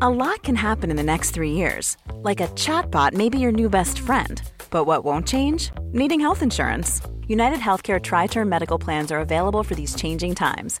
A 0.00 0.08
lot 0.08 0.42
can 0.44 0.56
happen 0.56 0.90
in 0.90 0.96
the 0.96 1.02
next 1.02 1.32
three 1.32 1.52
years. 1.52 1.96
Like 2.14 2.40
a 2.40 2.48
chatbot 2.48 3.12
may 3.12 3.28
be 3.28 3.38
your 3.38 3.52
new 3.52 3.68
best 3.68 3.98
friend. 3.98 4.40
But 4.70 4.84
what 4.84 5.04
won't 5.04 5.26
change? 5.26 5.72
Needing 5.92 6.20
health 6.20 6.42
insurance. 6.42 7.02
United 7.28 7.58
Healthcare 7.58 8.00
Tri 8.00 8.28
Term 8.28 8.48
Medical 8.48 8.78
Plans 8.78 9.12
are 9.12 9.20
available 9.20 9.62
for 9.62 9.74
these 9.74 9.94
changing 9.94 10.34
times. 10.34 10.80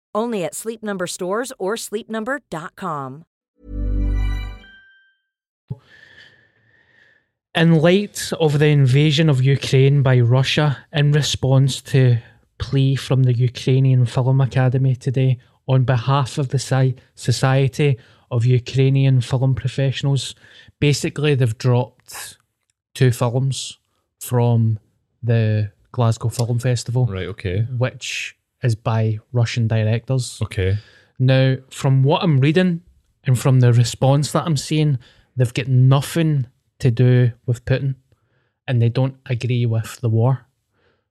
Only 0.13 0.43
at 0.43 0.55
Sleep 0.55 0.83
Number 0.83 1.07
stores 1.07 1.53
or 1.57 1.75
sleepnumber.com. 1.75 3.25
In 7.53 7.75
light 7.81 8.31
of 8.39 8.59
the 8.59 8.67
invasion 8.67 9.29
of 9.29 9.43
Ukraine 9.43 10.01
by 10.03 10.19
Russia, 10.21 10.85
in 10.93 11.11
response 11.11 11.81
to 11.81 12.17
plea 12.59 12.95
from 12.95 13.23
the 13.23 13.33
Ukrainian 13.33 14.05
Film 14.05 14.39
Academy 14.39 14.95
today, 14.95 15.37
on 15.67 15.83
behalf 15.83 16.37
of 16.37 16.49
the 16.49 16.93
Society 17.15 17.97
of 18.29 18.45
Ukrainian 18.45 19.19
Film 19.19 19.53
Professionals, 19.53 20.33
basically 20.79 21.35
they've 21.35 21.57
dropped 21.57 22.37
two 22.93 23.11
films 23.11 23.79
from 24.19 24.79
the 25.21 25.71
Glasgow 25.91 26.29
Film 26.29 26.59
Festival, 26.59 27.05
Right, 27.07 27.27
okay. 27.27 27.61
which 27.77 28.37
is 28.63 28.75
by 28.75 29.19
Russian 29.31 29.67
directors. 29.67 30.39
Okay. 30.43 30.77
Now, 31.19 31.57
from 31.69 32.03
what 32.03 32.23
I'm 32.23 32.39
reading 32.39 32.81
and 33.25 33.37
from 33.37 33.59
the 33.59 33.73
response 33.73 34.31
that 34.31 34.43
I'm 34.45 34.57
seeing, 34.57 34.97
they've 35.35 35.53
got 35.53 35.67
nothing 35.67 36.47
to 36.79 36.91
do 36.91 37.31
with 37.45 37.63
Putin 37.65 37.95
and 38.67 38.81
they 38.81 38.89
don't 38.89 39.15
agree 39.25 39.65
with 39.65 39.99
the 40.01 40.09
war. 40.09 40.45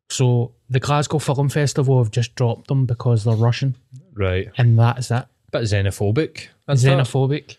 So 0.09 0.53
the 0.69 0.81
Glasgow 0.81 1.19
Film 1.19 1.49
Festival 1.49 1.99
have 1.99 2.11
just 2.11 2.35
dropped 2.35 2.69
them 2.69 2.87
because 2.87 3.25
they're 3.25 3.35
Russian 3.37 3.77
Right. 4.15 4.49
and 4.59 4.79
that's 4.79 5.11
it. 5.11 5.27
Bit 5.53 5.63
xenophobic. 5.63 6.49
That's 6.67 6.83
that. 6.83 6.99
Xenophobic. 6.99 7.57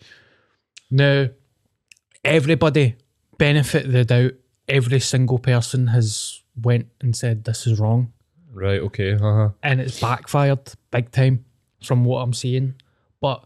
Now, 0.90 1.28
everybody, 2.24 2.96
benefit 3.38 3.90
the 3.90 4.04
doubt, 4.04 4.32
every 4.68 5.00
single 5.00 5.38
person 5.38 5.88
has 5.88 6.42
went 6.60 6.86
and 7.00 7.16
said 7.16 7.44
this 7.44 7.66
is 7.66 7.78
wrong 7.80 8.12
Right, 8.52 8.80
okay. 8.80 9.14
Uh-huh. 9.14 9.50
and 9.62 9.80
it's 9.80 10.00
backfired 10.00 10.72
big 10.90 11.10
time 11.10 11.44
from 11.82 12.04
what 12.04 12.18
I'm 12.22 12.32
seeing. 12.32 12.74
But 13.20 13.44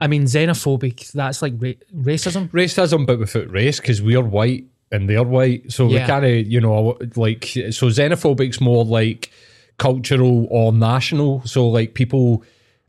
I 0.00 0.06
mean, 0.06 0.24
xenophobic, 0.24 1.12
that's 1.12 1.42
like 1.42 1.54
ra- 1.58 1.72
racism. 1.94 2.48
Racism, 2.50 3.06
but 3.06 3.18
without 3.18 3.50
race, 3.50 3.80
because 3.80 4.00
we're 4.02 4.22
white 4.22 4.64
and 4.92 5.08
they're 5.08 5.22
white. 5.24 5.70
So 5.72 5.86
we 5.86 5.94
Yeah. 5.94 6.06
kind 6.06 6.24
of, 6.24 6.46
you 6.46 6.60
know, 6.60 6.96
like, 7.16 7.44
so 7.46 7.86
xenophobic's 7.88 8.60
more 8.60 8.84
like 8.84 9.30
cultural 9.78 10.46
or 10.50 10.72
national. 10.72 11.42
So, 11.46 11.68
like, 11.68 11.94
people, 11.94 12.42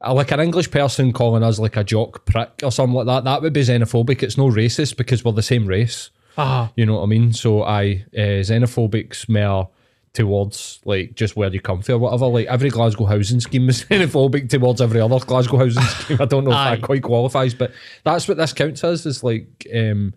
uh, 0.05 0.13
like 0.13 0.31
an 0.31 0.39
English 0.39 0.71
person 0.71 1.11
calling 1.13 1.43
us 1.43 1.59
like 1.59 1.75
a 1.77 1.83
jock 1.83 2.25
prick 2.25 2.61
or 2.63 2.71
something 2.71 2.95
like 2.95 3.05
that, 3.07 3.23
that 3.25 3.41
would 3.41 3.53
be 3.53 3.61
xenophobic. 3.61 4.23
It's 4.23 4.37
no 4.37 4.47
racist 4.47 4.95
because 4.97 5.23
we're 5.25 5.33
the 5.33 5.41
same 5.43 5.65
race. 5.67 6.09
Ah, 6.37 6.71
You 6.75 6.85
know 6.85 6.95
what 6.95 7.03
I 7.03 7.07
mean? 7.07 7.33
So 7.33 7.63
I 7.63 8.05
uh, 8.15 8.41
xenophobic's 8.43 9.27
more 9.27 9.69
towards 10.13 10.79
like 10.85 11.15
just 11.15 11.35
where 11.35 11.51
you 11.53 11.59
come 11.61 11.81
from 11.81 11.95
or 11.95 11.97
whatever. 11.99 12.27
Like 12.27 12.47
every 12.47 12.69
Glasgow 12.69 13.05
housing 13.05 13.39
scheme 13.39 13.69
is 13.69 13.83
xenophobic 13.89 14.49
towards 14.49 14.81
every 14.81 15.01
other 15.01 15.19
Glasgow 15.19 15.57
housing 15.57 15.83
scheme. 15.99 16.17
I 16.21 16.25
don't 16.25 16.43
know 16.45 16.51
if 16.51 16.57
Aye. 16.57 16.75
that 16.75 16.81
quite 16.83 17.03
qualifies, 17.03 17.53
but 17.53 17.71
that's 18.03 18.27
what 18.27 18.37
this 18.37 18.53
counts 18.53 18.83
as. 18.83 19.05
Is 19.05 19.23
like 19.23 19.67
um, 19.73 20.13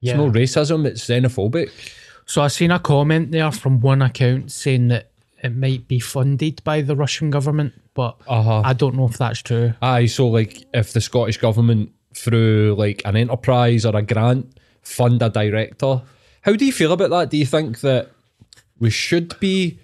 Yeah. 0.00 0.12
it's 0.12 0.18
no 0.18 0.30
racism; 0.30 0.86
it's 0.86 1.04
xenophobic. 1.06 1.70
So 2.26 2.40
I 2.42 2.48
seen 2.48 2.70
a 2.70 2.78
comment 2.78 3.32
there 3.32 3.50
from 3.50 3.80
one 3.80 4.00
account 4.00 4.52
saying 4.52 4.88
that 4.88 5.10
it 5.42 5.56
might 5.56 5.88
be 5.88 5.98
funded 5.98 6.62
by 6.62 6.80
the 6.82 6.94
Russian 6.94 7.30
government, 7.30 7.72
but 7.94 8.16
Uh-huh. 8.28 8.62
I 8.64 8.72
don't 8.74 8.94
know 8.94 9.06
if 9.08 9.18
that's 9.18 9.40
true. 9.42 9.74
Aye, 9.82 10.06
so 10.06 10.28
like 10.28 10.64
if 10.72 10.92
the 10.92 11.00
Scottish 11.00 11.38
government 11.38 11.90
through 12.14 12.76
like 12.78 13.02
an 13.04 13.16
enterprise 13.16 13.84
or 13.84 13.96
a 13.96 14.02
grant 14.02 14.46
fund 14.82 15.20
a 15.20 15.30
director, 15.30 16.02
how 16.42 16.52
do 16.54 16.64
you 16.64 16.72
feel 16.72 16.92
about 16.92 17.10
that? 17.10 17.30
Do 17.30 17.36
you 17.38 17.46
think 17.46 17.80
that 17.80 18.10
we 18.82 18.90
should 18.90 19.38
be 19.40 19.78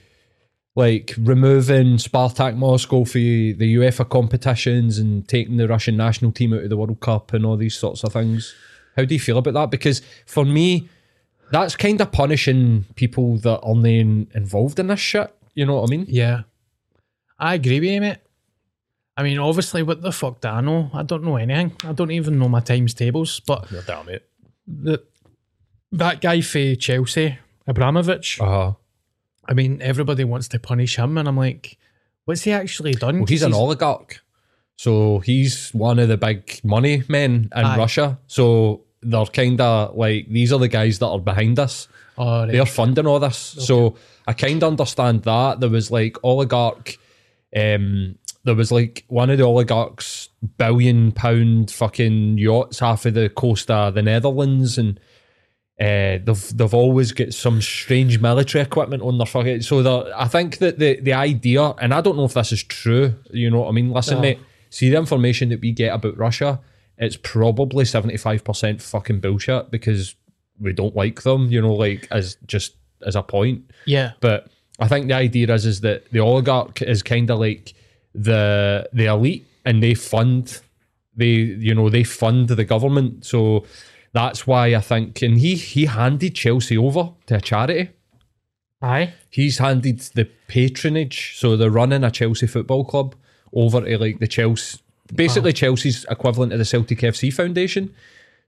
like 0.77 1.15
removing 1.19 1.97
Spartak 1.97 2.57
Moscow 2.57 3.05
for 3.05 3.19
the 3.19 3.55
UEFA 3.77 4.09
competitions 4.09 4.99
and 4.99 5.27
taking 5.29 5.57
the 5.57 5.67
Russian 5.69 5.97
national 5.97 6.33
team 6.33 6.53
out 6.53 6.63
of 6.65 6.71
the 6.71 6.77
World 6.77 7.01
Cup 7.01 7.33
and 7.33 7.45
all 7.47 7.57
these 7.57 7.75
sorts 7.77 8.05
of 8.05 8.13
things? 8.13 8.55
How 8.97 9.05
do 9.05 9.15
you 9.15 9.21
feel 9.21 9.39
about 9.39 9.55
that? 9.55 9.71
Because 9.71 10.03
for 10.27 10.45
me, 10.45 10.89
that's 11.51 11.75
kind 11.77 12.01
of 12.01 12.13
punishing 12.13 12.85
people 12.97 13.39
that 13.39 13.61
aren't 13.61 13.87
in- 13.87 14.29
involved 14.35 14.79
in 14.79 14.89
this 14.89 15.01
shit. 15.01 15.35
You 15.55 15.67
know 15.67 15.77
what 15.81 15.89
I 15.89 15.97
mean? 15.97 16.07
Yeah. 16.09 16.43
I 17.39 17.55
agree 17.55 17.81
with 17.81 17.89
you, 17.91 18.01
mate. 18.01 18.19
I 19.17 19.23
mean, 19.25 19.39
obviously, 19.39 19.83
what 19.83 20.03
the 20.03 20.13
fuck 20.13 20.41
do 20.41 20.49
I 20.49 20.61
know? 20.61 20.91
I 20.95 21.03
don't 21.03 21.25
know 21.25 21.37
anything. 21.37 21.73
I 21.85 21.93
don't 21.93 22.13
even 22.13 22.39
know 22.39 22.49
my 22.49 22.61
times 22.61 22.95
tables. 22.95 23.41
But 23.41 23.67
damn 23.87 24.09
it. 24.09 24.29
the 24.67 25.03
that 25.91 26.21
guy 26.21 26.41
for 26.41 26.75
Chelsea, 26.77 27.39
Abramovich, 27.67 28.41
Uh 28.41 28.47
huh. 28.47 28.73
I 29.49 29.55
mean, 29.55 29.81
everybody 29.81 30.25
wants 30.25 30.49
to 30.49 30.59
punish 30.59 30.97
him, 30.97 31.17
and 31.19 31.27
I'm 31.27 31.37
like, 31.37 31.79
what's 32.27 32.43
he 32.43 32.53
actually 32.53 32.93
done? 32.93 33.19
Well, 33.21 33.27
he's 33.27 33.41
'Cause 33.41 33.47
an 33.47 33.55
oligarch. 33.55 34.21
So 34.77 35.19
he's 35.21 35.71
one 35.71 35.99
of 35.99 36.09
the 36.09 36.17
big 36.17 36.61
money 36.63 37.03
men 37.09 37.49
in 37.57 37.65
Aye. 37.65 37.77
Russia. 37.77 38.19
So 38.27 38.83
they're 39.03 39.25
kind 39.27 39.61
of 39.61 39.97
like, 39.97 40.29
these 40.29 40.53
are 40.53 40.59
the 40.59 40.69
guys 40.69 40.99
that 41.01 41.09
are 41.09 41.19
behind 41.19 41.59
us. 41.59 41.89
Oh, 42.17 42.43
right. 42.43 42.53
They're 42.53 42.67
funding 42.67 43.07
all 43.07 43.19
this. 43.19 43.37
So 43.37 43.97
I 44.27 44.35
kind 44.35 44.63
of 44.63 44.69
understand 44.71 45.23
that. 45.23 45.61
There 45.61 45.71
was 45.71 45.91
like 45.91 46.17
oligarch, 46.23 46.97
um, 47.57 48.19
there 48.45 48.55
was 48.55 48.71
like 48.71 49.05
one 49.09 49.31
of 49.31 49.39
the 49.39 49.45
oligarchs, 49.45 50.29
billion 50.59 51.11
pound 51.13 51.71
fucking 51.71 52.39
yachts 52.39 52.79
half 52.79 53.07
of 53.07 53.15
the 53.15 53.31
coast 53.31 53.71
of 53.71 53.95
the 53.95 54.03
Netherlands. 54.03 54.79
And 54.79 55.01
uh, 55.81 56.19
they've 56.25 56.57
they've 56.57 56.75
always 56.75 57.13
got 57.13 57.33
some 57.33 57.61
strange 57.63 58.21
military 58.21 58.63
equipment 58.63 59.03
on 59.03 59.19
their 59.19 59.27
fucking. 59.27 59.63
So 59.63 59.83
the, 59.83 60.13
I 60.17 60.27
think 60.27 60.59
that 60.59 60.79
the 60.79 61.01
the 61.01 61.13
idea, 61.13 61.63
and 61.81 61.95
I 61.95 62.01
don't 62.01 62.17
know 62.17 62.25
if 62.25 62.35
this 62.35 62.53
is 62.53 62.63
true. 62.65 63.15
You 63.31 63.51
know 63.51 63.61
what 63.61 63.69
I 63.69 63.73
mean? 63.73 63.93
Listen, 63.93 64.17
Yeah. 64.17 64.23
mate. 64.23 64.39
See 64.71 64.91
the 64.91 64.99
information 64.99 65.49
that 65.51 65.61
we 65.61 65.73
get 65.73 65.95
about 65.95 66.19
Russia. 66.19 66.61
It's 66.99 67.17
probably 67.17 67.85
seventy 67.85 68.17
five 68.17 68.43
percent 68.45 68.83
fucking 68.83 69.21
bullshit 69.21 69.71
because 69.71 70.15
we 70.61 70.73
don't 70.73 70.97
like 70.97 71.23
them. 71.23 71.49
You 71.51 71.63
know, 71.63 71.75
like 71.75 72.09
as 72.11 72.37
just 72.47 72.75
as 73.07 73.15
a 73.15 73.23
point. 73.23 73.71
yeah. 73.87 74.13
But 74.21 74.49
I 74.81 74.89
think 74.89 75.07
the 75.07 75.15
idea 75.15 75.53
is 75.55 75.65
is 75.65 75.81
that 75.83 76.11
the 76.11 76.19
oligarch 76.21 76.83
is 76.83 77.03
kind 77.05 77.31
of 77.31 77.39
like 77.39 77.73
the 78.15 78.89
the 78.93 79.07
elite, 79.07 79.47
and 79.65 79.81
they 79.83 79.95
fund 79.95 80.61
they 81.17 81.27
you 81.27 81.75
know 81.75 81.89
they 81.89 82.03
fund 82.05 82.49
the 82.49 82.65
government. 82.65 83.25
So 83.25 83.65
that's 84.13 84.47
why 84.47 84.75
I 84.75 84.81
think, 84.81 85.23
and 85.23 85.39
he 85.39 85.55
he 85.55 85.87
handed 85.87 86.35
Chelsea 86.35 86.77
over 86.77 87.13
to 87.27 87.37
a 87.37 87.41
charity. 87.41 87.91
Aye. 88.81 89.15
He's 89.31 89.59
handed 89.59 90.01
the 90.15 90.29
patronage, 90.47 91.37
so 91.37 91.57
they're 91.57 91.71
running 91.71 92.05
a 92.05 92.11
Chelsea 92.11 92.47
football 92.47 92.85
club 92.85 93.15
over 93.53 93.81
to 93.81 93.99
like 93.99 94.21
the 94.21 94.27
Chelsea, 94.27 94.79
basically 95.15 95.53
Chelsea's 95.53 96.07
equivalent 96.11 96.53
to 96.53 96.59
the 96.59 96.65
Celtic 96.65 97.01
FC 97.01 97.33
Foundation. 97.33 97.95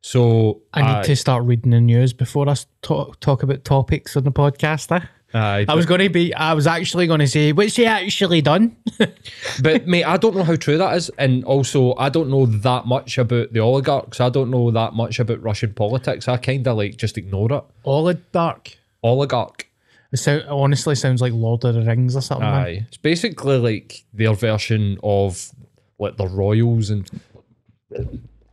So 0.02 0.62
I 0.72 0.82
need 0.82 0.98
uh, 0.98 1.02
to 1.02 1.16
start 1.16 1.44
reading 1.44 1.72
the 1.72 1.80
news 1.80 2.12
before 2.12 2.48
I 2.48 2.54
talk, 2.80 3.20
talk 3.20 3.42
about 3.42 3.64
topics 3.64 4.16
on 4.16 4.24
the 4.24 4.32
podcast. 4.32 4.96
Eh? 4.96 5.04
Aye, 5.34 5.64
I 5.68 5.74
was 5.74 5.86
going 5.86 6.00
to 6.00 6.08
be, 6.08 6.34
I 6.34 6.54
was 6.54 6.66
actually 6.66 7.06
going 7.06 7.20
to 7.20 7.26
say, 7.26 7.52
what's 7.52 7.76
he 7.76 7.86
actually 7.86 8.40
done? 8.42 8.76
but 9.62 9.86
mate, 9.86 10.04
I 10.04 10.16
don't 10.16 10.36
know 10.36 10.42
how 10.44 10.56
true 10.56 10.78
that 10.78 10.96
is, 10.96 11.10
and 11.18 11.44
also 11.44 11.94
I 11.96 12.08
don't 12.08 12.30
know 12.30 12.46
that 12.46 12.86
much 12.86 13.18
about 13.18 13.52
the 13.52 13.60
oligarchs. 13.60 14.20
I 14.20 14.28
don't 14.28 14.50
know 14.50 14.70
that 14.70 14.94
much 14.94 15.18
about 15.20 15.42
Russian 15.42 15.74
politics. 15.74 16.28
I 16.28 16.36
kind 16.36 16.66
of 16.66 16.76
like 16.76 16.96
just 16.96 17.18
ignore 17.18 17.52
it. 17.52 17.64
Oligarch. 17.84 18.78
Oligarch, 19.02 19.66
It, 20.12 20.26
it 20.26 20.46
honestly 20.48 20.94
sounds 20.94 21.22
like 21.22 21.32
Lord 21.32 21.64
of 21.64 21.74
the 21.74 21.82
Rings 21.82 22.16
or 22.16 22.20
something. 22.20 22.48
man. 22.48 22.66
aye, 22.66 22.86
it's 22.88 22.96
basically 22.98 23.58
like 23.58 24.04
their 24.12 24.34
version 24.34 24.98
of 25.02 25.50
like 25.98 26.16
the 26.16 26.26
royals, 26.26 26.90
and 26.90 27.08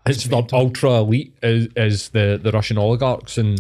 it's 0.06 0.24
the 0.24 0.48
ultra 0.54 1.00
elite 1.00 1.36
is, 1.44 1.68
is 1.76 2.10
the 2.10 2.40
the 2.42 2.52
Russian 2.52 2.78
oligarchs, 2.78 3.38
and 3.38 3.60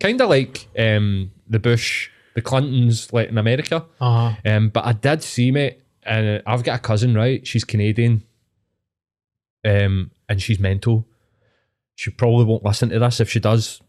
kind 0.00 0.20
of 0.20 0.28
like 0.28 0.66
um 0.78 1.30
the 1.48 1.58
Bush, 1.58 2.10
the 2.34 2.42
Clintons, 2.42 3.12
like 3.12 3.28
in 3.28 3.38
America. 3.38 3.84
Uh-huh. 4.00 4.36
Um, 4.44 4.68
but 4.68 4.84
I 4.84 4.92
did 4.92 5.22
see, 5.22 5.50
mate, 5.50 5.80
and 6.02 6.42
I've 6.46 6.62
got 6.62 6.76
a 6.76 6.82
cousin, 6.82 7.14
right? 7.14 7.46
She's 7.46 7.64
Canadian, 7.64 8.22
um, 9.64 10.10
and 10.28 10.40
she's 10.40 10.58
mental. 10.58 11.06
She 11.94 12.10
probably 12.10 12.44
won't 12.44 12.64
listen 12.64 12.90
to 12.90 12.98
this. 12.98 13.20
If 13.20 13.30
she 13.30 13.40
does, 13.40 13.80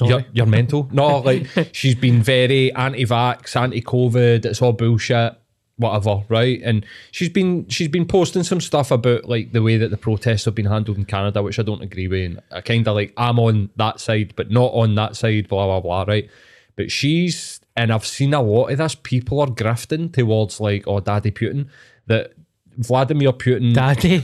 you're, 0.00 0.24
you're 0.32 0.46
mental. 0.46 0.88
No, 0.92 1.18
like 1.18 1.46
she's 1.72 1.94
been 1.94 2.22
very 2.22 2.72
anti-vax, 2.74 3.56
anti-COVID. 3.56 4.44
It's 4.44 4.60
all 4.60 4.72
bullshit, 4.72 5.34
whatever, 5.76 6.22
right? 6.28 6.60
And 6.62 6.84
she's 7.12 7.28
been 7.28 7.68
she's 7.68 7.88
been 7.88 8.06
posting 8.06 8.42
some 8.42 8.60
stuff 8.60 8.90
about 8.90 9.26
like 9.26 9.52
the 9.52 9.62
way 9.62 9.76
that 9.76 9.90
the 9.90 9.96
protests 9.96 10.44
have 10.44 10.54
been 10.54 10.66
handled 10.66 10.98
in 10.98 11.04
Canada, 11.04 11.42
which 11.42 11.58
I 11.58 11.62
don't 11.62 11.82
agree 11.82 12.08
with. 12.08 12.24
And 12.24 12.40
I 12.50 12.60
kind 12.60 12.86
of 12.86 12.94
like 12.94 13.12
I'm 13.16 13.38
on 13.38 13.70
that 13.76 14.00
side, 14.00 14.34
but 14.36 14.50
not 14.50 14.72
on 14.72 14.94
that 14.96 15.16
side. 15.16 15.48
Blah 15.48 15.66
blah 15.66 15.80
blah, 15.80 16.12
right? 16.12 16.28
But 16.76 16.90
she's 16.90 17.60
and 17.76 17.92
I've 17.92 18.06
seen 18.06 18.34
a 18.34 18.42
lot 18.42 18.70
of 18.70 18.78
this. 18.78 18.94
People 18.94 19.40
are 19.40 19.46
grifting 19.46 20.12
towards 20.12 20.60
like, 20.60 20.84
oh, 20.86 21.00
Daddy 21.00 21.30
Putin. 21.30 21.68
That 22.06 22.32
Vladimir 22.76 23.32
Putin 23.32 23.74
Daddy. 23.74 24.18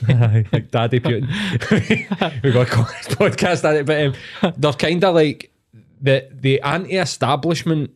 like 0.53 0.71
Daddy 0.71 1.01
Putin. 1.01 2.43
We've 2.43 2.55
got 2.55 2.69
this 2.69 3.15
podcast 3.15 3.63
Daddy, 3.63 3.83
but 3.83 4.07
um, 4.43 4.55
they're 4.57 4.73
kind 4.73 5.03
of 5.05 5.15
like 5.15 5.53
the 6.01 6.29
the 6.33 6.61
anti-establishment 6.63 7.91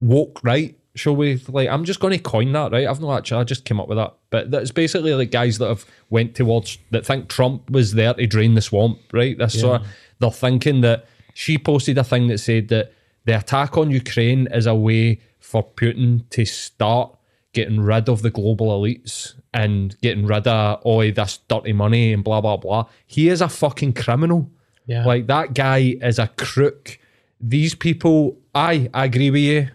woke 0.00 0.40
right. 0.42 0.78
Shall 0.94 1.14
we? 1.14 1.42
Like, 1.48 1.68
I'm 1.68 1.84
just 1.84 2.00
going 2.00 2.12
to 2.14 2.18
coin 2.18 2.52
that, 2.52 2.72
right? 2.72 2.86
I've 2.86 3.00
not 3.02 3.18
actually. 3.18 3.42
I 3.42 3.44
just 3.44 3.66
came 3.66 3.78
up 3.78 3.88
with 3.88 3.98
that, 3.98 4.14
but 4.30 4.50
that's 4.50 4.70
basically 4.70 5.12
like 5.14 5.30
guys 5.30 5.58
that 5.58 5.68
have 5.68 5.84
went 6.08 6.34
towards 6.34 6.78
that 6.90 7.04
think 7.04 7.28
Trump 7.28 7.70
was 7.70 7.92
there 7.92 8.14
to 8.14 8.26
drain 8.26 8.54
the 8.54 8.62
swamp, 8.62 8.98
right? 9.12 9.36
This 9.36 9.60
sort 9.60 9.82
of 9.82 9.86
they're 10.20 10.30
thinking 10.30 10.80
that 10.80 11.04
she 11.34 11.58
posted 11.58 11.98
a 11.98 12.04
thing 12.04 12.28
that 12.28 12.38
said 12.38 12.68
that 12.68 12.94
the 13.26 13.36
attack 13.36 13.76
on 13.76 13.90
Ukraine 13.90 14.48
is 14.52 14.66
a 14.66 14.74
way 14.74 15.20
for 15.38 15.62
Putin 15.62 16.28
to 16.30 16.44
start 16.44 17.16
getting 17.52 17.80
rid 17.80 18.08
of 18.08 18.22
the 18.22 18.30
global 18.30 18.68
elites 18.68 19.34
and 19.52 19.98
getting 20.00 20.26
rid 20.26 20.46
of 20.46 20.80
all 20.82 21.00
this 21.00 21.38
dirty 21.48 21.72
money 21.72 22.12
and 22.12 22.24
blah 22.24 22.40
blah 22.40 22.56
blah. 22.56 22.86
He 23.06 23.28
is 23.28 23.40
a 23.40 23.48
fucking 23.48 23.92
criminal. 23.92 24.50
Yeah. 24.86 25.04
Like 25.04 25.26
that 25.26 25.54
guy 25.54 25.96
is 26.00 26.18
a 26.18 26.28
crook. 26.28 26.98
These 27.40 27.74
people, 27.74 28.38
I, 28.54 28.88
I 28.94 29.04
agree 29.06 29.30
with 29.30 29.42
you. 29.42 29.68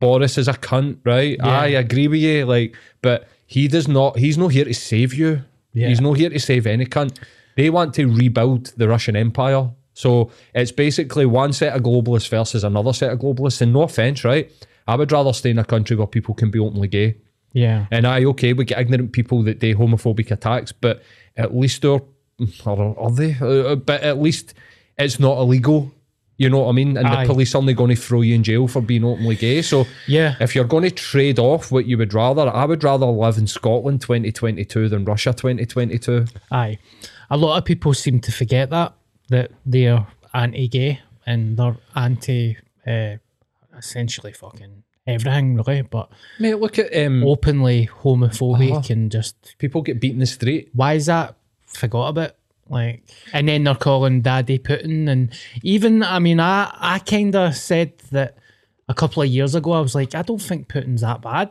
Boris 0.00 0.36
is 0.36 0.48
a 0.48 0.52
cunt, 0.52 0.98
right? 1.04 1.36
Yeah. 1.38 1.60
I 1.60 1.66
agree 1.68 2.08
with 2.08 2.20
you. 2.20 2.44
Like, 2.44 2.76
but 3.02 3.28
he 3.46 3.68
does 3.68 3.86
not. 3.86 4.18
He's 4.18 4.36
not 4.36 4.48
here 4.48 4.64
to 4.64 4.74
save 4.74 5.14
you. 5.14 5.42
Yeah. 5.72 5.88
He's 5.88 6.00
not 6.00 6.14
here 6.14 6.30
to 6.30 6.40
save 6.40 6.66
any 6.66 6.86
cunt. 6.86 7.18
They 7.56 7.70
want 7.70 7.94
to 7.94 8.06
rebuild 8.06 8.72
the 8.76 8.88
Russian 8.88 9.14
Empire. 9.14 9.70
So 9.94 10.30
it's 10.54 10.72
basically 10.72 11.26
one 11.26 11.52
set 11.52 11.74
of 11.76 11.82
globalists 11.82 12.28
versus 12.28 12.64
another 12.64 12.92
set 12.92 13.12
of 13.12 13.18
globalists. 13.18 13.60
And 13.60 13.72
no 13.72 13.82
offense, 13.82 14.24
right? 14.24 14.50
I 14.86 14.96
would 14.96 15.12
rather 15.12 15.32
stay 15.32 15.50
in 15.50 15.58
a 15.58 15.64
country 15.64 15.96
where 15.96 16.06
people 16.06 16.34
can 16.34 16.50
be 16.50 16.58
openly 16.58 16.88
gay. 16.88 17.16
yeah. 17.52 17.86
And 17.90 18.06
I 18.06 18.24
okay, 18.24 18.52
we 18.52 18.64
get 18.64 18.78
ignorant 18.80 19.12
people 19.12 19.42
that 19.44 19.58
do 19.60 19.74
homophobic 19.76 20.30
attacks, 20.30 20.72
but 20.72 21.02
at 21.36 21.54
least 21.54 21.82
they're 21.82 22.00
are, 22.66 22.98
are 22.98 23.10
they? 23.10 23.36
Uh, 23.40 23.76
but 23.76 24.00
at 24.02 24.18
least 24.20 24.54
it's 24.98 25.20
not 25.20 25.38
illegal. 25.38 25.92
You 26.38 26.50
know 26.50 26.60
what 26.60 26.70
I 26.70 26.72
mean? 26.72 26.96
And 26.96 27.06
Aye. 27.06 27.24
the 27.24 27.32
police 27.32 27.54
aren't 27.54 27.76
going 27.76 27.90
to 27.94 28.00
throw 28.00 28.22
you 28.22 28.34
in 28.34 28.42
jail 28.42 28.66
for 28.66 28.80
being 28.80 29.04
openly 29.04 29.36
gay. 29.36 29.62
So 29.62 29.86
Yeah. 30.08 30.34
if 30.40 30.54
you're 30.56 30.64
going 30.64 30.82
to 30.84 30.90
trade 30.90 31.38
off 31.38 31.70
what 31.70 31.86
you 31.86 31.96
would 31.98 32.12
rather, 32.14 32.48
I 32.48 32.64
would 32.64 32.82
rather 32.82 33.06
live 33.06 33.38
in 33.38 33.46
Scotland 33.46 34.00
2022 34.00 34.88
than 34.88 35.04
Russia 35.04 35.32
2022. 35.32 36.24
Aye. 36.50 36.78
A 37.30 37.36
lot 37.36 37.58
of 37.58 37.64
people 37.64 37.94
seem 37.94 38.18
to 38.20 38.32
forget 38.32 38.70
that, 38.70 38.92
that 39.32 39.50
they're 39.66 40.06
anti 40.34 40.68
gay 40.68 41.00
and 41.26 41.56
they're 41.58 41.76
anti 41.94 42.56
uh, 42.86 43.16
essentially 43.76 44.32
fucking 44.32 44.82
everything, 45.06 45.56
really, 45.56 45.82
but 45.82 46.08
Mate, 46.38 46.54
look 46.58 46.78
at 46.78 46.94
um, 47.04 47.24
openly 47.24 47.88
homophobic 48.02 48.70
Uh-huh. 48.72 48.92
and 48.92 49.10
just 49.10 49.56
people 49.58 49.82
get 49.82 50.00
beaten 50.00 50.16
in 50.16 50.20
the 50.20 50.26
street. 50.26 50.70
why 50.72 50.94
is 50.94 51.06
that 51.06 51.34
forgot 51.66 52.08
about? 52.08 52.32
Like, 52.68 53.02
and 53.32 53.48
then 53.48 53.64
they're 53.64 53.74
calling 53.74 54.22
Daddy 54.22 54.58
Putin, 54.58 55.08
and 55.10 55.32
even 55.62 56.02
I 56.02 56.18
mean, 56.20 56.40
I 56.40 56.70
I 56.94 56.98
kind 57.00 57.34
of 57.36 57.54
said 57.56 57.98
that 58.12 58.38
a 58.88 58.94
couple 58.94 59.22
of 59.22 59.28
years 59.28 59.54
ago. 59.54 59.72
I 59.72 59.80
was 59.80 59.94
like, 59.94 60.14
I 60.14 60.22
don't 60.22 60.40
think 60.40 60.68
Putin's 60.68 61.02
that 61.02 61.20
bad. 61.22 61.50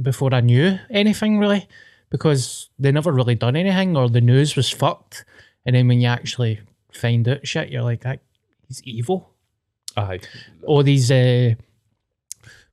Before 0.00 0.32
I 0.34 0.40
knew 0.40 0.78
anything 0.90 1.38
really, 1.38 1.68
because 2.10 2.70
they 2.78 2.90
never 2.92 3.12
really 3.12 3.34
done 3.36 3.56
anything, 3.56 3.96
or 3.96 4.08
the 4.08 4.20
news 4.20 4.56
was 4.56 4.70
fucked. 4.70 5.24
And 5.66 5.74
then 5.76 5.86
when 5.88 6.00
you 6.00 6.08
actually 6.08 6.60
find 6.94 7.28
out 7.28 7.46
shit, 7.46 7.70
you're 7.70 7.82
like, 7.82 8.02
that 8.02 8.20
he's 8.68 8.82
evil. 8.84 9.30
Aye. 9.96 10.20
All 10.64 10.82
these 10.82 11.10
uh, 11.10 11.54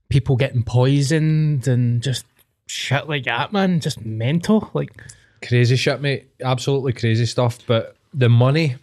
people 0.10 0.36
getting 0.36 0.64
poisoned 0.64 1.68
and 1.68 2.02
just 2.02 2.26
shit 2.68 3.08
like 3.08 3.26
that, 3.26 3.54
man. 3.54 3.80
Just 3.80 4.04
mental. 4.06 4.70
Like, 4.74 5.02
crazy 5.46 5.76
shit, 5.76 6.02
mate. 6.02 6.32
Absolutely 6.42 6.94
crazy 6.94 7.26
stuff. 7.26 7.60
But 7.68 7.96
the 8.14 8.30
money, 8.30 8.78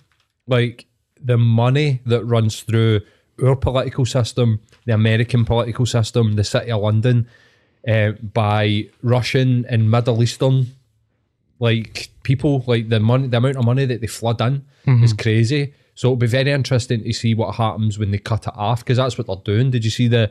like 0.47 0.87
the 1.21 1.39
money 1.39 2.01
that 2.07 2.25
runs 2.25 2.63
through 2.63 3.01
our 3.45 3.57
political 3.57 4.05
system, 4.05 4.61
the 4.85 4.95
American 4.95 5.45
political 5.45 5.87
system, 5.87 6.37
the 6.37 6.45
City 6.45 6.71
of 6.71 6.83
London, 6.83 7.29
uh, 7.87 8.13
by 8.13 8.89
Russian 9.03 9.65
and 9.69 9.91
Middle 9.91 10.23
Eastern, 10.23 10.67
like 11.59 12.11
people, 12.23 12.65
like 12.67 12.89
the 12.89 13.01
money, 13.01 13.29
the 13.29 13.37
amount 13.39 13.57
of 13.57 13.65
money 13.65 13.85
that 13.87 14.01
they 14.01 14.07
flood 14.07 14.41
in 14.41 14.65
is 15.03 15.13
crazy. 15.13 15.75
So 15.95 16.09
it'll 16.09 16.17
be 16.17 16.27
very 16.29 16.53
interesting 16.53 17.03
to 17.03 17.13
see 17.13 17.35
what 17.35 17.57
happens 17.57 17.99
when 17.99 18.11
they 18.13 18.19
cut 18.19 18.47
it 18.47 18.55
off 18.57 18.85
because 18.85 18.99
that's 18.99 19.19
what 19.19 19.27
they're 19.27 19.55
doing. 19.57 19.71
Did 19.71 19.85
you 19.85 19.91
see 19.91 20.09
the 20.09 20.31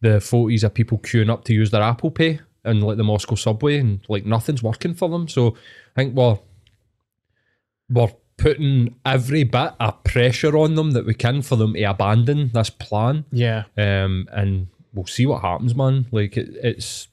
the 0.00 0.20
photos 0.20 0.64
of 0.64 0.74
people 0.74 0.98
queuing 0.98 1.30
up 1.30 1.44
to 1.44 1.54
use 1.54 1.70
their 1.70 1.82
Apple 1.82 2.10
Pay 2.10 2.40
and 2.64 2.82
like 2.82 2.96
the 2.96 3.04
Moscow 3.04 3.34
subway 3.36 3.78
and 3.78 4.00
like 4.08 4.24
nothing's 4.26 4.62
working 4.62 4.94
for 4.94 5.08
them. 5.08 5.28
So 5.28 5.56
I 5.96 6.02
think 6.02 6.14
we're 6.16 6.38
we're 7.90 8.12
putting 8.36 8.96
every 9.04 9.44
bit 9.44 9.72
of 9.78 10.02
pressure 10.04 10.56
on 10.56 10.74
them 10.74 10.92
that 10.92 11.06
we 11.06 11.14
can 11.14 11.42
for 11.42 11.56
them 11.56 11.74
to 11.74 11.82
abandon 11.84 12.50
this 12.52 12.70
plan. 12.70 13.24
yeah. 13.30 13.64
Um, 13.76 14.28
and 14.32 14.68
we'll 14.92 15.06
see 15.06 15.26
what 15.26 15.42
happens, 15.42 15.74
man. 15.74 16.06
Like 16.10 16.36
it, 16.36 16.50
it's 16.62 17.08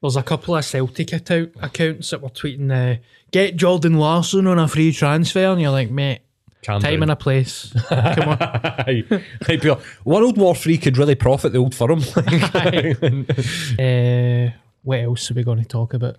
There's 0.00 0.16
a 0.16 0.22
couple 0.22 0.54
of 0.56 0.64
Celtic 0.64 1.12
account, 1.12 1.54
accounts 1.60 2.10
that 2.10 2.22
were 2.22 2.28
tweeting, 2.28 2.70
uh, 2.70 3.00
get 3.32 3.56
Jordan 3.56 3.94
Larsson 3.98 4.46
on 4.46 4.58
a 4.58 4.68
free 4.68 4.92
transfer. 4.92 5.40
And 5.46 5.60
you're 5.60 5.72
like, 5.72 5.90
mate, 5.90 6.20
calm 6.62 6.80
time 6.80 6.94
down. 6.94 7.02
and 7.02 7.10
a 7.10 7.16
place. 7.16 7.72
Come 7.88 8.28
on. 8.28 8.38
Aye. 8.40 9.02
Like, 9.10 9.22
people, 9.60 9.80
World 10.04 10.38
War 10.38 10.54
Three 10.54 10.78
could 10.78 10.96
really 10.98 11.16
profit 11.16 11.52
the 11.52 11.58
old 11.58 11.74
firm. 11.74 12.00
Uh, 13.78 14.50
what 14.82 15.00
else 15.00 15.30
are 15.30 15.34
we 15.34 15.42
going 15.42 15.58
to 15.58 15.64
talk 15.64 15.94
about? 15.94 16.16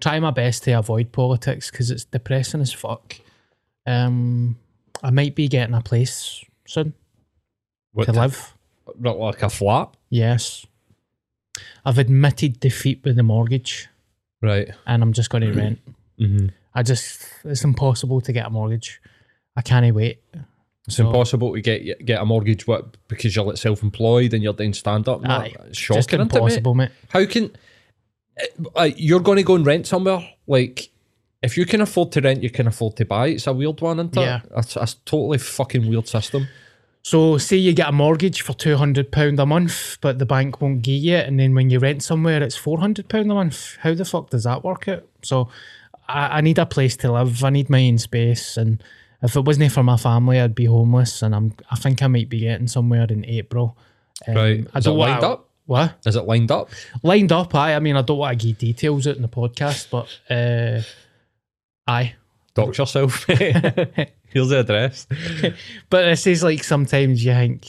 Try 0.00 0.20
my 0.20 0.30
best 0.30 0.64
to 0.64 0.72
avoid 0.72 1.12
politics 1.12 1.70
because 1.70 1.90
it's 1.90 2.04
depressing 2.04 2.60
as 2.60 2.72
fuck. 2.72 3.16
Um, 3.86 4.58
I 5.02 5.10
might 5.10 5.34
be 5.34 5.48
getting 5.48 5.74
a 5.74 5.80
place 5.80 6.44
soon 6.66 6.92
What 7.92 8.04
to 8.06 8.12
the- 8.12 8.18
live. 8.18 8.54
like 9.00 9.42
a 9.42 9.48
flat, 9.48 9.88
Yes. 10.10 10.66
I've 11.84 11.98
admitted 11.98 12.60
defeat 12.60 13.00
with 13.04 13.16
the 13.16 13.22
mortgage 13.22 13.88
right? 14.40 14.70
and 14.86 15.02
I'm 15.02 15.12
just 15.12 15.30
going 15.30 15.42
to 15.42 15.52
rent. 15.52 15.78
Mm-hmm. 16.20 16.48
I 16.74 16.82
just, 16.84 17.24
it's 17.44 17.64
impossible 17.64 18.20
to 18.20 18.32
get 18.32 18.46
a 18.46 18.50
mortgage. 18.50 19.00
I 19.56 19.62
can't 19.62 19.92
wait. 19.94 20.22
It's 20.86 20.96
So- 20.96 21.06
impossible 21.06 21.54
to 21.54 21.60
get 21.60 22.04
get 22.04 22.20
a 22.20 22.24
mortgage 22.24 22.66
what 22.66 22.96
because 23.08 23.34
you're 23.34 23.44
like 23.46 23.56
self-employed 23.56 24.32
and 24.34 24.42
you're 24.42 24.52
doing 24.52 24.72
stand-up. 24.72 25.22
No, 25.22 25.30
Aye, 25.30 25.54
it's 25.64 25.78
shocking, 25.78 26.20
it, 26.20 26.24
mate? 26.24 26.32
impossible, 26.34 26.74
mate. 26.74 26.90
How 27.08 27.24
can 27.26 27.50
uh, 28.76 28.90
you're 28.96 29.20
going 29.20 29.38
to 29.38 29.42
go 29.42 29.54
and 29.56 29.66
rent 29.66 29.86
somewhere? 29.86 30.20
Like, 30.46 30.90
if 31.42 31.56
you 31.56 31.66
can 31.66 31.80
afford 31.80 32.12
to 32.12 32.20
rent, 32.20 32.42
you 32.42 32.50
can 32.50 32.66
afford 32.68 32.96
to 32.96 33.04
buy. 33.04 33.28
It's 33.28 33.46
a 33.46 33.52
weird 33.52 33.80
one, 33.80 33.98
isn't 33.98 34.16
it? 34.16 34.20
Yeah. 34.20 34.40
That's 34.54 34.76
a 34.76 34.86
totally 35.04 35.38
fucking 35.38 35.88
weird 35.88 36.06
system. 36.08 36.46
So, 37.04 37.36
say 37.36 37.56
you 37.56 37.72
get 37.72 37.88
a 37.88 37.92
mortgage 37.92 38.42
for 38.42 38.52
two 38.54 38.76
hundred 38.76 39.10
pound 39.10 39.40
a 39.40 39.46
month, 39.46 39.98
but 40.00 40.18
the 40.20 40.26
bank 40.26 40.60
won't 40.60 40.82
give 40.82 41.02
you 41.02 41.16
it, 41.16 41.26
and 41.26 41.38
then 41.40 41.54
when 41.54 41.68
you 41.68 41.80
rent 41.80 42.02
somewhere, 42.02 42.42
it's 42.42 42.56
four 42.56 42.78
hundred 42.78 43.08
pound 43.08 43.30
a 43.30 43.34
month. 43.34 43.76
How 43.80 43.92
the 43.94 44.04
fuck 44.04 44.30
does 44.30 44.44
that 44.44 44.62
work 44.62 44.86
out? 44.86 45.04
So, 45.22 45.48
I, 46.08 46.38
I 46.38 46.40
need 46.42 46.58
a 46.58 46.66
place 46.66 46.96
to 46.98 47.10
live. 47.12 47.42
I 47.42 47.50
need 47.50 47.68
my 47.68 47.86
own 47.88 47.98
space, 47.98 48.56
and 48.56 48.82
if 49.20 49.34
it 49.34 49.44
wasn't 49.44 49.72
for 49.72 49.82
my 49.82 49.96
family, 49.96 50.38
I'd 50.40 50.54
be 50.54 50.66
homeless. 50.66 51.22
And 51.22 51.34
I'm, 51.34 51.54
I 51.70 51.76
think 51.76 52.02
I 52.02 52.06
might 52.06 52.28
be 52.28 52.40
getting 52.40 52.68
somewhere 52.68 53.06
in 53.08 53.24
April. 53.24 53.76
Um, 54.28 54.34
Right. 54.34 54.66
I 54.72 54.78
Is 54.78 54.86
it 54.86 54.90
don't 54.90 54.98
want 54.98 55.10
lined 55.12 55.24
up? 55.24 55.48
What 55.66 55.94
Is 56.06 56.16
it 56.16 56.22
lined 56.26 56.50
up? 56.50 56.70
lined 57.02 57.32
up? 57.32 57.54
I, 57.54 57.74
I 57.74 57.78
mean, 57.80 57.96
I 57.96 58.02
don't 58.02 58.18
want 58.18 58.38
to 58.40 58.46
give 58.46 58.58
details 58.58 59.06
out 59.06 59.16
in 59.16 59.22
the 59.22 59.28
podcast, 59.28 59.90
but 59.90 60.08
uh, 60.30 60.82
aye. 61.86 62.14
Dox 62.54 62.78
yourself. 62.78 63.26
Here's 64.32 64.48
the 64.48 64.60
address. 64.60 65.06
But 65.90 66.02
this 66.06 66.26
is 66.26 66.42
like 66.42 66.64
sometimes 66.64 67.24
you 67.24 67.32
think, 67.32 67.66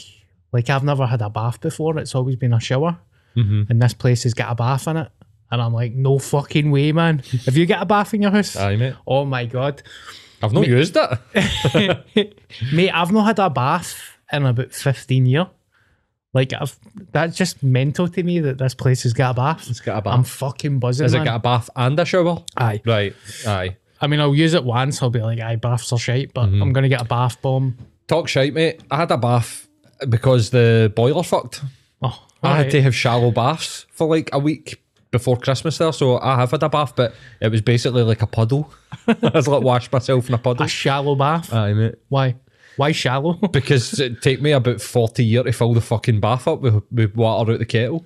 like 0.52 0.70
I've 0.70 0.84
never 0.84 1.06
had 1.06 1.22
a 1.22 1.30
bath 1.30 1.60
before. 1.62 1.98
It's 2.00 2.16
always 2.16 2.36
been 2.36 2.54
a 2.54 2.60
shower, 2.60 2.98
Mhm. 3.36 3.70
and 3.70 3.82
this 3.82 3.94
place 3.94 4.24
has 4.24 4.34
got 4.34 4.52
a 4.52 4.56
bath 4.56 4.88
in 4.88 4.98
it. 4.98 5.10
And 5.52 5.62
I'm 5.62 5.74
like, 5.74 5.94
no 5.94 6.18
fucking 6.20 6.72
way, 6.72 6.92
man. 6.94 7.22
Have 7.46 7.56
you 7.58 7.66
got 7.68 7.82
a 7.84 7.86
bath 7.86 8.14
in 8.14 8.22
your 8.24 8.32
house? 8.32 8.56
Aye, 8.56 8.76
mate. 8.76 8.96
oh 9.06 9.24
my 9.26 9.46
god, 9.46 9.84
I've 10.42 10.54
not 10.54 10.68
used 10.68 10.98
it. 10.98 12.04
mate! 12.74 12.92
I've 12.94 13.12
not 13.12 13.26
had 13.26 13.40
a 13.40 13.50
bath 13.50 14.00
in 14.32 14.46
about 14.46 14.72
15 14.74 15.26
years. 15.26 15.48
Like 16.34 16.52
I've, 16.54 16.76
that's 17.12 17.38
just 17.38 17.62
mental 17.62 18.08
to 18.08 18.24
me 18.24 18.40
that 18.40 18.58
this 18.58 18.74
place 18.74 19.04
has 19.04 19.14
got 19.14 19.32
a 19.32 19.34
bath. 19.36 19.70
It's 19.70 19.80
got 19.80 19.98
a 20.00 20.02
bath. 20.02 20.14
I'm 20.18 20.24
fucking 20.24 20.80
buzzing. 20.80 21.04
Has 21.06 21.14
it 21.14 21.18
man. 21.18 21.26
got 21.28 21.36
a 21.36 21.40
bath 21.40 21.70
and 21.76 22.00
a 22.00 22.06
shower? 22.06 22.44
Aye. 22.58 22.82
Right. 22.86 23.16
Aye. 23.46 23.78
I 24.04 24.08
mean, 24.08 24.20
I'll 24.20 24.36
use 24.36 24.54
it 24.54 24.64
once. 24.64 25.02
I'll 25.02 25.10
be 25.10 25.22
like, 25.22 25.40
aye, 25.40 25.56
baths 25.56 25.92
are 25.94 25.98
shite, 26.00 26.34
but 26.34 26.48
Mm-hmm. 26.48 26.62
I'm 26.62 26.74
gonna 26.74 26.90
get 26.90 27.02
a 27.02 27.06
bath 27.06 27.42
bomb. 27.42 27.78
Talk 28.08 28.28
shite, 28.28 28.54
mate. 28.54 28.82
I 28.92 28.98
had 28.98 29.12
a 29.12 29.18
bath 29.18 29.68
because 30.10 30.50
the 30.50 30.92
boiler 30.96 31.24
fucked. 31.24 31.62
Oh, 32.02 32.22
I 32.44 32.58
had 32.58 32.72
to 32.72 32.82
have 32.82 32.94
shallow 32.94 33.32
baths 33.32 33.86
for 33.92 34.08
like 34.08 34.30
a 34.34 34.40
week 34.40 34.84
before 35.12 35.38
Christmas 35.38 35.78
there, 35.78 35.94
so 35.94 36.20
I 36.20 36.36
have 36.38 36.52
had 36.52 36.64
a 36.64 36.70
bath, 36.70 36.96
but 36.96 37.14
it 37.40 37.50
was 37.50 37.62
basically 37.62 38.04
like 38.04 38.22
a 38.22 38.28
puddle. 38.28 38.74
I 39.08 39.32
was 39.34 39.48
like 39.48 39.64
washed 39.64 39.92
myself 39.94 40.28
in 40.28 40.36
a 40.36 40.38
puddle. 40.38 40.66
a 40.66 40.68
shallow 40.68 41.16
bath. 41.16 41.54
Aye, 41.54 41.74
mate. 41.74 41.96
Why? 42.10 42.36
Why 42.76 42.92
shallow? 42.92 43.34
Because 43.52 44.00
it 44.00 44.22
take 44.22 44.42
me 44.42 44.52
about 44.52 44.82
forty 44.82 45.24
years 45.24 45.46
to 45.46 45.52
fill 45.54 45.74
the 45.74 45.82
fucking 45.82 46.20
bath 46.20 46.48
up 46.48 46.60
with, 46.62 46.84
with 46.92 47.16
water 47.16 47.54
out 47.54 47.60
the 47.60 47.66
kettle. 47.66 48.04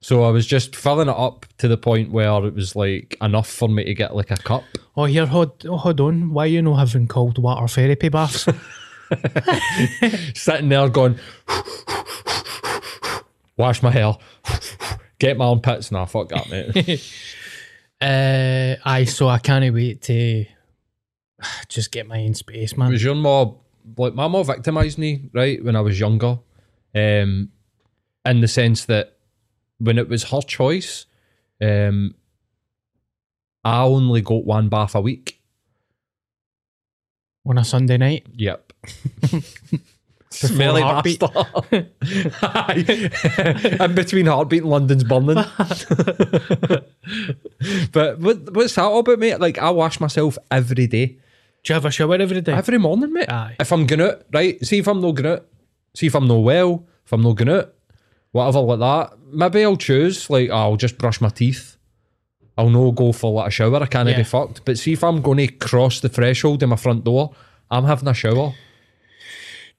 So 0.00 0.22
I 0.22 0.30
was 0.30 0.46
just 0.46 0.76
filling 0.76 1.08
it 1.08 1.16
up 1.16 1.46
to 1.58 1.66
the 1.66 1.76
point 1.76 2.12
where 2.12 2.44
it 2.44 2.54
was 2.54 2.76
like 2.76 3.16
enough 3.20 3.48
for 3.48 3.68
me 3.68 3.84
to 3.84 3.94
get 3.94 4.14
like 4.14 4.30
a 4.30 4.36
cup. 4.36 4.64
Oh, 4.96 5.04
here, 5.04 5.26
hold, 5.26 5.66
oh, 5.66 5.76
hold 5.76 6.00
on. 6.00 6.32
Why 6.32 6.46
you 6.46 6.62
not 6.62 6.76
having 6.76 7.08
cold 7.08 7.38
water 7.38 7.66
therapy 7.66 8.08
baths? 8.08 8.48
Sitting 10.34 10.68
there 10.68 10.88
going, 10.88 11.18
wash 13.56 13.82
my 13.82 13.90
hair, 13.90 14.14
get 15.18 15.36
my 15.36 15.46
armpits. 15.46 15.90
Nah, 15.90 16.04
fuck 16.04 16.28
that, 16.28 16.48
mate. 16.50 17.02
uh, 18.00 18.76
aye, 18.84 19.04
so 19.04 19.28
I 19.28 19.38
can't 19.38 19.74
wait 19.74 20.02
to 20.02 20.44
just 21.68 21.90
get 21.90 22.06
my 22.06 22.22
own 22.22 22.34
space, 22.34 22.76
man. 22.76 22.90
was 22.90 23.02
your 23.02 23.14
mom 23.14 23.56
like 23.96 24.14
my 24.14 24.28
mom 24.28 24.44
victimised 24.44 24.98
me 24.98 25.30
right 25.32 25.62
when 25.64 25.76
I 25.76 25.80
was 25.80 25.98
younger, 25.98 26.38
um, 26.94 27.50
in 28.24 28.40
the 28.40 28.48
sense 28.48 28.84
that 28.86 29.17
when 29.78 29.98
it 29.98 30.08
was 30.08 30.24
her 30.24 30.40
choice, 30.40 31.06
um, 31.60 32.14
I 33.64 33.82
only 33.82 34.20
got 34.20 34.44
one 34.44 34.68
bath 34.68 34.94
a 34.94 35.00
week. 35.00 35.40
On 37.46 37.58
a 37.58 37.64
Sunday 37.64 37.96
night. 37.96 38.26
Yep. 38.34 38.72
Smelly 40.30 40.82
heartbeat. 40.82 41.22
In 43.80 43.94
between 43.94 44.26
heartbeat 44.26 44.62
and 44.62 44.70
London's 44.70 45.04
burning. 45.04 45.36
but 47.92 48.18
what, 48.18 48.54
what's 48.54 48.74
that 48.74 48.84
all 48.84 48.98
about, 48.98 49.18
mate? 49.18 49.40
Like 49.40 49.56
I 49.58 49.70
wash 49.70 49.98
myself 50.00 50.36
every 50.50 50.86
day. 50.86 51.06
Do 51.06 51.72
you 51.72 51.74
have 51.74 51.86
a 51.86 51.90
shower 51.90 52.16
every 52.16 52.40
day? 52.42 52.52
Every 52.52 52.78
morning, 52.78 53.12
mate. 53.12 53.30
Aye. 53.30 53.56
If 53.58 53.72
I'm 53.72 53.86
going 53.86 54.02
out, 54.02 54.22
right? 54.32 54.64
See 54.64 54.78
if 54.78 54.86
I'm 54.86 55.00
not 55.00 55.12
going 55.12 55.32
out. 55.32 55.46
See 55.94 56.06
if 56.06 56.14
I'm 56.14 56.28
not 56.28 56.36
well. 56.36 56.86
If 57.04 57.12
I'm 57.12 57.22
not 57.22 57.36
going 57.36 57.48
out. 57.48 57.74
Whatever 58.32 58.60
like 58.60 58.78
that. 58.80 59.18
Maybe 59.32 59.64
I'll 59.64 59.76
choose, 59.76 60.28
like, 60.30 60.50
I'll 60.50 60.76
just 60.76 60.98
brush 60.98 61.20
my 61.20 61.28
teeth. 61.28 61.76
I'll 62.56 62.70
no 62.70 62.90
go 62.92 63.12
for 63.12 63.32
like 63.32 63.48
a 63.48 63.50
shower. 63.50 63.82
I 63.82 63.86
can't 63.86 64.08
Yeah. 64.08 64.16
be 64.16 64.24
fucked. 64.24 64.64
But 64.64 64.78
see 64.78 64.92
if 64.92 65.04
I'm 65.04 65.22
going 65.22 65.38
to 65.38 65.46
cross 65.46 66.00
the 66.00 66.08
threshold 66.08 66.62
in 66.62 66.68
my 66.70 66.76
front 66.76 67.04
door, 67.04 67.32
I'm 67.70 67.84
having 67.84 68.08
a 68.08 68.14
shower. 68.14 68.54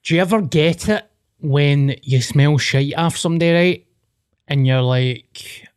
Do 0.04 0.16
you 0.16 0.22
ever 0.22 0.41
get 0.41 0.88
it 0.88 1.06
when 1.39 1.95
you 2.04 2.22
smell 2.22 2.58
shite 2.58 2.97
off 2.97 3.18
somebody, 3.18 3.52
right? 3.54 3.86
And 4.47 4.66
you're 4.66 4.82
like, 4.82 5.68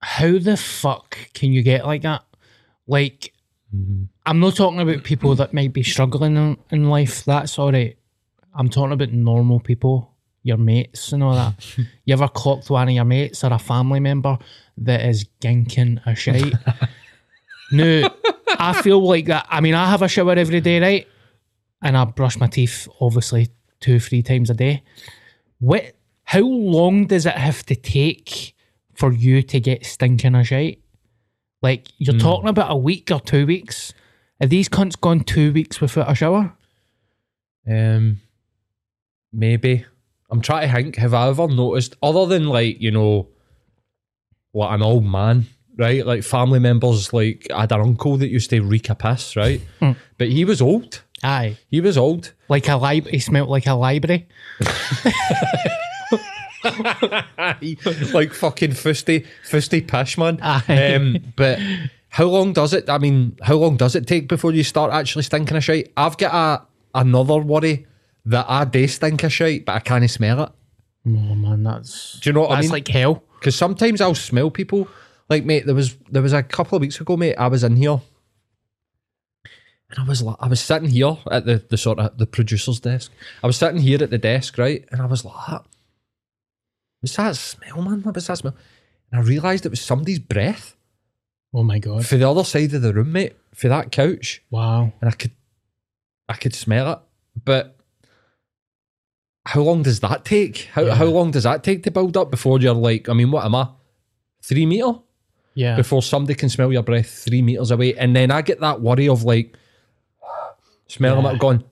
how 0.00 0.38
the 0.38 0.56
fuck 0.56 1.18
can 1.34 1.52
you 1.52 1.62
get 1.62 1.84
like 1.84 2.02
that? 2.02 2.22
Like, 2.86 3.32
mm-hmm. 3.74 4.04
I'm 4.24 4.40
not 4.40 4.56
talking 4.56 4.80
about 4.80 5.02
people 5.04 5.34
that 5.34 5.52
might 5.52 5.72
be 5.72 5.82
struggling 5.82 6.36
in, 6.36 6.56
in 6.70 6.90
life. 6.90 7.24
That's 7.24 7.58
all 7.58 7.72
right. 7.72 7.96
I'm 8.54 8.68
talking 8.68 8.92
about 8.92 9.12
normal 9.12 9.60
people, 9.60 10.11
your 10.42 10.56
mates 10.56 11.12
and 11.12 11.22
all 11.22 11.34
that. 11.34 11.54
you 12.04 12.12
ever 12.12 12.28
clocked 12.28 12.70
one 12.70 12.88
of 12.88 12.94
your 12.94 13.04
mates 13.04 13.44
or 13.44 13.52
a 13.52 13.58
family 13.58 14.00
member 14.00 14.38
that 14.78 15.04
is 15.04 15.26
ginking 15.40 16.04
a 16.06 16.14
shite? 16.14 16.54
no, 17.72 18.08
I 18.58 18.80
feel 18.82 19.06
like 19.06 19.26
that. 19.26 19.46
I 19.48 19.60
mean, 19.60 19.74
I 19.74 19.88
have 19.88 20.02
a 20.02 20.08
shower 20.08 20.32
every 20.32 20.60
day, 20.60 20.80
right? 20.80 21.08
And 21.82 21.96
I 21.96 22.04
brush 22.04 22.38
my 22.38 22.46
teeth 22.46 22.88
obviously 23.00 23.48
two, 23.80 23.98
three 23.98 24.22
times 24.22 24.50
a 24.50 24.54
day. 24.54 24.82
What? 25.58 25.96
How 26.24 26.40
long 26.40 27.06
does 27.06 27.26
it 27.26 27.34
have 27.34 27.64
to 27.66 27.74
take 27.74 28.54
for 28.94 29.12
you 29.12 29.42
to 29.42 29.60
get 29.60 29.84
stinking 29.84 30.34
a 30.34 30.44
shite? 30.44 30.80
Like 31.60 31.88
you're 31.98 32.18
talking 32.18 32.48
about 32.48 32.70
a 32.70 32.76
week 32.76 33.10
or 33.10 33.20
two 33.20 33.46
weeks. 33.46 33.92
Have 34.40 34.50
these 34.50 34.68
cunts 34.68 35.00
gone 35.00 35.20
two 35.20 35.52
weeks 35.52 35.80
without 35.80 36.10
a 36.10 36.14
shower? 36.14 36.52
Um, 37.68 38.20
maybe. 39.32 39.84
I'm 40.32 40.40
trying 40.40 40.66
to 40.68 40.74
think. 40.74 40.96
Have 40.96 41.14
I 41.14 41.28
ever 41.28 41.46
noticed, 41.46 41.94
other 42.02 42.26
than 42.26 42.46
like 42.46 42.80
you 42.80 42.90
know, 42.90 43.28
like 44.54 44.72
an 44.74 44.82
old 44.82 45.04
man, 45.04 45.46
right? 45.76 46.04
Like 46.06 46.22
family 46.24 46.58
members, 46.58 47.12
like 47.12 47.46
I 47.54 47.60
had 47.60 47.72
an 47.72 47.80
uncle 47.82 48.16
that 48.16 48.28
used 48.28 48.50
to 48.50 48.60
reek 48.62 48.88
a 48.90 48.94
piss, 48.94 49.36
right? 49.36 49.60
but 50.18 50.28
he 50.28 50.44
was 50.44 50.60
old. 50.62 51.02
Aye, 51.24 51.56
He 51.70 51.80
was 51.80 51.96
old. 51.96 52.32
like 52.48 52.68
a 52.68 52.74
library, 52.76 53.12
He 53.12 53.20
smelt 53.20 53.48
like 53.48 53.66
a 53.68 53.74
library. 53.74 54.26
like 58.12 58.32
fucking 58.34 58.72
fusty, 58.72 59.26
fusty 59.44 59.80
pish 59.80 60.18
man. 60.18 60.38
Aye. 60.42 60.94
Um, 60.94 61.32
but 61.36 61.58
how 62.08 62.24
long 62.24 62.52
does 62.52 62.74
it? 62.74 62.88
I 62.88 62.98
mean, 62.98 63.36
how 63.42 63.54
long 63.54 63.76
does 63.76 63.94
it 63.94 64.06
take 64.06 64.28
before 64.28 64.52
you 64.52 64.64
start 64.64 64.92
actually 64.92 65.22
stinking 65.22 65.56
of 65.56 65.64
shite? 65.64 65.92
I've 65.96 66.18
got 66.18 66.34
a 66.34 66.66
another 66.98 67.38
worry 67.38 67.86
that 68.26 68.46
I 68.48 68.64
do 68.64 68.86
stink 68.86 69.22
of 69.24 69.32
shite, 69.32 69.64
but 69.64 69.72
I 69.74 69.80
can't 69.80 70.08
smell 70.10 70.42
it. 70.44 70.50
Oh 71.06 71.10
man, 71.34 71.62
that's 71.64 72.20
Do 72.20 72.30
you 72.30 72.34
know 72.34 72.42
what 72.42 72.50
I 72.50 72.54
mean? 72.54 72.56
that's 72.58 72.64
mean? 72.66 72.72
like 72.72 72.88
hell. 72.88 73.22
Because 73.38 73.56
sometimes 73.56 74.00
I'll 74.00 74.14
smell 74.14 74.50
people. 74.50 74.86
Like, 75.28 75.44
mate, 75.44 75.66
there 75.66 75.74
was 75.74 75.96
there 76.10 76.22
was 76.22 76.32
a 76.32 76.42
couple 76.42 76.76
of 76.76 76.80
weeks 76.82 77.00
ago, 77.00 77.16
mate. 77.16 77.34
I 77.36 77.48
was 77.48 77.64
in 77.64 77.76
here, 77.76 78.00
and 79.90 79.98
I 79.98 80.04
was 80.04 80.22
like, 80.22 80.36
I 80.40 80.46
was 80.48 80.60
sitting 80.60 80.90
here 80.90 81.16
at 81.30 81.44
the 81.46 81.64
the 81.68 81.76
sort 81.76 81.98
of 81.98 82.16
the 82.18 82.26
producer's 82.26 82.80
desk. 82.80 83.10
I 83.42 83.46
was 83.46 83.56
sitting 83.56 83.80
here 83.80 84.02
at 84.02 84.10
the 84.10 84.18
desk, 84.18 84.58
right, 84.58 84.84
and 84.92 85.00
I 85.02 85.06
was 85.06 85.24
like, 85.24 85.62
"What's 87.00 87.16
that 87.16 87.36
smell, 87.36 87.82
man? 87.82 88.02
What 88.02 88.14
was 88.14 88.26
that 88.26 88.38
smell?" 88.38 88.54
And 89.10 89.20
I 89.20 89.24
realised 89.24 89.66
it 89.66 89.70
was 89.70 89.80
somebody's 89.80 90.18
breath 90.18 90.76
Oh 91.52 91.62
my 91.62 91.78
god! 91.78 92.06
for 92.06 92.16
the 92.16 92.28
other 92.28 92.44
side 92.44 92.72
of 92.74 92.82
the 92.82 92.92
room, 92.94 93.12
mate, 93.12 93.36
for 93.54 93.68
that 93.68 93.90
couch, 93.92 94.42
Wow. 94.50 94.92
and 95.00 95.10
I 95.10 95.12
could, 95.14 95.32
I 96.28 96.34
could 96.34 96.54
smell 96.54 96.92
it, 96.92 96.98
but. 97.44 97.76
How 99.44 99.60
long 99.62 99.82
does 99.82 100.00
that 100.00 100.24
take? 100.24 100.68
How 100.72 100.82
Yeah. 100.82 100.94
how 100.94 101.06
long 101.06 101.30
does 101.32 101.42
that 101.42 101.64
take 101.64 101.82
to 101.84 101.90
build 101.90 102.16
up 102.16 102.30
before 102.30 102.60
you're 102.60 102.74
like? 102.74 103.08
I 103.08 103.12
mean, 103.12 103.30
what 103.30 103.44
am 103.44 103.54
I? 103.54 103.68
Three 104.42 104.66
meter? 104.66 104.94
Yeah. 105.54 105.76
before 105.76 106.00
somebody 106.02 106.34
can 106.34 106.48
smell 106.48 106.72
your 106.72 106.82
breath 106.82 107.10
three 107.26 107.42
meters 107.42 107.70
away. 107.70 107.94
And 107.94 108.16
then 108.16 108.30
I 108.30 108.40
get 108.40 108.60
that 108.60 108.80
worry 108.80 109.06
of 109.06 109.22
like, 109.24 109.54
smelling 110.88 111.18
them 111.22 111.26
Yeah. 111.26 111.34
it 111.34 111.40
going, 111.40 111.64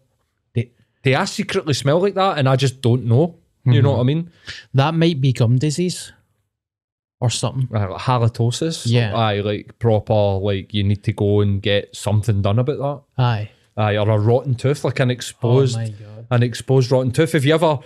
they, 0.55 0.71
they 1.03 1.14
I 1.14 1.25
secretly 1.25 1.73
smell 1.73 1.99
like 2.01 2.12
that 2.14 2.37
and 2.39 2.47
I 2.47 2.57
just 2.57 2.83
don't 2.83 3.05
know. 3.07 3.37
You 3.64 3.81
know 3.83 3.93
what 3.93 4.01
I 4.01 4.05
mean? 4.05 4.31
that 4.75 4.95
might 4.95 5.21
be 5.21 5.33
gum 5.33 5.57
disease 5.59 6.12
or 7.21 7.31
something. 7.31 7.68
Uh, 7.75 7.97
halitosis. 7.99 8.83
Yeah. 8.87 9.14
Aye, 9.14 9.41
like 9.41 9.79
proper, 9.79 10.14
like 10.14 10.75
you 10.75 10.83
need 10.85 11.03
to 11.05 11.12
go 11.12 11.41
and 11.41 11.62
get 11.62 11.95
something 11.97 12.43
done 12.43 12.59
about 12.59 12.79
that. 13.16 13.23
Aye. 13.23 13.51
Aye, 13.77 13.97
or 13.97 14.11
a 14.11 14.18
rotten 14.18 14.55
tooth, 14.57 14.85
like 14.85 15.01
an 15.01 15.11
exposed, 15.11 15.77
Oh 15.77 15.81
my 15.81 15.89
God. 15.89 16.09
An 16.31 16.43
exposed 16.43 16.91
rotten 16.91 17.11
tooth. 17.12 17.35
If 17.35 17.45
you 17.45 17.55
ever 17.55 17.78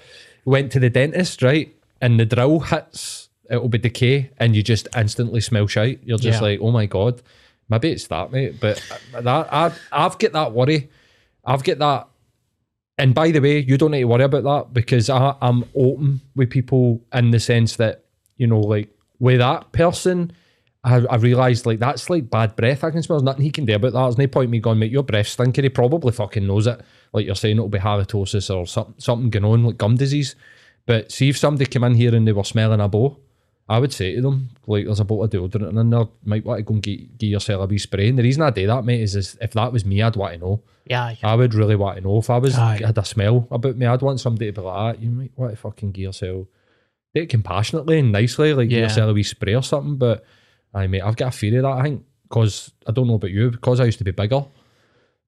went 0.44 0.72
to 0.72 0.80
the 0.80 0.90
dentist, 0.90 1.42
right, 1.42 1.74
and 2.00 2.18
the 2.20 2.26
drill 2.26 2.60
hits, 2.60 3.28
it'll 3.50 3.68
be 3.68 3.78
decay, 3.78 4.30
and 4.38 4.54
you 4.54 4.62
just 4.62 4.88
instantly 4.96 5.40
smell 5.40 5.66
shite. 5.66 6.00
You're 6.04 6.18
just 6.18 6.40
Yeah. 6.40 6.48
like, 6.48 6.60
oh 6.62 6.70
my 6.70 6.86
god, 6.86 7.22
maybe 7.68 7.90
it's 7.90 8.06
that, 8.08 8.32
mate. 8.32 8.60
But 8.60 8.82
that 9.12 9.52
I, 9.52 9.72
I've 9.92 10.18
got 10.18 10.32
that 10.32 10.52
worry. 10.52 10.90
I've 11.44 11.64
got 11.64 11.78
that. 11.78 12.08
And 12.96 13.14
by 13.14 13.32
the 13.32 13.40
way, 13.40 13.58
you 13.58 13.76
don't 13.76 13.90
need 13.90 14.00
to 14.00 14.04
worry 14.04 14.22
about 14.24 14.44
that 14.44 14.72
because 14.72 15.10
I, 15.10 15.34
I'm 15.42 15.64
open 15.74 16.20
with 16.36 16.50
people 16.50 17.02
in 17.12 17.32
the 17.32 17.40
sense 17.40 17.76
that 17.76 18.04
you 18.36 18.46
know, 18.46 18.60
like 18.60 18.88
with 19.18 19.38
that 19.38 19.72
person. 19.72 20.32
I, 20.84 20.96
I 21.06 21.16
realised 21.16 21.64
like 21.64 21.78
that's 21.78 22.10
like 22.10 22.28
bad 22.28 22.54
breath 22.56 22.84
I 22.84 22.90
can 22.90 23.02
smell. 23.02 23.18
There's 23.18 23.24
nothing 23.24 23.42
he 23.42 23.50
can 23.50 23.64
do 23.64 23.74
about 23.74 23.94
that. 23.94 24.02
There's 24.02 24.18
no 24.18 24.26
point 24.26 24.44
in 24.44 24.50
me 24.50 24.60
going, 24.60 24.78
mate, 24.78 24.92
your 24.92 25.02
breath's 25.02 25.30
stinking. 25.30 25.64
He 25.64 25.70
probably 25.70 26.12
fucking 26.12 26.46
knows 26.46 26.66
it. 26.66 26.80
Like 27.12 27.24
you're 27.26 27.34
saying, 27.34 27.56
it'll 27.56 27.68
be 27.68 27.78
halitosis 27.78 28.54
or 28.54 28.66
something, 28.66 28.94
something 28.98 29.30
going 29.30 29.44
on, 29.44 29.64
like 29.64 29.78
gum 29.78 29.96
disease. 29.96 30.36
But 30.86 31.10
see 31.10 31.30
if 31.30 31.38
somebody 31.38 31.64
came 31.66 31.84
in 31.84 31.94
here 31.94 32.14
and 32.14 32.28
they 32.28 32.32
were 32.32 32.44
smelling 32.44 32.80
a 32.80 32.88
bow, 32.88 33.16
I 33.66 33.78
would 33.78 33.94
say 33.94 34.16
to 34.16 34.20
them, 34.20 34.50
like, 34.66 34.84
there's 34.84 35.00
a 35.00 35.04
bottle 35.04 35.24
of 35.24 35.30
deodorant 35.30 35.80
in 35.80 35.88
there. 35.88 36.04
Might 36.26 36.44
want 36.44 36.58
to 36.58 36.62
go 36.64 36.74
and 36.74 36.82
get, 36.82 37.16
get 37.16 37.28
yourself 37.28 37.62
a 37.62 37.66
wee 37.66 37.78
spray. 37.78 38.10
And 38.10 38.18
the 38.18 38.22
reason 38.22 38.42
I 38.42 38.50
do 38.50 38.66
that, 38.66 38.84
mate, 38.84 39.00
is, 39.00 39.16
is 39.16 39.38
if 39.40 39.52
that 39.52 39.72
was 39.72 39.86
me, 39.86 40.02
I'd 40.02 40.16
want 40.16 40.34
to 40.34 40.38
know. 40.40 40.62
Yeah. 40.84 41.14
I 41.22 41.34
would 41.34 41.54
really 41.54 41.76
want 41.76 41.96
to 41.96 42.02
know 42.02 42.18
if 42.18 42.28
I 42.28 42.36
was 42.36 42.58
Aye. 42.58 42.82
had 42.84 42.98
a 42.98 43.04
smell 43.06 43.48
about 43.50 43.76
me. 43.78 43.86
I'd 43.86 44.02
want 44.02 44.20
somebody 44.20 44.46
to 44.46 44.52
be 44.52 44.60
like, 44.60 44.76
ah, 44.76 45.00
you 45.00 45.08
might 45.08 45.32
want 45.34 45.52
to 45.52 45.56
fucking 45.56 45.92
give 45.92 46.02
yourself, 46.02 46.46
do 47.14 47.22
it 47.22 47.30
compassionately 47.30 48.00
and 48.00 48.12
nicely, 48.12 48.52
like 48.52 48.70
Yeah. 48.70 48.80
yourself 48.80 49.08
a 49.10 49.14
wee 49.14 49.22
spray 49.22 49.54
or 49.54 49.62
something. 49.62 49.96
But 49.96 50.26
I 50.74 50.86
mate, 50.86 51.02
I've 51.02 51.16
got 51.16 51.28
a 51.28 51.36
fear 51.36 51.56
of 51.58 51.62
that. 51.62 51.72
I 51.72 51.82
think 51.84 52.04
because 52.28 52.72
I 52.86 52.92
don't 52.92 53.06
know 53.06 53.14
about 53.14 53.30
you, 53.30 53.50
because 53.50 53.80
I 53.80 53.84
used 53.84 53.98
to 53.98 54.04
be 54.04 54.10
bigger. 54.10 54.44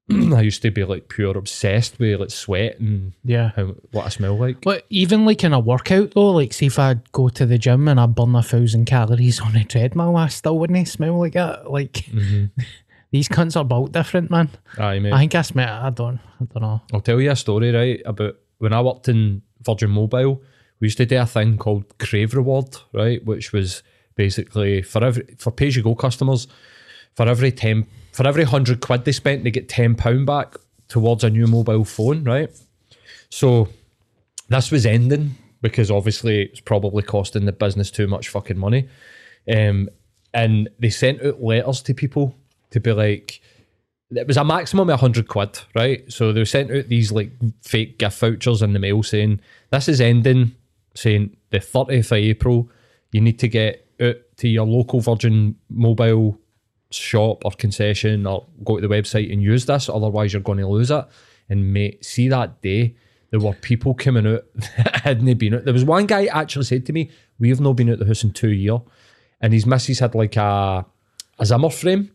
I 0.10 0.40
used 0.42 0.62
to 0.62 0.70
be 0.70 0.84
like 0.84 1.08
pure 1.08 1.36
obsessed 1.36 1.98
with 1.98 2.20
like 2.20 2.30
sweat 2.30 2.78
and 2.78 3.12
Yeah. 3.24 3.50
how, 3.56 3.74
what 3.90 4.06
I 4.06 4.08
smell 4.08 4.38
like. 4.38 4.60
But 4.60 4.86
even 4.88 5.24
like 5.24 5.42
in 5.42 5.52
a 5.52 5.58
workout 5.58 6.12
though, 6.12 6.30
like 6.30 6.52
see 6.52 6.66
if 6.66 6.78
I 6.78 6.94
go 7.12 7.28
to 7.30 7.44
the 7.44 7.58
gym 7.58 7.88
and 7.88 7.98
I 7.98 8.06
burn 8.06 8.34
a 8.36 8.42
thousand 8.42 8.84
calories 8.86 9.40
on 9.44 9.56
a 9.56 9.64
treadmill, 9.64 10.16
I 10.16 10.28
still 10.28 10.58
wouldn't 10.58 10.86
smell 10.88 11.18
like 11.18 11.32
that. 11.34 11.70
Like 11.70 11.92
Mm-hmm. 11.92 12.60
these 13.10 13.28
cunts 13.28 13.56
are 13.56 13.64
built 13.64 13.92
different, 13.92 14.30
man. 14.30 14.50
Aye, 14.78 15.00
mate. 15.00 15.12
I 15.12 15.18
think 15.18 15.34
I 15.34 15.42
smell. 15.42 15.82
I 15.84 15.90
don't. 15.90 16.20
I 16.40 16.44
don't 16.44 16.62
know. 16.62 16.80
I'll 16.92 17.00
tell 17.00 17.20
you 17.20 17.30
a 17.32 17.36
story, 17.36 17.72
right, 17.72 18.00
about 18.04 18.36
when 18.58 18.72
I 18.72 18.80
worked 18.82 19.08
in 19.08 19.42
Virgin 19.62 19.90
Mobile, 19.90 20.40
we 20.80 20.86
used 20.86 20.98
to 20.98 21.06
do 21.06 21.18
a 21.18 21.26
thing 21.26 21.56
called 21.58 21.98
Crave 21.98 22.34
Reward, 22.34 22.76
right, 22.92 23.24
which 23.24 23.52
was 23.52 23.82
basically 24.16 24.82
for 24.82 25.04
every 25.04 25.24
for 25.38 25.52
pay 25.52 25.68
as 25.68 25.76
you 25.76 25.82
go 25.82 25.94
customers, 25.94 26.48
for 27.14 27.28
every 27.28 27.52
ten 27.52 27.86
for 28.12 28.26
every 28.26 28.44
hundred 28.44 28.80
quid 28.80 29.04
they 29.04 29.12
spent, 29.12 29.44
they 29.44 29.50
get 29.50 29.68
ten 29.68 29.94
pound 29.94 30.26
back 30.26 30.56
towards 30.88 31.22
a 31.22 31.30
new 31.30 31.46
mobile 31.46 31.84
phone, 31.84 32.24
right? 32.24 32.50
So 33.30 33.68
this 34.48 34.70
was 34.70 34.86
ending 34.86 35.36
because 35.62 35.90
obviously 35.90 36.42
it's 36.42 36.60
probably 36.60 37.02
costing 37.02 37.44
the 37.44 37.52
business 37.52 37.90
too 37.90 38.06
much 38.06 38.28
fucking 38.28 38.58
money. 38.58 38.88
Um, 39.52 39.88
and 40.32 40.68
they 40.78 40.90
sent 40.90 41.22
out 41.22 41.42
letters 41.42 41.82
to 41.82 41.94
people 41.94 42.34
to 42.70 42.80
be 42.80 42.92
like, 42.92 43.40
it 44.10 44.26
was 44.26 44.36
a 44.36 44.44
maximum 44.44 44.88
of 44.88 45.00
100 45.00 45.28
quid, 45.28 45.58
right? 45.74 46.10
So 46.12 46.32
they 46.32 46.44
sent 46.44 46.70
out 46.70 46.88
these 46.88 47.10
like 47.10 47.32
fake 47.62 47.98
gift 47.98 48.18
vouchers 48.18 48.62
in 48.62 48.72
the 48.72 48.78
mail 48.78 49.02
saying, 49.02 49.40
this 49.70 49.88
is 49.88 50.00
ending, 50.00 50.54
saying 50.94 51.36
the 51.50 51.58
30th 51.58 52.06
of 52.06 52.12
April, 52.12 52.70
you 53.12 53.20
need 53.20 53.38
to 53.40 53.48
get 53.48 53.85
out 54.00 54.16
to 54.38 54.48
your 54.48 54.66
local 54.66 55.00
Virgin 55.00 55.56
Mobile 55.68 56.38
shop 56.90 57.44
or 57.44 57.50
concession 57.52 58.26
or 58.26 58.46
go 58.64 58.76
to 58.78 58.86
the 58.86 58.94
website 58.94 59.32
and 59.32 59.42
use 59.42 59.66
this, 59.66 59.88
otherwise 59.88 60.32
you're 60.32 60.42
going 60.42 60.58
to 60.58 60.68
lose 60.68 60.90
it. 60.90 61.04
And 61.48 61.72
mate, 61.72 62.04
see 62.04 62.28
that 62.28 62.60
day, 62.62 62.96
there 63.30 63.40
were 63.40 63.52
people 63.54 63.94
coming 63.94 64.26
out 64.26 64.44
that 64.54 65.00
hadn't 65.02 65.38
been 65.38 65.54
out. 65.54 65.64
There 65.64 65.74
was 65.74 65.84
one 65.84 66.06
guy 66.06 66.26
actually 66.26 66.64
said 66.64 66.86
to 66.86 66.92
me, 66.92 67.10
we 67.38 67.48
have 67.50 67.60
not 67.60 67.74
been 67.74 67.90
out 67.90 67.98
the 67.98 68.06
house 68.06 68.24
in 68.24 68.32
two 68.32 68.52
years. 68.52 68.80
And 69.40 69.52
his 69.52 69.66
missus 69.66 69.98
had 69.98 70.14
like 70.14 70.36
a, 70.36 70.86
a 71.38 71.46
Zimmer 71.46 71.70
frame, 71.70 72.10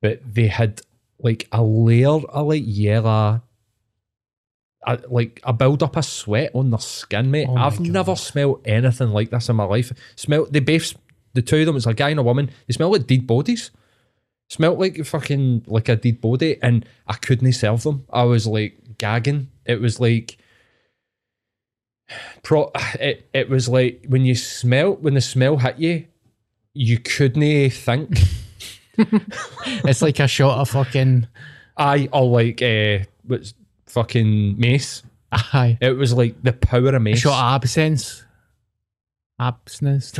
but 0.00 0.20
they 0.24 0.46
had 0.46 0.80
like 1.18 1.48
a 1.52 1.62
layer 1.62 2.08
of 2.08 2.46
like 2.46 2.62
yellow, 2.64 3.42
a, 4.86 4.98
like 5.08 5.40
a 5.44 5.52
build 5.52 5.82
up 5.82 5.96
of 5.96 6.04
sweat 6.04 6.50
on 6.54 6.70
their 6.70 6.80
skin, 6.80 7.30
mate. 7.30 7.48
Oh 7.48 7.56
I've 7.56 7.80
never 7.80 8.14
smelled 8.16 8.62
anything 8.64 9.10
like 9.10 9.30
this 9.30 9.48
in 9.48 9.56
my 9.56 9.64
life. 9.64 9.92
Smell 10.16 10.46
they 10.50 10.60
both, 10.60 10.94
the 11.34 11.42
two 11.42 11.60
of 11.60 11.66
them, 11.66 11.76
it's 11.76 11.86
a 11.86 11.94
guy 11.94 12.10
and 12.10 12.20
a 12.20 12.22
woman. 12.22 12.50
They 12.66 12.72
smell 12.72 12.92
like 12.92 13.06
dead 13.06 13.26
bodies. 13.26 13.70
Smelled 14.48 14.78
like 14.78 15.02
fucking 15.04 15.64
like 15.66 15.88
a 15.88 15.96
dead 15.96 16.20
body, 16.20 16.58
and 16.62 16.84
I 17.06 17.14
couldn't 17.14 17.52
serve 17.52 17.82
them. 17.84 18.04
I 18.12 18.24
was 18.24 18.46
like 18.46 18.98
gagging. 18.98 19.48
It 19.64 19.80
was 19.80 19.98
like. 20.00 20.36
Pro, 22.42 22.70
it, 23.00 23.28
it 23.32 23.48
was 23.48 23.68
like 23.68 24.04
when 24.08 24.24
you 24.26 24.34
smell 24.34 24.92
when 24.94 25.14
the 25.14 25.20
smell 25.22 25.56
hit 25.56 25.78
you, 25.78 26.04
you 26.74 26.98
couldn't 26.98 27.70
think. 27.70 28.18
It's 29.64 30.02
like 30.02 30.20
a 30.20 30.28
shot 30.28 30.58
of 30.58 30.68
fucking. 30.68 31.26
I 31.78 32.10
or 32.12 32.26
like 32.26 32.60
uh 32.60 32.98
what's 33.26 33.54
fucking 33.86 34.58
mace. 34.60 35.02
Aye. 35.32 35.78
It 35.80 35.92
was 35.92 36.12
like 36.12 36.42
the 36.42 36.52
power 36.52 36.88
of 36.88 36.94
A 36.94 37.00
mace. 37.00 37.20
shot 37.20 37.32
of 37.32 37.62
absence. 37.62 38.22
Abstinence. 39.40 40.12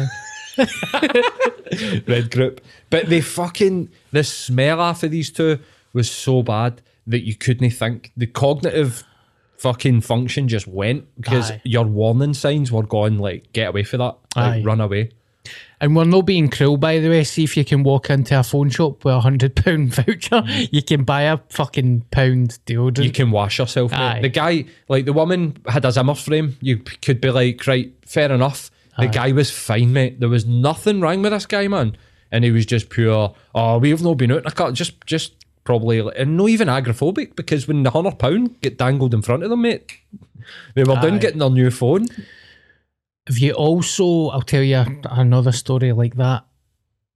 Red 2.07 2.31
group. 2.31 2.61
But 2.91 3.07
they 3.09 3.21
fucking 3.21 3.91
the 4.13 4.25
smell 4.25 4.81
off 4.81 5.03
of 5.03 5.11
these 5.11 5.31
two 5.31 5.59
was 5.93 6.11
so 6.11 6.43
bad 6.43 6.83
that 7.07 7.25
you 7.25 7.35
couldn't 7.35 7.71
think. 7.71 8.13
The 8.17 8.27
cognitive 8.27 9.05
fucking 9.59 10.01
function 10.01 10.49
just 10.49 10.67
went 10.67 11.07
because 11.21 11.53
Aye. 11.53 11.61
your 11.65 11.85
warning 11.85 12.35
signs 12.35 12.73
were 12.73 12.83
going 12.83 13.19
like 13.19 13.53
get 13.53 13.69
away 13.69 13.85
for 13.85 13.97
that. 13.99 14.17
Like 14.37 14.61
Aye. 14.61 14.63
run 14.65 14.81
away. 14.81 15.11
And 15.81 15.97
we're 15.97 16.05
not 16.05 16.23
being 16.23 16.49
cruel, 16.49 16.77
by 16.77 17.01
the 17.01 17.09
way. 17.09 17.25
See 17.25 17.43
if 17.43 17.57
you 17.57 17.65
can 17.65 17.83
walk 17.83 18.11
into 18.11 18.39
a 18.39 18.45
phone 18.45 18.71
shop 18.71 19.05
with 19.05 19.15
a 19.15 19.21
hundred 19.21 19.57
pound 19.57 19.93
voucher. 19.95 20.45
You 20.71 20.83
can 20.83 21.03
buy 21.03 21.23
a 21.23 21.39
fucking 21.49 22.03
pound 22.13 22.59
deodorant. 22.67 23.03
You 23.03 23.11
can 23.11 23.33
wash 23.33 23.59
yourself. 23.59 23.91
mate. 23.91 23.99
Aye. 23.99 24.21
The 24.23 24.29
guy, 24.29 24.65
like 24.89 25.05
the 25.05 25.13
woman, 25.13 25.57
had 25.67 25.85
a 25.85 25.91
Zimmer 25.91 26.15
frame. 26.15 26.57
You 26.61 26.77
could 26.79 27.21
be 27.21 27.31
like, 27.31 27.67
right, 27.67 27.93
fair 28.07 28.31
enough. 28.31 28.71
The 28.99 29.09
guy 29.09 29.33
was 29.33 29.51
fine, 29.51 29.93
mate. 29.93 30.21
There 30.21 30.29
was 30.29 30.47
nothing 30.47 31.01
wrong 31.01 31.23
with 31.23 31.33
this 31.33 31.47
guy, 31.47 31.67
man. 31.69 31.97
And 32.31 32.45
he 32.45 32.51
was 32.51 32.67
just 32.67 32.91
pure. 32.91 33.35
Oh, 33.55 33.79
we've 33.79 34.03
not 34.03 34.19
been 34.19 34.33
out 34.33 34.41
in 34.41 34.47
a 34.47 34.51
car. 34.51 34.73
Just, 34.73 35.05
just 35.07 35.35
probably, 35.65 36.01
and 36.17 36.37
not 36.37 36.49
even 36.51 36.69
agoraphobic 36.69 37.37
because 37.37 37.67
when 37.67 37.83
the 37.83 37.91
hundred 37.91 38.19
pound 38.19 38.61
get 38.61 38.79
dangled 38.79 39.15
in 39.15 39.23
front 39.23 39.43
of 39.43 39.51
them, 39.51 39.63
mate, 39.63 39.99
they 40.75 40.85
were 40.85 40.95
down 40.95 41.15
Aye. 41.15 41.19
getting 41.19 41.39
their 41.39 41.51
new 41.51 41.71
phone. 41.71 42.07
Have 43.27 43.39
you 43.39 43.53
also, 43.53 44.29
I'll 44.29 44.43
tell 44.43 44.63
you 44.63 44.85
another 45.05 45.53
story 45.53 45.93
like 45.93 46.17
that. 46.17 46.45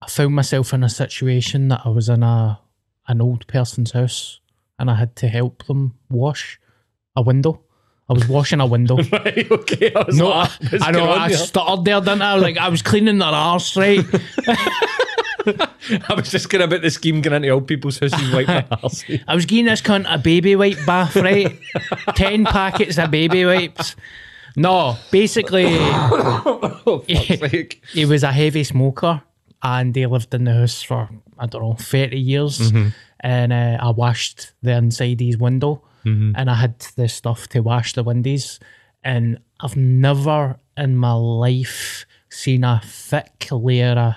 I 0.00 0.08
found 0.08 0.34
myself 0.34 0.72
in 0.72 0.84
a 0.84 0.88
situation 0.88 1.68
that 1.68 1.82
I 1.84 1.88
was 1.88 2.08
in 2.08 2.22
a 2.22 2.60
an 3.08 3.20
old 3.20 3.46
person's 3.46 3.92
house 3.92 4.40
and 4.78 4.90
I 4.90 4.96
had 4.96 5.16
to 5.16 5.28
help 5.28 5.66
them 5.66 5.98
wash 6.10 6.60
a 7.14 7.22
window. 7.22 7.62
I 8.08 8.12
was 8.12 8.28
washing 8.28 8.60
a 8.60 8.66
window. 8.66 8.96
right, 9.12 9.50
okay. 9.50 9.92
I 9.92 10.02
was 10.02 10.16
no, 10.16 10.28
like, 10.28 10.50
I, 10.82 10.88
I 10.88 10.90
know, 10.92 11.10
I 11.10 11.28
here? 11.28 11.38
stuttered 11.38 11.84
there, 11.84 12.00
didn't 12.00 12.22
I? 12.22 12.34
Like, 12.34 12.56
I 12.56 12.68
was 12.68 12.82
cleaning 12.82 13.18
their 13.18 13.28
arse, 13.28 13.76
right? 13.76 14.04
I 15.46 16.14
was 16.14 16.30
just 16.30 16.48
going 16.48 16.62
about 16.62 16.82
the 16.82 16.90
scheme 16.90 17.20
going 17.20 17.36
into 17.36 17.50
old 17.50 17.66
people's 17.66 17.98
houses 17.98 18.32
like 18.32 18.48
my 18.48 18.66
house. 18.70 19.04
I 19.28 19.34
was 19.34 19.44
giving 19.44 19.66
this 19.66 19.80
cunt 19.80 20.06
a 20.12 20.18
baby 20.18 20.56
wipe 20.56 20.78
bath, 20.86 21.16
right? 21.16 21.56
Ten 22.14 22.44
packets 22.44 22.98
of 22.98 23.10
baby 23.10 23.44
wipes. 23.44 23.96
No, 24.56 24.96
basically, 25.10 25.66
oh, 25.70 27.04
sake. 27.06 27.82
he 27.92 28.04
was 28.06 28.22
a 28.22 28.32
heavy 28.32 28.64
smoker 28.64 29.22
and 29.62 29.94
he 29.94 30.06
lived 30.06 30.32
in 30.34 30.44
the 30.44 30.54
house 30.54 30.82
for 30.82 31.10
I 31.38 31.46
don't 31.46 31.62
know 31.62 31.74
thirty 31.74 32.18
years. 32.18 32.72
And 33.20 33.52
uh, 33.52 33.78
I 33.80 33.90
washed 33.90 34.52
the 34.62 34.72
inside 34.72 35.20
of 35.20 35.26
his 35.26 35.38
window, 35.38 35.82
and 36.06 36.48
I 36.50 36.54
had 36.54 36.78
the 36.96 37.08
stuff 37.08 37.48
to 37.48 37.60
wash 37.60 37.92
the 37.94 38.02
windows. 38.04 38.60
And 39.02 39.38
I've 39.60 39.76
never 39.76 40.56
in 40.76 40.96
my 40.96 41.12
life 41.12 42.06
seen 42.28 42.64
a 42.64 42.80
thick 42.84 43.48
layer 43.50 43.92
of 43.92 44.14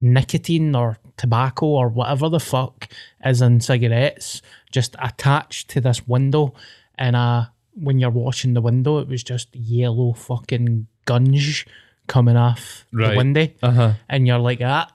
nicotine 0.00 0.74
or 0.74 0.98
tobacco 1.16 1.66
or 1.66 1.88
whatever 1.88 2.28
the 2.28 2.40
fuck 2.40 2.88
is 3.24 3.42
in 3.42 3.60
cigarettes 3.60 4.40
just 4.72 4.96
attached 5.02 5.68
to 5.70 5.80
this 5.80 6.06
window. 6.06 6.54
And 6.96 7.14
uh, 7.16 7.46
when 7.74 7.98
you're 7.98 8.10
washing 8.10 8.54
the 8.54 8.60
window, 8.62 8.98
it 8.98 9.08
was 9.08 9.22
just 9.22 9.54
yellow 9.54 10.12
fucking 10.14 10.86
gunge 11.06 11.66
coming 12.06 12.36
off 12.36 12.86
Right. 12.92 13.10
the 13.10 13.16
window. 13.16 13.48
Uh-huh. 13.62 13.92
And 14.08 14.26
you're 14.26 14.38
like, 14.38 14.60
ah, 14.62 14.90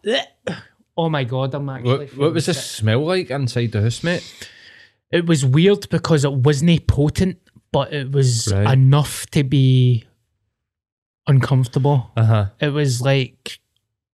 oh 0.97 1.09
my 1.09 1.23
God, 1.23 1.53
I'm 1.53 1.69
actually. 1.69 2.07
What, 2.07 2.17
what 2.17 2.33
was 2.33 2.47
the 2.47 2.53
smell 2.53 3.05
like 3.05 3.29
inside 3.29 3.71
the 3.71 3.81
house, 3.81 4.03
mate? 4.03 4.49
It 5.11 5.25
was 5.25 5.45
weird 5.45 5.89
because 5.89 6.25
it 6.25 6.33
wasn't 6.33 6.87
potent, 6.87 7.37
but 7.71 7.93
it 7.93 8.11
was 8.11 8.51
Right. 8.53 8.73
enough 8.73 9.25
to 9.27 9.43
be 9.43 10.05
uncomfortable. 11.27 12.11
Uh 12.15 12.23
huh. 12.25 12.45
It 12.59 12.69
was 12.69 13.01
like, 13.01 13.59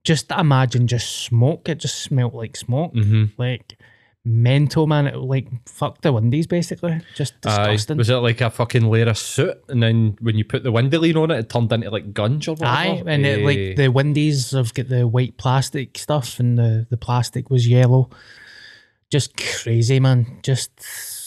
just 0.05 0.31
imagine 0.31 0.87
just 0.87 1.11
smoke. 1.25 1.69
It 1.69 1.79
just 1.79 2.03
smelled 2.03 2.35
like 2.35 2.57
smoke. 2.57 2.95
Mm-hmm. 2.95 3.25
Like 3.39 3.79
mental, 4.25 4.87
man. 4.87 5.07
It 5.07 5.17
like 5.17 5.49
fuck 5.67 6.01
the 6.03 6.13
windies, 6.13 6.47
basically. 6.47 7.01
Just 7.15 7.41
disgusting. 7.41 7.97
Was 7.97 8.11
it 8.11 8.17
like 8.17 8.41
a 8.41 8.51
fucking 8.51 8.89
layer 8.91 9.09
of 9.09 9.19
soot, 9.19 9.57
and 9.69 9.83
then 9.83 10.17
when 10.21 10.37
you 10.37 10.45
put 10.45 10.63
the 10.63 10.73
window 10.73 10.99
lean 10.99 11.17
on 11.17 11.31
it, 11.31 11.39
it 11.39 11.49
turned 11.51 11.73
into 11.73 11.91
like 11.91 12.13
gunge 12.13 12.49
or 12.49 12.53
whatever? 12.53 12.67
Aye, 12.67 13.03
and 13.07 13.27
it, 13.27 13.41
Eh, 13.41 13.45
like 13.45 13.77
the 13.77 13.89
windies 13.89 14.51
have 14.53 14.73
got 14.75 14.89
the 14.89 15.07
white 15.07 15.37
plastic 15.37 15.97
stuff, 15.99 16.39
and 16.41 16.59
the 16.59 16.87
the 16.91 16.97
plastic 16.97 17.51
was 17.51 17.67
yellow. 17.69 18.11
Just 19.11 19.37
crazy, 19.37 19.99
man. 20.01 20.39
Just 20.43 20.71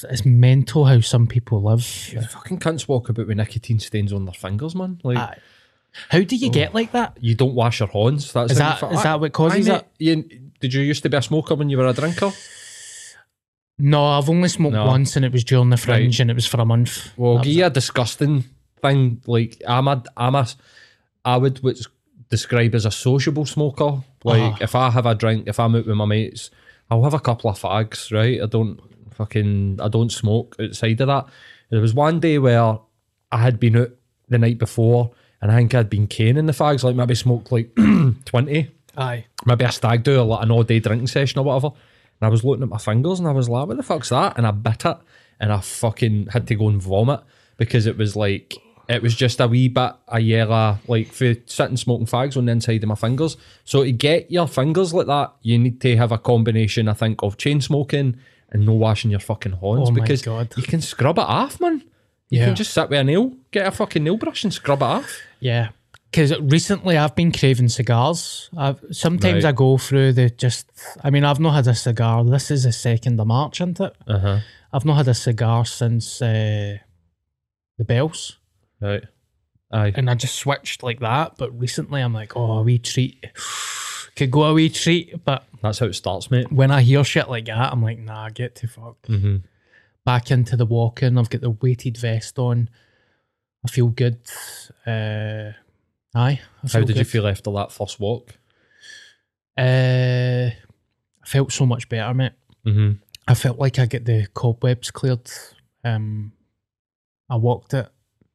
it's 0.10 0.26
mental 0.26 0.86
how 0.86 1.00
some 1.02 1.28
people 1.28 1.62
live. 1.62 1.84
fucking 1.86 2.60
cunts 2.60 2.88
walk 2.88 3.10
about 3.10 3.28
with 3.28 3.38
nicotine 3.38 3.80
stains 3.80 4.14
on 4.14 4.26
their 4.26 4.34
fingers, 4.34 4.74
man. 4.76 5.00
Like 5.04 5.18
Aye. 5.18 5.38
How 6.10 6.22
do 6.22 6.36
you 6.36 6.50
get 6.50 6.74
like 6.74 6.92
that? 6.94 7.18
you 7.22 7.36
don't 7.36 7.54
wash 7.54 7.80
your 7.80 7.90
hands. 7.90 8.32
That's 8.34 8.54
Is 8.54 8.58
that- 8.58 8.82
is 8.92 9.04
that 9.04 9.20
what 9.20 9.32
causes 9.34 9.68
it? 9.68 9.86
You, 10.00 10.24
did 10.60 10.74
you 10.74 10.82
used 10.82 11.04
to 11.04 11.10
be 11.10 11.18
a 11.18 11.22
smoker 11.22 11.56
when 11.56 11.70
you 11.70 11.78
were 11.78 11.86
a 11.88 11.94
drinker? 11.94 12.32
No, 13.78 14.06
I've 14.06 14.30
only 14.30 14.50
smoked 14.50 14.74
No. 14.74 14.86
once, 14.86 15.16
and 15.16 15.26
it 15.26 15.32
was 15.32 15.44
during 15.44 15.70
the 15.70 15.78
fringe, 15.78 16.16
Right. 16.16 16.22
and 16.22 16.32
it 16.32 16.36
was 16.36 16.46
for 16.46 16.62
a 16.62 16.66
month. 16.66 17.12
Well, 17.18 17.40
give 17.40 17.54
you 17.54 17.66
a 17.66 17.70
disgusting 17.70 18.46
thing. 18.82 19.22
Like 19.28 19.62
I'm 19.68 19.88
a, 19.88 20.04
I'm 20.16 20.36
a, 20.36 20.48
I 21.26 21.38
would 21.38 21.62
what's 21.64 21.88
describe 22.30 22.76
as 22.76 22.86
a 22.86 22.92
sociable 22.92 23.46
smoker. 23.46 24.04
Like 24.24 24.54
Ah. 24.54 24.58
if 24.62 24.76
I 24.76 24.90
have 24.90 25.06
a 25.06 25.16
drink, 25.16 25.48
if 25.48 25.60
I'm 25.60 25.76
out 25.76 25.86
with 25.86 25.96
my 25.98 26.06
mates, 26.06 26.50
I'll 26.94 27.04
have 27.04 27.14
a 27.14 27.20
couple 27.20 27.50
of 27.50 27.60
fags. 27.60 28.12
Right, 28.14 28.42
I 28.42 28.46
don't 28.46 28.80
fucking, 29.16 29.80
I 29.82 29.88
don't 29.88 30.12
smoke 30.12 30.56
outside 30.60 31.02
of 31.02 31.08
that. 31.08 31.26
There 31.70 31.82
was 31.82 31.94
one 31.94 32.20
day 32.20 32.38
where 32.38 32.78
I 33.32 33.38
had 33.38 33.60
been 33.60 33.78
out 33.78 33.90
the 34.30 34.38
night 34.38 34.60
before, 34.60 35.12
and 35.42 35.52
I 35.52 35.56
think 35.56 35.74
I'd 35.74 35.90
been 35.90 36.08
caning 36.08 36.46
the 36.46 36.54
fags. 36.54 36.84
Like 36.84 36.96
maybe 36.96 37.16
smoked 37.16 37.52
like 37.52 37.76
twenty 38.26 38.70
Aye. 38.96 39.26
maybe 39.46 39.66
a 39.66 39.72
stag 39.72 40.04
do 40.04 40.20
or 40.20 40.26
like 40.26 40.44
an 40.44 40.52
all 40.52 40.64
day 40.64 40.80
drinking 40.80 41.08
session 41.08 41.40
or 41.40 41.46
whatever. 41.46 41.68
And 41.68 42.28
I 42.28 42.30
was 42.30 42.44
looking 42.44 42.64
at 42.64 42.70
my 42.70 42.78
fingers 42.78 43.20
and 43.20 43.28
I 43.28 43.32
was 43.32 43.50
like, 43.50 43.68
what 43.68 43.76
the 43.78 43.84
fuck's 43.84 44.10
that? 44.10 44.38
And 44.38 44.46
I 44.46 44.52
bit 44.52 44.86
it 44.86 44.98
and 45.40 45.52
I 45.52 45.60
fucking 45.60 46.28
had 46.28 46.48
to 46.48 46.56
go 46.56 46.70
and 46.70 46.82
vomit 46.82 47.22
because 47.58 47.88
it 47.88 47.98
was 47.98 48.16
like, 48.16 48.54
it 48.96 49.02
was 49.02 49.16
just 49.16 49.40
a 49.40 49.48
wee 49.48 49.68
bit 49.68 49.92
of 50.08 50.22
yellow, 50.22 50.78
like 50.88 51.08
for 51.12 51.36
sitting 51.46 51.78
smoking 51.78 52.06
fags 52.08 52.36
on 52.38 52.46
the 52.46 52.52
inside 52.52 52.84
of 52.84 52.90
my 52.90 52.96
fingers. 52.96 53.38
So 53.66 53.84
to 53.84 53.92
get 53.92 54.32
your 54.32 54.48
fingers 54.48 54.94
like 54.94 55.08
that, 55.08 55.34
you 55.42 55.58
need 55.60 55.82
to 55.82 55.96
have 55.98 56.12
a 56.12 56.18
combination, 56.18 56.88
I 56.88 56.94
think, 56.94 57.22
of 57.24 57.38
chain 57.38 57.62
smoking 57.62 58.18
and 58.52 58.66
no 58.66 58.74
washing 58.74 59.12
your 59.12 59.20
fucking 59.20 59.54
hands 59.54 59.90
Oh 59.90 59.92
because 59.92 60.22
God. 60.22 60.54
you 60.58 60.64
can 60.64 60.82
scrub 60.82 61.18
it 61.18 61.26
off, 61.26 61.60
man. 61.60 61.84
You 62.30 62.40
Yeah. 62.40 62.46
can 62.46 62.56
just 62.56 62.74
sit 62.74 62.90
with 62.90 63.00
a 63.00 63.04
nail, 63.04 63.34
get 63.52 63.68
a 63.68 63.72
fucking 63.72 64.04
nail 64.04 64.18
brush 64.18 64.44
and 64.44 64.54
scrub 64.54 64.82
it 64.82 64.86
off. 64.86 65.20
Yeah. 65.40 65.70
Because 66.10 66.38
recently 66.40 66.96
I've 66.96 67.16
been 67.16 67.32
craving 67.32 67.70
cigars. 67.70 68.50
I've, 68.56 68.80
sometimes 68.92 69.44
Right. 69.44 69.50
I 69.50 69.52
go 69.54 69.78
through 69.80 70.14
the 70.14 70.30
just, 70.30 70.68
I 71.04 71.10
mean, 71.10 71.24
I've 71.24 71.40
not 71.40 71.56
had 71.56 71.68
a 71.68 71.74
cigar. 71.76 72.24
This 72.24 72.52
is 72.52 72.64
the 72.64 72.70
2nd 72.70 73.20
of 73.20 73.26
March, 73.28 73.60
isn't 73.62 73.80
it? 73.80 73.96
Uh 74.08 74.20
huh. 74.20 74.40
I've 74.72 74.86
not 74.86 74.98
had 74.98 75.08
a 75.08 75.14
cigar 75.16 75.66
since 75.66 76.22
uh, 76.22 76.78
the 77.78 77.84
bells. 77.86 78.38
Right. 78.84 79.04
Aye. 79.72 79.94
And 79.96 80.10
I 80.10 80.16
just 80.16 80.36
switched 80.36 80.84
like 80.84 81.00
that. 81.00 81.38
But 81.38 81.58
recently 81.58 82.02
I'm 82.02 82.14
like, 82.14 82.36
oh, 82.36 82.60
a 82.60 82.62
wee 82.62 82.78
treat. 82.80 83.26
Could 84.16 84.30
go 84.30 84.44
a 84.44 84.54
wee 84.54 84.70
treat. 84.70 85.24
But 85.26 85.46
That's 85.62 85.80
how 85.80 85.88
it 85.88 85.94
starts, 85.94 86.30
mate. 86.30 86.52
when 86.52 86.70
I 86.70 86.82
hear 86.82 87.04
shit 87.04 87.30
like 87.30 87.46
that, 87.46 87.72
I'm 87.72 87.82
like, 87.82 87.98
nah, 87.98 88.30
get 88.30 88.56
to 88.58 88.68
fuck. 88.68 89.02
Mm-hmm. 89.08 89.38
Back 90.06 90.30
into 90.32 90.56
the 90.58 90.66
walk 90.66 91.02
in. 91.02 91.18
I've 91.18 91.30
got 91.30 91.42
the 91.42 91.50
weighted 91.50 91.98
vest 91.98 92.38
on. 92.38 92.70
I 93.66 93.70
feel 93.70 93.88
good. 93.88 94.20
Uh, 94.86 95.54
aye. 96.14 96.40
I 96.42 96.42
How 96.64 96.68
feel 96.68 96.82
did 96.86 96.98
you 96.98 97.04
good. 97.04 97.08
feel 97.08 97.28
after 97.28 97.52
that 97.54 97.72
first 97.72 98.00
walk? 98.00 98.38
Uh, 99.58 100.50
I 100.52 101.26
felt 101.26 101.52
so 101.52 101.66
much 101.66 101.88
better, 101.90 102.14
mate. 102.14 102.34
Mm-hmm. 102.66 102.98
I 103.28 103.34
felt 103.36 103.58
like 103.58 103.80
I 103.80 103.86
get 103.86 104.06
the 104.06 104.28
cobwebs 104.34 104.92
cleared. 104.92 105.30
Um, 105.86 106.34
I 107.30 107.38
walked 107.38 107.74
it 107.74 107.88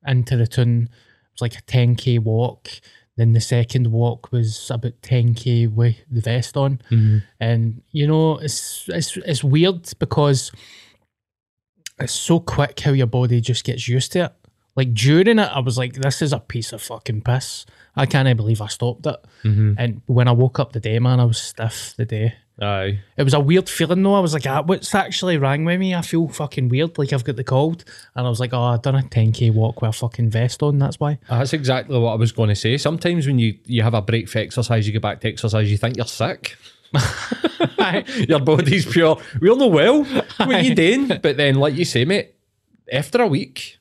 into 0.06 0.36
the 0.36 0.46
tune. 0.46 0.88
It 0.90 1.32
was 1.32 1.42
like 1.42 1.58
a 1.58 1.62
10k 1.62 2.20
walk. 2.20 2.68
Then 3.16 3.32
the 3.32 3.40
second 3.40 3.90
walk 3.90 4.30
was 4.30 4.70
about 4.70 5.00
10k 5.02 5.72
with 5.72 5.96
the 6.10 6.20
vest 6.20 6.56
on. 6.56 6.80
Mm-hmm. 6.90 7.18
And 7.40 7.82
you 7.90 8.06
know, 8.06 8.38
it's 8.38 8.84
it's 8.88 9.16
it's 9.16 9.42
weird 9.42 9.88
because 9.98 10.52
it's 11.98 12.12
so 12.12 12.38
quick 12.38 12.78
how 12.80 12.92
your 12.92 13.08
body 13.08 13.40
just 13.40 13.64
gets 13.64 13.88
used 13.88 14.12
to 14.12 14.26
it. 14.26 14.32
Like 14.76 14.94
during 14.94 15.40
it, 15.40 15.50
I 15.52 15.58
was 15.58 15.76
like, 15.76 15.94
"This 15.94 16.22
is 16.22 16.32
a 16.32 16.38
piece 16.38 16.72
of 16.72 16.80
fucking 16.80 17.22
piss." 17.22 17.66
I 17.96 18.06
can't 18.06 18.36
believe 18.36 18.60
I 18.60 18.68
stopped 18.68 19.06
it. 19.06 19.16
Mm-hmm. 19.42 19.72
And 19.76 20.02
when 20.06 20.28
I 20.28 20.32
woke 20.32 20.60
up 20.60 20.72
the 20.72 20.78
day, 20.78 21.00
man, 21.00 21.18
I 21.18 21.24
was 21.24 21.42
stiff 21.42 21.94
the 21.96 22.04
day. 22.04 22.34
Aye. 22.60 22.98
It 23.16 23.22
was 23.22 23.34
a 23.34 23.40
weird 23.40 23.68
feeling 23.68 24.02
though. 24.02 24.14
I 24.14 24.20
was 24.20 24.34
like, 24.34 24.46
ah, 24.46 24.62
what's 24.62 24.94
actually 24.94 25.38
wrong 25.38 25.64
with 25.64 25.78
me? 25.78 25.94
I 25.94 26.02
feel 26.02 26.28
fucking 26.28 26.68
weird, 26.68 26.98
like 26.98 27.12
I've 27.12 27.24
got 27.24 27.36
the 27.36 27.44
cold. 27.44 27.84
And 28.16 28.26
I 28.26 28.28
was 28.28 28.40
like, 28.40 28.52
oh, 28.52 28.62
I've 28.62 28.82
done 28.82 28.96
a 28.96 29.02
10k 29.02 29.52
walk 29.52 29.80
with 29.80 29.90
a 29.90 29.92
fucking 29.92 30.30
vest 30.30 30.62
on, 30.62 30.78
that's 30.78 30.98
why. 30.98 31.18
That's 31.28 31.52
exactly 31.52 31.98
what 31.98 32.12
I 32.12 32.16
was 32.16 32.32
going 32.32 32.48
to 32.48 32.56
say. 32.56 32.76
Sometimes 32.76 33.26
when 33.26 33.38
you, 33.38 33.58
you 33.66 33.82
have 33.82 33.94
a 33.94 34.02
break 34.02 34.28
for 34.28 34.38
exercise, 34.38 34.86
you 34.86 34.92
go 34.92 35.00
back 35.00 35.20
to 35.20 35.28
exercise, 35.28 35.70
you 35.70 35.76
think 35.76 35.96
you're 35.96 36.06
sick. 36.06 36.56
Your 38.28 38.40
body's 38.40 38.86
pure. 38.86 39.20
We're 39.40 39.56
not 39.56 39.70
well. 39.70 40.04
What 40.04 40.40
are 40.40 40.60
you 40.60 40.74
doing? 40.74 41.08
But 41.08 41.36
then, 41.36 41.56
like 41.56 41.74
you 41.74 41.84
say, 41.84 42.04
mate, 42.04 42.34
after 42.90 43.22
a 43.22 43.26
week, 43.26 43.77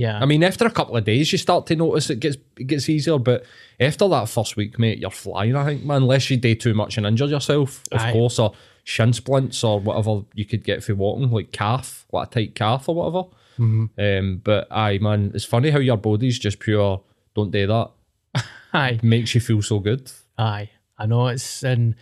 Yeah. 0.00 0.18
I 0.18 0.24
mean, 0.24 0.42
after 0.42 0.64
a 0.66 0.70
couple 0.70 0.96
of 0.96 1.04
days, 1.04 1.30
you 1.30 1.36
start 1.36 1.66
to 1.66 1.76
notice 1.76 2.08
it 2.08 2.20
gets 2.20 2.38
it 2.56 2.66
gets 2.66 2.88
easier. 2.88 3.18
But 3.18 3.44
after 3.78 4.08
that 4.08 4.30
first 4.30 4.56
week, 4.56 4.78
mate, 4.78 4.98
you're 4.98 5.10
flying. 5.10 5.54
I 5.54 5.64
think, 5.66 5.84
man, 5.84 5.98
unless 6.04 6.30
you 6.30 6.38
do 6.38 6.54
too 6.54 6.72
much 6.72 6.96
and 6.96 7.06
injure 7.06 7.26
yourself, 7.26 7.82
of 7.92 8.00
Aye. 8.00 8.12
course, 8.12 8.38
or 8.38 8.54
shin 8.84 9.12
splints 9.12 9.62
or 9.62 9.78
whatever 9.78 10.22
you 10.34 10.46
could 10.46 10.64
get 10.64 10.82
for 10.82 10.94
walking, 10.94 11.30
like 11.30 11.52
calf, 11.52 12.06
like 12.12 12.28
a 12.28 12.30
tight 12.30 12.54
calf 12.54 12.88
or 12.88 12.94
whatever. 12.94 13.28
Um, 13.58 14.40
but 14.42 14.68
aye, 14.70 14.96
man, 15.02 15.32
it's 15.34 15.44
funny 15.44 15.68
how 15.68 15.80
your 15.80 15.98
body's 15.98 16.38
just 16.38 16.60
pure. 16.60 17.02
Don't 17.34 17.50
do 17.50 17.66
that. 17.66 17.90
Aye. 18.72 19.00
makes 19.02 19.34
you 19.34 19.40
feel 19.42 19.60
so 19.60 19.80
good. 19.80 20.10
Aye, 20.38 20.70
I 20.96 21.04
know 21.04 21.26
it's 21.26 21.62
and 21.62 21.94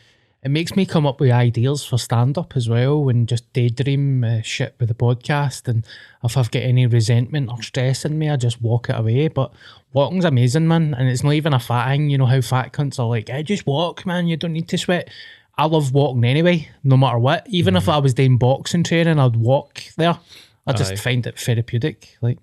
it 0.43 0.51
makes 0.51 0.77
me 0.77 0.87
come 0.87 1.07
up 1.07 1.19
with 1.19 1.31
ideas 1.33 1.85
for 1.85 1.99
stand 1.99 2.39
up 2.39 2.57
as 2.57 2.69
well 2.69 3.09
and 3.09 3.29
just 3.29 3.53
daydream 3.53 4.23
uh, 4.23 4.41
shit 4.43 4.77
with 4.79 4.89
the 4.89 4.95
podcast. 4.95 5.67
And 5.67 5.85
if 6.23 6.37
I've 6.37 6.51
got 6.51 6.63
any 6.63 6.87
resentment 6.87 7.51
or 7.51 7.61
stress 7.63 8.05
in 8.05 8.19
me, 8.19 8.31
I 8.31 8.37
just 8.37 8.63
walk 8.63 8.89
it 8.89 8.97
away. 8.97 9.29
But 9.29 9.53
walking's 9.93 10.25
amazing, 10.25 10.69
man, 10.69 10.95
and 10.95 11.09
it's 11.09 11.25
not 11.25 11.33
even 11.33 11.55
a 11.55 11.59
fat 11.59 11.89
thing. 11.89 12.11
You 12.11 12.19
know 12.19 12.27
how 12.27 12.41
fat 12.41 12.73
cunts 12.73 13.01
are 13.01 13.07
like, 13.07 13.29
"Hey, 13.29 13.43
just 13.43 13.67
walk, 13.67 14.07
man. 14.07 14.29
You 14.29 14.37
don't 14.37 14.53
need 14.53 14.69
to 14.69 14.79
sweat." 14.79 15.11
I 15.57 15.65
love 15.65 15.93
walking 15.93 16.25
anyway, 16.25 16.69
no 16.85 16.97
matter 16.97 17.19
what. 17.19 17.45
Even 17.49 17.75
if 17.75 17.89
I 17.89 17.99
was 17.99 18.15
doing 18.15 18.39
boxing 18.39 18.85
training, 18.85 19.19
I'd 19.19 19.35
walk 19.35 19.83
there. 19.97 20.21
I 20.69 20.73
just 20.73 20.93
Aye. 20.93 20.97
find 20.97 21.27
it 21.27 21.37
therapeutic, 21.37 22.17
like 22.21 22.39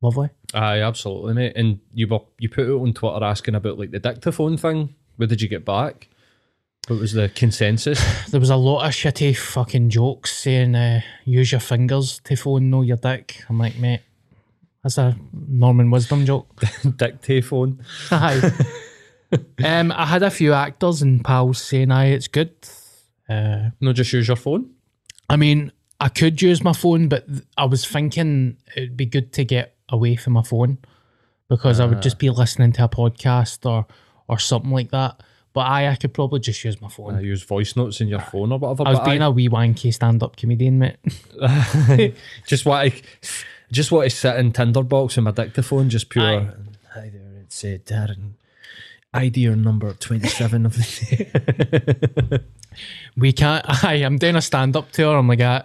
lovely. 0.00 0.30
Aye, 0.54 0.80
absolutely, 0.80 1.34
mate. 1.34 1.52
And 1.54 1.80
you 1.92 2.08
were 2.08 2.20
you 2.38 2.48
put 2.48 2.66
it 2.66 2.72
on 2.72 2.94
Twitter 2.94 3.22
asking 3.22 3.56
about 3.56 3.78
like 3.78 3.90
the 3.90 3.98
dictaphone 3.98 4.56
thing. 4.56 4.94
Where 5.16 5.26
did 5.26 5.42
you 5.42 5.48
get 5.48 5.66
back? 5.66 6.08
What 6.88 7.00
was 7.00 7.12
the 7.12 7.28
consensus? 7.28 8.00
There 8.30 8.40
was 8.40 8.50
a 8.50 8.56
lot 8.56 8.86
of 8.86 8.92
shitty 8.92 9.36
fucking 9.36 9.90
jokes 9.90 10.36
saying 10.36 10.74
uh, 10.74 11.00
use 11.24 11.50
your 11.52 11.60
fingers 11.60 12.20
to 12.24 12.36
phone, 12.36 12.70
know 12.70 12.82
your 12.82 12.96
dick. 12.96 13.42
I'm 13.48 13.58
like, 13.58 13.76
mate, 13.78 14.02
that's 14.82 14.98
a 14.98 15.16
Norman 15.32 15.90
Wisdom 15.90 16.24
joke. 16.26 16.60
Dictaphone. 16.96 17.84
Aye. 18.10 18.52
um, 19.64 19.90
I 19.92 20.06
had 20.06 20.22
a 20.22 20.30
few 20.30 20.52
actors 20.52 21.02
and 21.02 21.24
pals 21.24 21.60
saying, 21.60 21.90
aye, 21.90 22.06
it's 22.12 22.28
good. 22.28 22.54
Uh, 23.28 23.70
No, 23.80 23.92
just 23.92 24.12
use 24.12 24.28
your 24.28 24.36
phone. 24.36 24.70
I 25.28 25.36
mean, 25.36 25.72
I 25.98 26.08
could 26.08 26.40
use 26.40 26.62
my 26.62 26.72
phone, 26.72 27.08
but 27.08 27.26
I 27.56 27.64
was 27.64 27.84
thinking 27.84 28.58
it'd 28.76 28.96
be 28.96 29.06
good 29.06 29.32
to 29.32 29.44
get 29.44 29.74
away 29.88 30.14
from 30.14 30.34
my 30.34 30.42
phone 30.42 30.78
because 31.48 31.80
I 31.80 31.86
would 31.86 32.02
just 32.02 32.18
be 32.18 32.30
listening 32.30 32.72
to 32.72 32.84
a 32.84 32.88
podcast 32.88 33.68
or 33.68 33.86
or 34.28 34.38
something 34.38 34.70
like 34.70 34.90
that. 34.90 35.20
But 35.56 35.68
I, 35.68 35.88
I 35.88 35.94
could 35.96 36.12
probably 36.12 36.40
just 36.40 36.62
use 36.62 36.82
my 36.82 36.88
phone. 36.88 37.14
I 37.14 37.20
use 37.20 37.42
voice 37.42 37.76
notes 37.76 38.02
in 38.02 38.08
your 38.08 38.20
phone 38.20 38.52
or 38.52 38.58
whatever. 38.58 38.86
I 38.86 38.90
was 38.90 38.98
but 38.98 39.06
being 39.06 39.22
a 39.22 39.30
wee 39.30 39.48
wanky 39.48 39.90
stand-up 39.90 40.36
comedian, 40.36 40.78
mate. 40.78 40.96
just 42.46 42.66
want 42.66 42.92
to, 42.92 43.02
just 43.72 43.90
want 43.90 44.04
to 44.04 44.14
sit 44.14 44.36
in 44.36 44.52
Tinderbox 44.52 45.16
with 45.16 45.24
my 45.24 45.30
dictaphone, 45.30 45.88
just 45.88 46.10
pure. 46.10 46.22
Aye. 46.22 46.48
Hi 46.92 47.08
there, 47.08 47.40
it's 47.40 47.64
uh, 47.64 47.78
Darren. 47.86 48.32
Idea 49.14 49.56
number 49.56 49.94
twenty-seven 49.94 50.66
of 50.66 50.74
the 50.76 52.26
day. 52.28 52.40
we 53.16 53.32
can't. 53.32 53.64
I 53.82 53.94
am 53.94 54.18
doing 54.18 54.36
a 54.36 54.42
stand 54.42 54.76
up 54.76 54.92
tour. 54.92 55.16
I'm 55.16 55.26
like, 55.26 55.40
ah, 55.40 55.62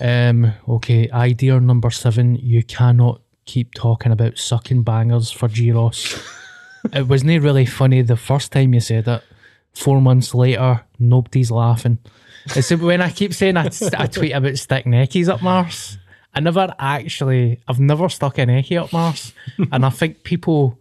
um, 0.00 0.52
okay, 0.68 1.10
idea 1.10 1.58
number 1.58 1.90
seven. 1.90 2.36
You 2.36 2.62
cannot 2.62 3.22
keep 3.44 3.74
talking 3.74 4.12
about 4.12 4.38
sucking 4.38 4.84
bangers 4.84 5.32
for 5.32 5.48
G 5.48 5.72
Ross. 5.72 6.16
It 6.92 7.08
wasn't 7.08 7.42
really 7.42 7.66
funny 7.66 8.02
the 8.02 8.16
first 8.16 8.52
time 8.52 8.74
you 8.74 8.80
said 8.80 9.08
it. 9.08 9.22
Four 9.74 10.00
months 10.00 10.34
later, 10.34 10.82
nobody's 10.98 11.50
laughing. 11.50 11.98
It's 12.54 12.70
when 12.70 13.02
I 13.02 13.10
keep 13.10 13.34
saying 13.34 13.56
I, 13.56 13.68
tweet 13.68 14.32
about 14.32 14.56
stick 14.56 14.84
neckies 14.84 15.28
up 15.28 15.42
Mars. 15.42 15.98
I 16.32 16.40
never 16.40 16.74
actually, 16.78 17.60
I've 17.66 17.80
never 17.80 18.08
stuck 18.08 18.38
a 18.38 18.42
necky 18.42 18.80
up 18.80 18.92
Mars, 18.92 19.32
and 19.72 19.84
I 19.84 19.90
think 19.90 20.22
people. 20.22 20.78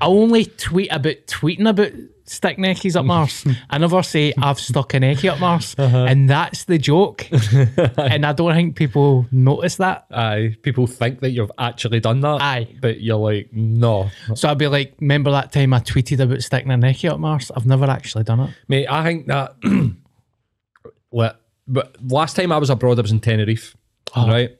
I 0.00 0.06
only 0.06 0.44
tweet 0.44 0.92
about 0.92 1.26
tweeting 1.26 1.68
about 1.68 1.92
stick 2.24 2.58
neckies 2.58 2.96
up 2.96 3.04
Mars. 3.12 3.46
I 3.70 3.78
never 3.78 4.02
say 4.02 4.32
I've 4.38 4.60
stuck 4.60 4.94
a 4.94 4.98
necky 4.98 5.30
up 5.30 5.40
Mars, 5.40 5.74
uh-huh. 5.78 6.04
and 6.04 6.28
that's 6.28 6.64
the 6.64 6.78
joke. 6.78 7.26
and 7.96 8.26
I 8.26 8.32
don't 8.32 8.54
think 8.54 8.76
people 8.76 9.26
notice 9.30 9.76
that. 9.76 10.06
Aye, 10.10 10.56
people 10.62 10.86
think 10.86 11.20
that 11.20 11.30
you've 11.30 11.52
actually 11.58 12.00
done 12.00 12.20
that. 12.20 12.40
Aye. 12.40 12.76
but 12.80 13.00
you're 13.00 13.16
like, 13.16 13.52
no, 13.52 14.10
So 14.34 14.48
I'd 14.48 14.58
be 14.58 14.68
like, 14.68 14.94
remember 15.00 15.30
that 15.30 15.52
time 15.52 15.72
I 15.74 15.80
tweeted 15.80 16.20
about 16.20 16.42
sticking 16.42 16.70
a 16.70 16.76
necky 16.76 17.10
up 17.10 17.20
Mars? 17.20 17.50
I've 17.54 17.66
never 17.66 17.86
actually 17.86 18.24
done 18.24 18.40
it. 18.40 18.50
mate. 18.68 18.86
I 18.88 19.02
think 19.04 19.26
that. 19.26 19.54
Let, 21.12 21.36
but 21.68 21.96
last 22.02 22.36
time 22.36 22.52
I 22.52 22.58
was 22.58 22.70
abroad, 22.70 22.98
I 22.98 23.02
was 23.02 23.12
in 23.12 23.20
Tenerife. 23.20 23.76
Ah. 24.14 24.26
Right, 24.26 24.56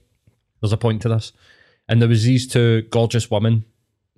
there's 0.61 0.73
a 0.73 0.77
point 0.77 1.03
to 1.03 1.09
this, 1.09 1.33
and 1.89 2.01
there 2.01 2.09
was 2.09 2.25
these 2.25 2.47
two 2.47 2.83
gorgeous 2.91 3.31
women 3.31 3.65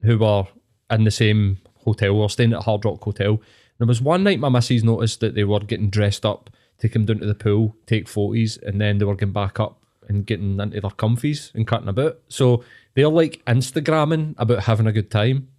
who 0.02 0.18
were 0.18 0.44
in 0.90 1.04
the 1.04 1.10
same 1.10 1.58
hotel. 1.84 2.14
We 2.14 2.20
were 2.20 2.28
staying 2.28 2.52
at 2.52 2.62
Hard 2.64 2.84
Rock 2.84 3.02
Hotel. 3.02 3.40
There 3.78 3.86
was 3.86 4.00
one 4.00 4.22
night 4.24 4.38
my 4.40 4.48
missus 4.48 4.82
noticed 4.84 5.20
that 5.20 5.34
they 5.34 5.44
were 5.44 5.60
getting 5.60 5.90
dressed 5.90 6.24
up 6.24 6.50
to 6.78 6.88
come 6.88 7.04
down 7.04 7.18
to 7.20 7.26
the 7.26 7.34
pool, 7.34 7.76
take 7.86 8.08
photos, 8.08 8.56
and 8.58 8.80
then 8.80 8.98
they 8.98 9.04
were 9.04 9.14
getting 9.14 9.32
back 9.32 9.58
up 9.60 9.80
and 10.08 10.26
getting 10.26 10.60
into 10.60 10.80
their 10.80 10.90
comfies 10.90 11.52
and 11.54 11.66
cutting 11.66 11.88
about. 11.88 12.18
So 12.28 12.62
they're 12.94 13.08
like 13.08 13.42
Instagramming 13.46 14.34
about 14.38 14.64
having 14.64 14.86
a 14.86 14.92
good 14.92 15.10
time. 15.10 15.48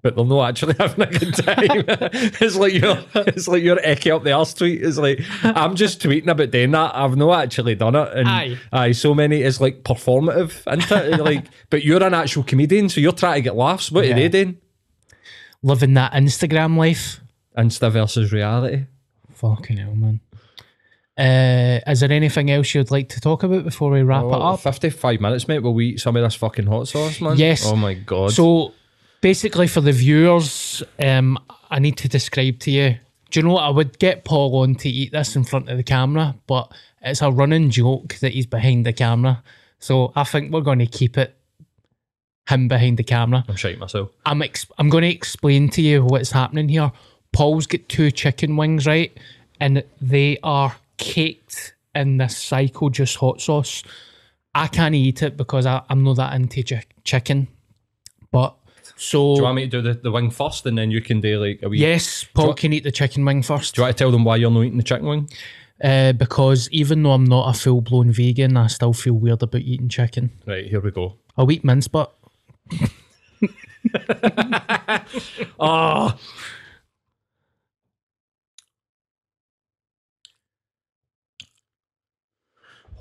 But 0.00 0.14
they're 0.14 0.24
not 0.24 0.50
actually 0.50 0.74
having 0.78 1.08
a 1.08 1.10
good 1.10 1.34
time. 1.34 1.84
it's 2.40 2.54
like 2.54 2.72
you're 2.72 3.02
it's 3.16 3.48
like 3.48 3.64
you're 3.64 3.78
ecky 3.78 4.14
up 4.14 4.22
the 4.22 4.30
arse 4.30 4.54
tweet. 4.54 4.80
It's 4.80 4.96
like 4.96 5.20
I'm 5.42 5.74
just 5.74 6.00
tweeting 6.00 6.28
about 6.28 6.52
doing 6.52 6.70
that. 6.70 6.94
I've 6.94 7.16
not 7.16 7.42
actually 7.42 7.74
done 7.74 7.96
it. 7.96 8.08
And 8.14 8.28
Aye. 8.28 8.58
aye, 8.72 8.92
so 8.92 9.12
many 9.12 9.42
is 9.42 9.60
like 9.60 9.82
performative, 9.82 10.62
it? 10.68 11.20
like 11.20 11.46
but 11.68 11.82
you're 11.82 12.02
an 12.02 12.14
actual 12.14 12.44
comedian, 12.44 12.88
so 12.88 13.00
you're 13.00 13.10
trying 13.10 13.34
to 13.38 13.40
get 13.42 13.56
laughs. 13.56 13.90
What 13.90 14.04
Yeah. 14.06 14.12
are 14.12 14.14
they 14.14 14.28
doing? 14.28 14.58
Living 15.62 15.94
that 15.94 16.12
Instagram 16.12 16.76
life. 16.76 17.20
Insta 17.56 17.90
versus 17.90 18.32
reality. 18.32 18.84
Fucking 19.32 19.76
hell, 19.78 19.94
man. 19.94 20.20
Uh, 21.16 21.80
is 21.90 21.98
there 22.00 22.12
anything 22.12 22.48
else 22.50 22.72
you'd 22.74 22.92
like 22.92 23.08
to 23.08 23.20
talk 23.20 23.42
about 23.42 23.64
before 23.64 23.90
we 23.90 24.02
wrap 24.02 24.22
it 24.22 24.26
Oh, 24.28 24.54
up? 24.54 24.60
55 24.60 25.20
minutes, 25.20 25.48
mate. 25.48 25.58
Will 25.60 25.74
we 25.74 25.88
eat 25.90 26.00
some 26.00 26.14
of 26.16 26.22
this 26.22 26.36
fucking 26.36 26.66
hot 26.66 26.86
sauce, 26.86 27.20
man? 27.20 27.36
Yes. 27.36 27.66
Oh 27.66 27.74
my 27.74 27.94
god. 27.94 28.32
So 28.32 28.72
basically, 29.20 29.66
for 29.66 29.80
the 29.80 29.90
viewers, 29.90 30.82
um, 31.00 31.36
I 31.70 31.80
need 31.80 31.96
to 31.98 32.08
describe 32.08 32.60
to 32.60 32.70
you. 32.70 32.96
Do 33.30 33.40
you 33.40 33.46
know 33.46 33.54
what? 33.54 33.64
I 33.64 33.70
would 33.70 33.98
get 33.98 34.24
Paul 34.24 34.54
on 34.60 34.76
to 34.76 34.88
eat 34.88 35.10
this 35.10 35.34
in 35.34 35.42
front 35.42 35.68
of 35.68 35.76
the 35.76 35.82
camera, 35.82 36.36
but 36.46 36.72
it's 37.02 37.20
a 37.20 37.30
running 37.32 37.70
joke 37.70 38.14
that 38.20 38.32
he's 38.32 38.46
behind 38.46 38.86
the 38.86 38.92
camera. 38.92 39.42
So 39.80 40.12
I 40.14 40.22
think 40.24 40.52
we're 40.52 40.60
going 40.60 40.78
to 40.78 40.86
keep 40.86 41.18
it 41.18 41.36
him 42.48 42.68
behind 42.68 42.96
the 42.96 43.04
camera. 43.04 43.44
I'm 43.48 43.56
shite 43.56 43.78
myself. 43.78 44.10
I'm 44.24 44.42
ex- 44.42 44.66
I'm 44.78 44.88
going 44.88 45.02
to 45.02 45.10
explain 45.10 45.68
to 45.70 45.82
you 45.82 46.04
what's 46.04 46.30
happening 46.30 46.68
here. 46.68 46.90
Paul's 47.32 47.66
got 47.66 47.88
two 47.88 48.10
chicken 48.10 48.56
wings, 48.56 48.86
right? 48.86 49.16
And 49.60 49.84
they 50.00 50.38
are 50.42 50.76
caked 50.96 51.74
in 51.94 52.16
this 52.16 52.36
cycle 52.36 52.90
just 52.90 53.16
hot 53.16 53.40
sauce. 53.40 53.82
I 54.54 54.66
can't 54.66 54.94
eat 54.94 55.22
it 55.22 55.36
because 55.36 55.66
I, 55.66 55.82
I'm 55.90 56.02
not 56.04 56.16
that 56.16 56.34
into 56.34 56.62
chi- 56.62 56.84
chicken. 57.04 57.48
But 58.30 58.56
so 58.96 59.34
Do 59.34 59.38
you 59.40 59.44
want 59.44 59.56
me 59.56 59.62
to 59.64 59.68
do 59.68 59.82
the, 59.82 59.94
the 59.94 60.10
wing 60.10 60.30
first 60.30 60.64
and 60.66 60.76
then 60.78 60.90
you 60.90 61.00
can 61.00 61.20
do 61.20 61.38
like 61.44 61.60
a 61.62 61.68
wee 61.68 61.78
yes, 61.78 62.24
Paul 62.34 62.54
can 62.54 62.72
eat 62.72 62.84
the 62.84 62.92
chicken 62.92 63.24
wing 63.24 63.42
first. 63.42 63.74
Do 63.74 63.80
you 63.80 63.84
want 63.84 63.96
to 63.96 64.04
tell 64.04 64.10
them 64.10 64.24
why 64.24 64.36
you're 64.36 64.50
not 64.50 64.62
eating 64.62 64.78
the 64.78 64.84
chicken 64.84 65.06
wing? 65.06 65.28
Uh, 65.82 66.12
because 66.12 66.68
even 66.70 67.02
though 67.02 67.12
I'm 67.12 67.24
not 67.24 67.54
a 67.54 67.58
full 67.58 67.80
blown 67.80 68.10
vegan, 68.10 68.56
I 68.56 68.66
still 68.66 68.92
feel 68.92 69.14
weird 69.14 69.42
about 69.42 69.60
eating 69.60 69.88
chicken. 69.88 70.30
Right, 70.46 70.66
here 70.66 70.80
we 70.80 70.90
go. 70.90 71.14
I'll 71.36 71.50
eat 71.52 71.62
mince, 71.62 71.86
but 71.86 72.12
Oh. 75.60 76.16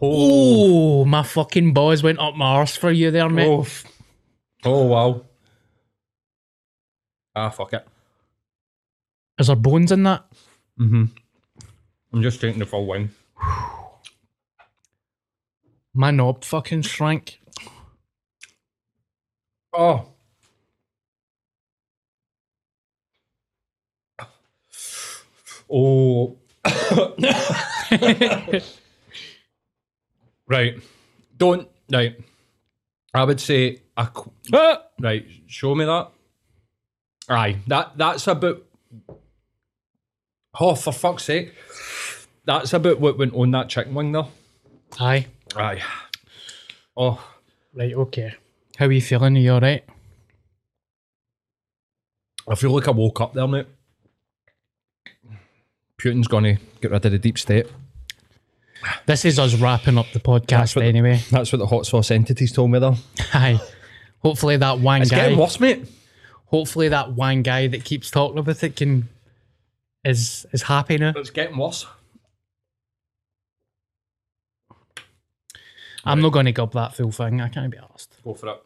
oh, 0.02 1.06
my 1.06 1.24
fucking 1.24 1.74
boys 1.74 2.04
went 2.04 2.20
up 2.20 2.36
my 2.36 2.46
arse 2.46 2.76
for 2.76 2.92
you 2.92 3.12
there, 3.12 3.30
mate. 3.30 3.48
Oh. 3.48 3.66
oh 4.66 4.86
wow. 4.86 5.22
Ah, 7.36 7.50
fuck 7.50 7.74
it. 7.74 7.88
Is 9.40 9.48
there 9.48 9.56
bones 9.56 9.92
in 9.92 10.04
that? 10.04 10.26
Mm-hmm. 10.80 11.06
I'm 12.14 12.22
just 12.22 12.42
taking 12.42 12.60
the 12.60 12.66
full 12.66 12.88
wing. 12.88 13.12
My 15.94 16.12
knob 16.12 16.44
fucking 16.44 16.84
shrank. 16.84 17.40
Oh. 19.78 20.08
Oh. 25.72 26.38
right. 30.48 30.82
Don't. 31.38 31.68
Right. 31.92 32.18
I 33.14 33.24
would 33.24 33.40
say. 33.40 33.82
A, 33.96 34.10
ah! 34.52 34.82
right. 35.00 35.28
Show 35.46 35.76
me 35.76 35.86
that. 35.86 36.10
Aye. 37.30 37.58
That 37.68 37.96
That's 37.98 38.26
about. 38.26 38.64
Oh, 40.60 40.74
for 40.74 40.92
fuck's 40.92 41.26
sake. 41.26 41.54
That's 42.46 42.74
about 42.74 43.00
what 43.00 43.20
went 43.20 43.36
on 43.36 43.52
that 43.52 43.70
chicken 43.70 43.94
wing, 43.94 44.12
though. 44.12 44.30
Aye. 45.00 45.28
Aye. 45.56 45.84
Oh. 46.96 47.24
Right, 47.76 47.94
okay. 47.94 48.34
How 48.78 48.86
are 48.86 48.92
you 48.92 49.02
feeling? 49.02 49.36
Are 49.36 49.40
you 49.40 49.52
alright? 49.52 49.84
I 52.50 52.56
feel 52.56 52.72
like 52.72 52.88
I 52.88 52.92
woke 52.92 53.20
up 53.22 53.34
there, 53.34 53.48
mate. 53.48 53.68
Putin's 56.00 56.28
going 56.28 56.44
to 56.44 56.58
get 56.82 56.92
rid 56.92 57.06
of 57.06 57.12
the 57.12 57.18
deep 57.20 57.38
state. 57.40 57.66
This 59.08 59.26
is 59.26 59.40
us 59.40 59.56
wrapping 59.56 59.98
up 59.98 60.06
the 60.14 60.20
podcast 60.20 60.76
what- 60.76 60.86
anyway. 60.86 61.22
That's 61.32 61.52
what 61.52 61.58
the 61.60 61.66
hot 61.68 61.86
sauce 61.88 62.12
entities 62.12 62.54
told 62.54 62.72
me, 62.72 62.80
though. 62.80 62.96
Aye. 63.34 63.60
Hopefully 64.20 64.58
that 64.58 64.80
one 64.80 65.02
It's 65.02 65.12
guy. 65.12 65.18
getting 65.18 65.38
worse, 65.40 65.60
mate. 65.60 65.88
hopefully 66.46 66.90
that 66.90 67.12
one 67.14 67.42
guy 67.42 67.68
that 67.68 67.84
keeps 67.84 68.10
talking 68.12 68.38
about 68.38 68.64
it 68.64 68.76
can 68.76 69.10
is 70.06 70.46
is 70.54 70.62
happy 70.64 70.98
now. 70.98 71.14
It's 71.16 71.30
getting 71.32 71.58
worse. 71.58 71.86
I'm 76.06 76.22
not 76.22 76.32
going 76.32 76.46
to 76.46 76.52
gub 76.54 76.72
that 76.74 76.96
full 76.96 77.12
thing. 77.12 77.42
I 77.42 77.50
can't 77.50 77.72
be 77.72 77.78
asked. 77.94 78.18
Go 78.24 78.34
for 78.34 78.48
it. 78.50 78.62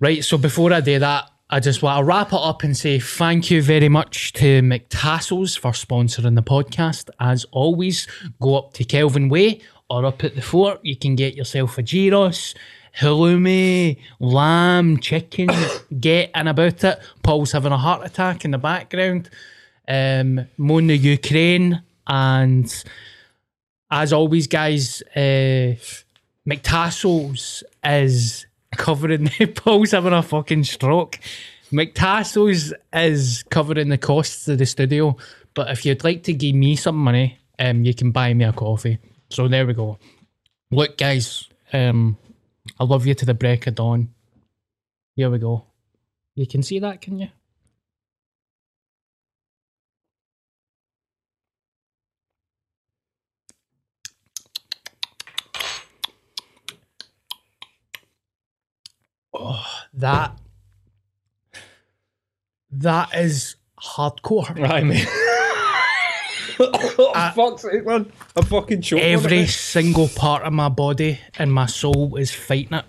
Right, 0.00 0.24
so 0.24 0.38
before 0.38 0.72
I 0.72 0.80
do 0.80 0.98
that, 1.00 1.30
I 1.50 1.60
just 1.60 1.82
want 1.82 1.98
to 1.98 2.04
wrap 2.04 2.28
it 2.28 2.38
up 2.38 2.62
and 2.62 2.76
say 2.76 2.98
thank 2.98 3.50
you 3.50 3.62
very 3.62 3.88
much 3.88 4.34
to 4.34 4.60
MacTassos 4.60 5.58
for 5.58 5.72
sponsoring 5.72 6.34
the 6.34 6.42
podcast. 6.42 7.08
As 7.18 7.46
always, 7.52 8.06
go 8.38 8.58
up 8.58 8.74
to 8.74 8.84
Kelvin 8.84 9.30
Way 9.30 9.62
or 9.88 10.04
up 10.04 10.22
at 10.24 10.34
the 10.34 10.42
fort. 10.42 10.80
You 10.82 10.94
can 10.94 11.16
get 11.16 11.34
yourself 11.34 11.78
a 11.78 11.82
gyros, 11.82 12.54
halloumi, 12.98 13.98
lamb, 14.20 14.98
chicken. 14.98 15.48
get 15.98 16.30
in 16.34 16.48
about 16.48 16.84
it. 16.84 17.00
Paul's 17.22 17.52
having 17.52 17.72
a 17.72 17.78
heart 17.78 18.04
attack 18.04 18.44
in 18.44 18.50
the 18.50 18.58
background. 18.58 19.30
Um, 19.88 20.46
the 20.58 20.98
Ukraine. 20.98 21.82
And 22.06 22.84
as 23.90 24.12
always, 24.12 24.46
guys, 24.46 25.02
uh, 25.16 25.76
MacTassos 26.46 27.62
is 27.84 28.46
covering 28.76 29.24
the 29.38 29.46
Paul's 29.46 29.92
having 29.92 30.12
a 30.12 30.22
fucking 30.22 30.64
stroke. 30.64 31.18
MacTassos 31.72 32.72
is 32.92 33.44
covering 33.50 33.88
the 33.90 33.98
costs 33.98 34.48
of 34.48 34.58
the 34.58 34.66
studio, 34.66 35.16
but 35.54 35.70
if 35.70 35.84
you'd 35.84 36.04
like 36.04 36.22
to 36.24 36.32
give 36.32 36.54
me 36.54 36.76
some 36.76 36.96
money, 36.96 37.38
um, 37.58 37.84
you 37.84 37.94
can 37.94 38.10
buy 38.10 38.32
me 38.32 38.44
a 38.44 38.52
coffee. 38.52 38.98
So 39.30 39.48
there 39.48 39.66
we 39.66 39.74
go. 39.74 39.98
Look, 40.70 40.96
guys, 40.96 41.48
um, 41.72 42.16
I 42.78 42.84
love 42.84 43.06
you 43.06 43.14
to 43.14 43.26
the 43.26 43.34
break 43.34 43.66
of 43.66 43.74
dawn. 43.74 44.10
Here 45.16 45.30
we 45.30 45.38
go. 45.38 45.64
You 46.34 46.46
can 46.46 46.62
see 46.62 46.78
that, 46.78 47.00
can 47.00 47.18
you? 47.18 47.28
Oh, 59.38 59.64
that 59.94 60.36
that 62.72 63.14
is 63.14 63.56
hardcore. 63.80 64.58
Right, 64.58 64.84
mate. 64.84 65.06
oh, 66.60 67.32
fuck's 67.34 67.62
sake, 67.62 67.86
man. 67.86 68.10
I'm 68.36 68.44
fucking 68.44 68.82
choking. 68.82 69.04
Every 69.04 69.46
single 69.46 70.08
part 70.08 70.42
of 70.42 70.52
my 70.52 70.68
body 70.68 71.20
and 71.38 71.52
my 71.52 71.66
soul 71.66 72.16
is 72.16 72.32
fighting 72.34 72.78
it. 72.78 72.84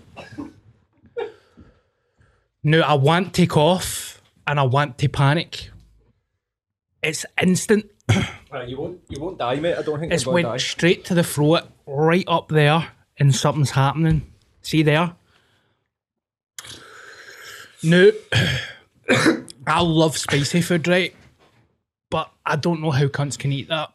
Now 2.62 2.80
I 2.82 2.94
want 2.94 3.32
to 3.34 3.46
cough 3.46 4.20
and 4.46 4.58
I 4.60 4.64
want 4.64 4.98
to 4.98 5.08
panic. 5.08 5.70
It's 7.02 7.24
instant. 7.40 7.86
Right, 8.52 8.68
you 8.68 8.78
won't, 8.78 8.98
you 9.08 9.20
won't 9.20 9.38
die, 9.38 9.54
mate. 9.60 9.76
I 9.76 9.82
don't 9.82 10.00
think 10.00 10.12
It's 10.12 10.24
you're 10.24 10.32
going 10.34 10.42
went 10.46 10.54
to 10.58 10.64
die. 10.64 10.70
straight 10.72 11.04
to 11.04 11.14
the 11.14 11.22
throat, 11.22 11.68
right 11.86 12.24
up 12.26 12.48
there, 12.48 12.88
and 13.16 13.32
something's 13.32 13.70
happening. 13.70 14.26
See 14.60 14.82
there? 14.82 15.14
No, 17.82 18.10
I 19.66 19.80
love 19.80 20.18
spicy 20.18 20.60
food, 20.60 20.86
right? 20.86 21.14
But 22.10 22.30
I 22.44 22.56
don't 22.56 22.80
know 22.80 22.90
how 22.90 23.06
cunts 23.06 23.38
can 23.38 23.52
eat 23.52 23.68
that. 23.68 23.92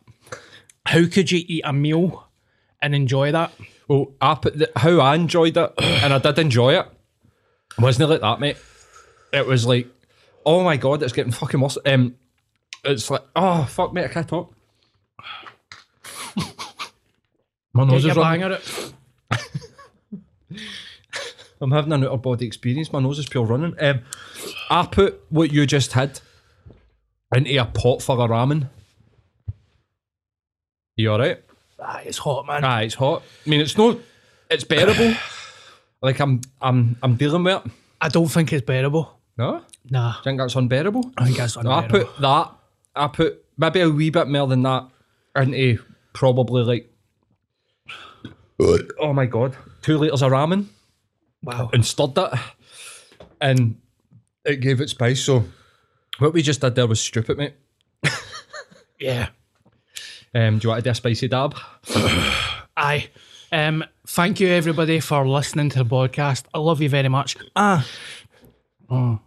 How 0.86 1.06
could 1.08 1.32
you 1.32 1.44
eat 1.48 1.64
a 1.66 1.74
meal 1.74 2.28
and 2.82 2.96
enjoy 2.96 3.32
that? 3.32 3.52
Well, 3.88 4.14
I 4.20 4.36
put 4.36 4.58
the, 4.58 4.72
how 4.76 5.00
I 5.00 5.16
enjoyed 5.16 5.58
it, 5.58 5.74
and 5.78 6.14
I 6.14 6.18
did 6.20 6.40
enjoy 6.40 6.80
it, 6.80 6.88
wasn't 7.80 8.10
it 8.10 8.14
like 8.14 8.22
that, 8.22 8.40
mate? 8.40 8.58
It 9.34 9.46
was 9.46 9.66
like, 9.66 9.88
oh 10.46 10.64
my 10.64 10.78
god, 10.78 11.04
it's 11.04 11.14
getting 11.14 11.32
fucking 11.32 11.60
worse. 11.60 11.78
Um, 11.86 12.16
it's 12.84 13.10
like, 13.10 13.24
oh 13.36 13.66
fuck, 13.66 13.94
mate, 13.94 14.06
I 14.06 14.10
can't 14.10 14.28
talk. 14.28 14.54
My 17.74 17.84
nose 17.84 18.04
your 18.04 18.12
is 18.12 18.18
running. 18.18 18.44
at 18.44 18.52
it. 18.52 18.94
I'm 21.66 21.72
having 21.72 21.92
an 21.94 22.04
out 22.04 22.12
of 22.12 22.22
body 22.22 22.46
experience. 22.46 22.94
My 22.94 23.00
nose 23.00 23.18
is 23.18 23.26
pure 23.26 23.44
running. 23.44 23.74
Um, 23.80 24.02
I 24.70 24.86
put 24.86 25.20
what 25.30 25.52
you 25.52 25.66
just 25.66 25.94
had 25.94 26.20
into 27.36 27.58
a 27.60 27.66
pot 27.66 28.04
full 28.04 28.22
of 28.22 28.30
ramen. 28.30 28.70
You 30.96 31.12
alright? 31.12 31.42
Ah, 31.80 32.02
it's 32.06 32.20
hot, 32.20 32.46
man. 32.46 32.64
Ah, 32.64 32.82
it's 32.82 32.94
hot. 32.94 33.24
I 33.46 33.50
mean, 33.50 33.62
it's 33.62 33.76
not. 33.78 33.98
It's 34.52 34.64
bearable. 34.64 35.16
like 36.04 36.20
I'm, 36.20 36.42
I'm, 36.62 36.98
I'm 37.02 37.16
dealing 37.16 37.44
with 37.44 37.66
it. 37.66 37.72
I 38.00 38.10
don't 38.10 38.28
think 38.28 38.54
it's 38.54 38.66
bearable. 38.66 39.20
No, 39.38 39.64
Nah, 39.90 40.16
I 40.20 40.24
think 40.24 40.38
that's 40.40 40.56
unbearable. 40.56 41.12
I 41.18 41.26
think 41.26 41.38
that's 41.38 41.58
No, 41.58 41.72
I 41.72 41.82
unbearable. 41.84 42.12
put 42.12 42.22
that. 42.22 42.52
I 42.96 43.08
put 43.08 43.44
maybe 43.58 43.82
a 43.82 43.90
wee 43.90 44.12
bit 44.12 44.28
more 44.28 44.46
than 44.48 44.62
that 44.62 44.88
into 45.36 45.84
probably 46.14 46.64
like. 46.64 46.92
Oh 49.00 49.12
my 49.14 49.26
god! 49.26 49.58
Two 49.82 49.98
liters 49.98 50.22
of 50.22 50.32
ramen 50.32 50.68
wow. 51.46 51.70
and 51.74 51.86
stirred 51.86 52.18
it, 52.18 52.40
and 53.40 53.78
it 54.44 54.58
gave 54.58 54.82
it 54.82 54.90
spice. 54.90 55.24
So 55.24 55.46
what 56.20 56.34
we 56.34 56.42
just 56.42 56.62
did 56.62 56.76
there 56.76 56.88
was 56.88 57.00
stupid, 57.00 57.38
mate. 57.38 57.54
Yeah. 59.00 59.30
Um, 60.34 60.60
do 60.60 60.66
you 60.66 60.70
want 60.70 60.84
to 60.84 60.84
do 60.84 60.92
a 60.92 60.96
spicy 60.96 61.28
dab? 61.28 61.56
Aye. 62.78 63.10
Um, 63.52 63.84
thank 64.08 64.40
you 64.40 64.50
everybody 64.50 65.00
for 65.00 65.28
listening 65.28 65.70
to 65.70 65.80
the 65.80 65.86
podcast. 65.86 66.46
I 66.54 66.60
love 66.60 66.82
you 66.82 66.90
very 66.90 67.10
much. 67.10 67.38
Ah. 67.56 67.86
Oh, 68.90 69.20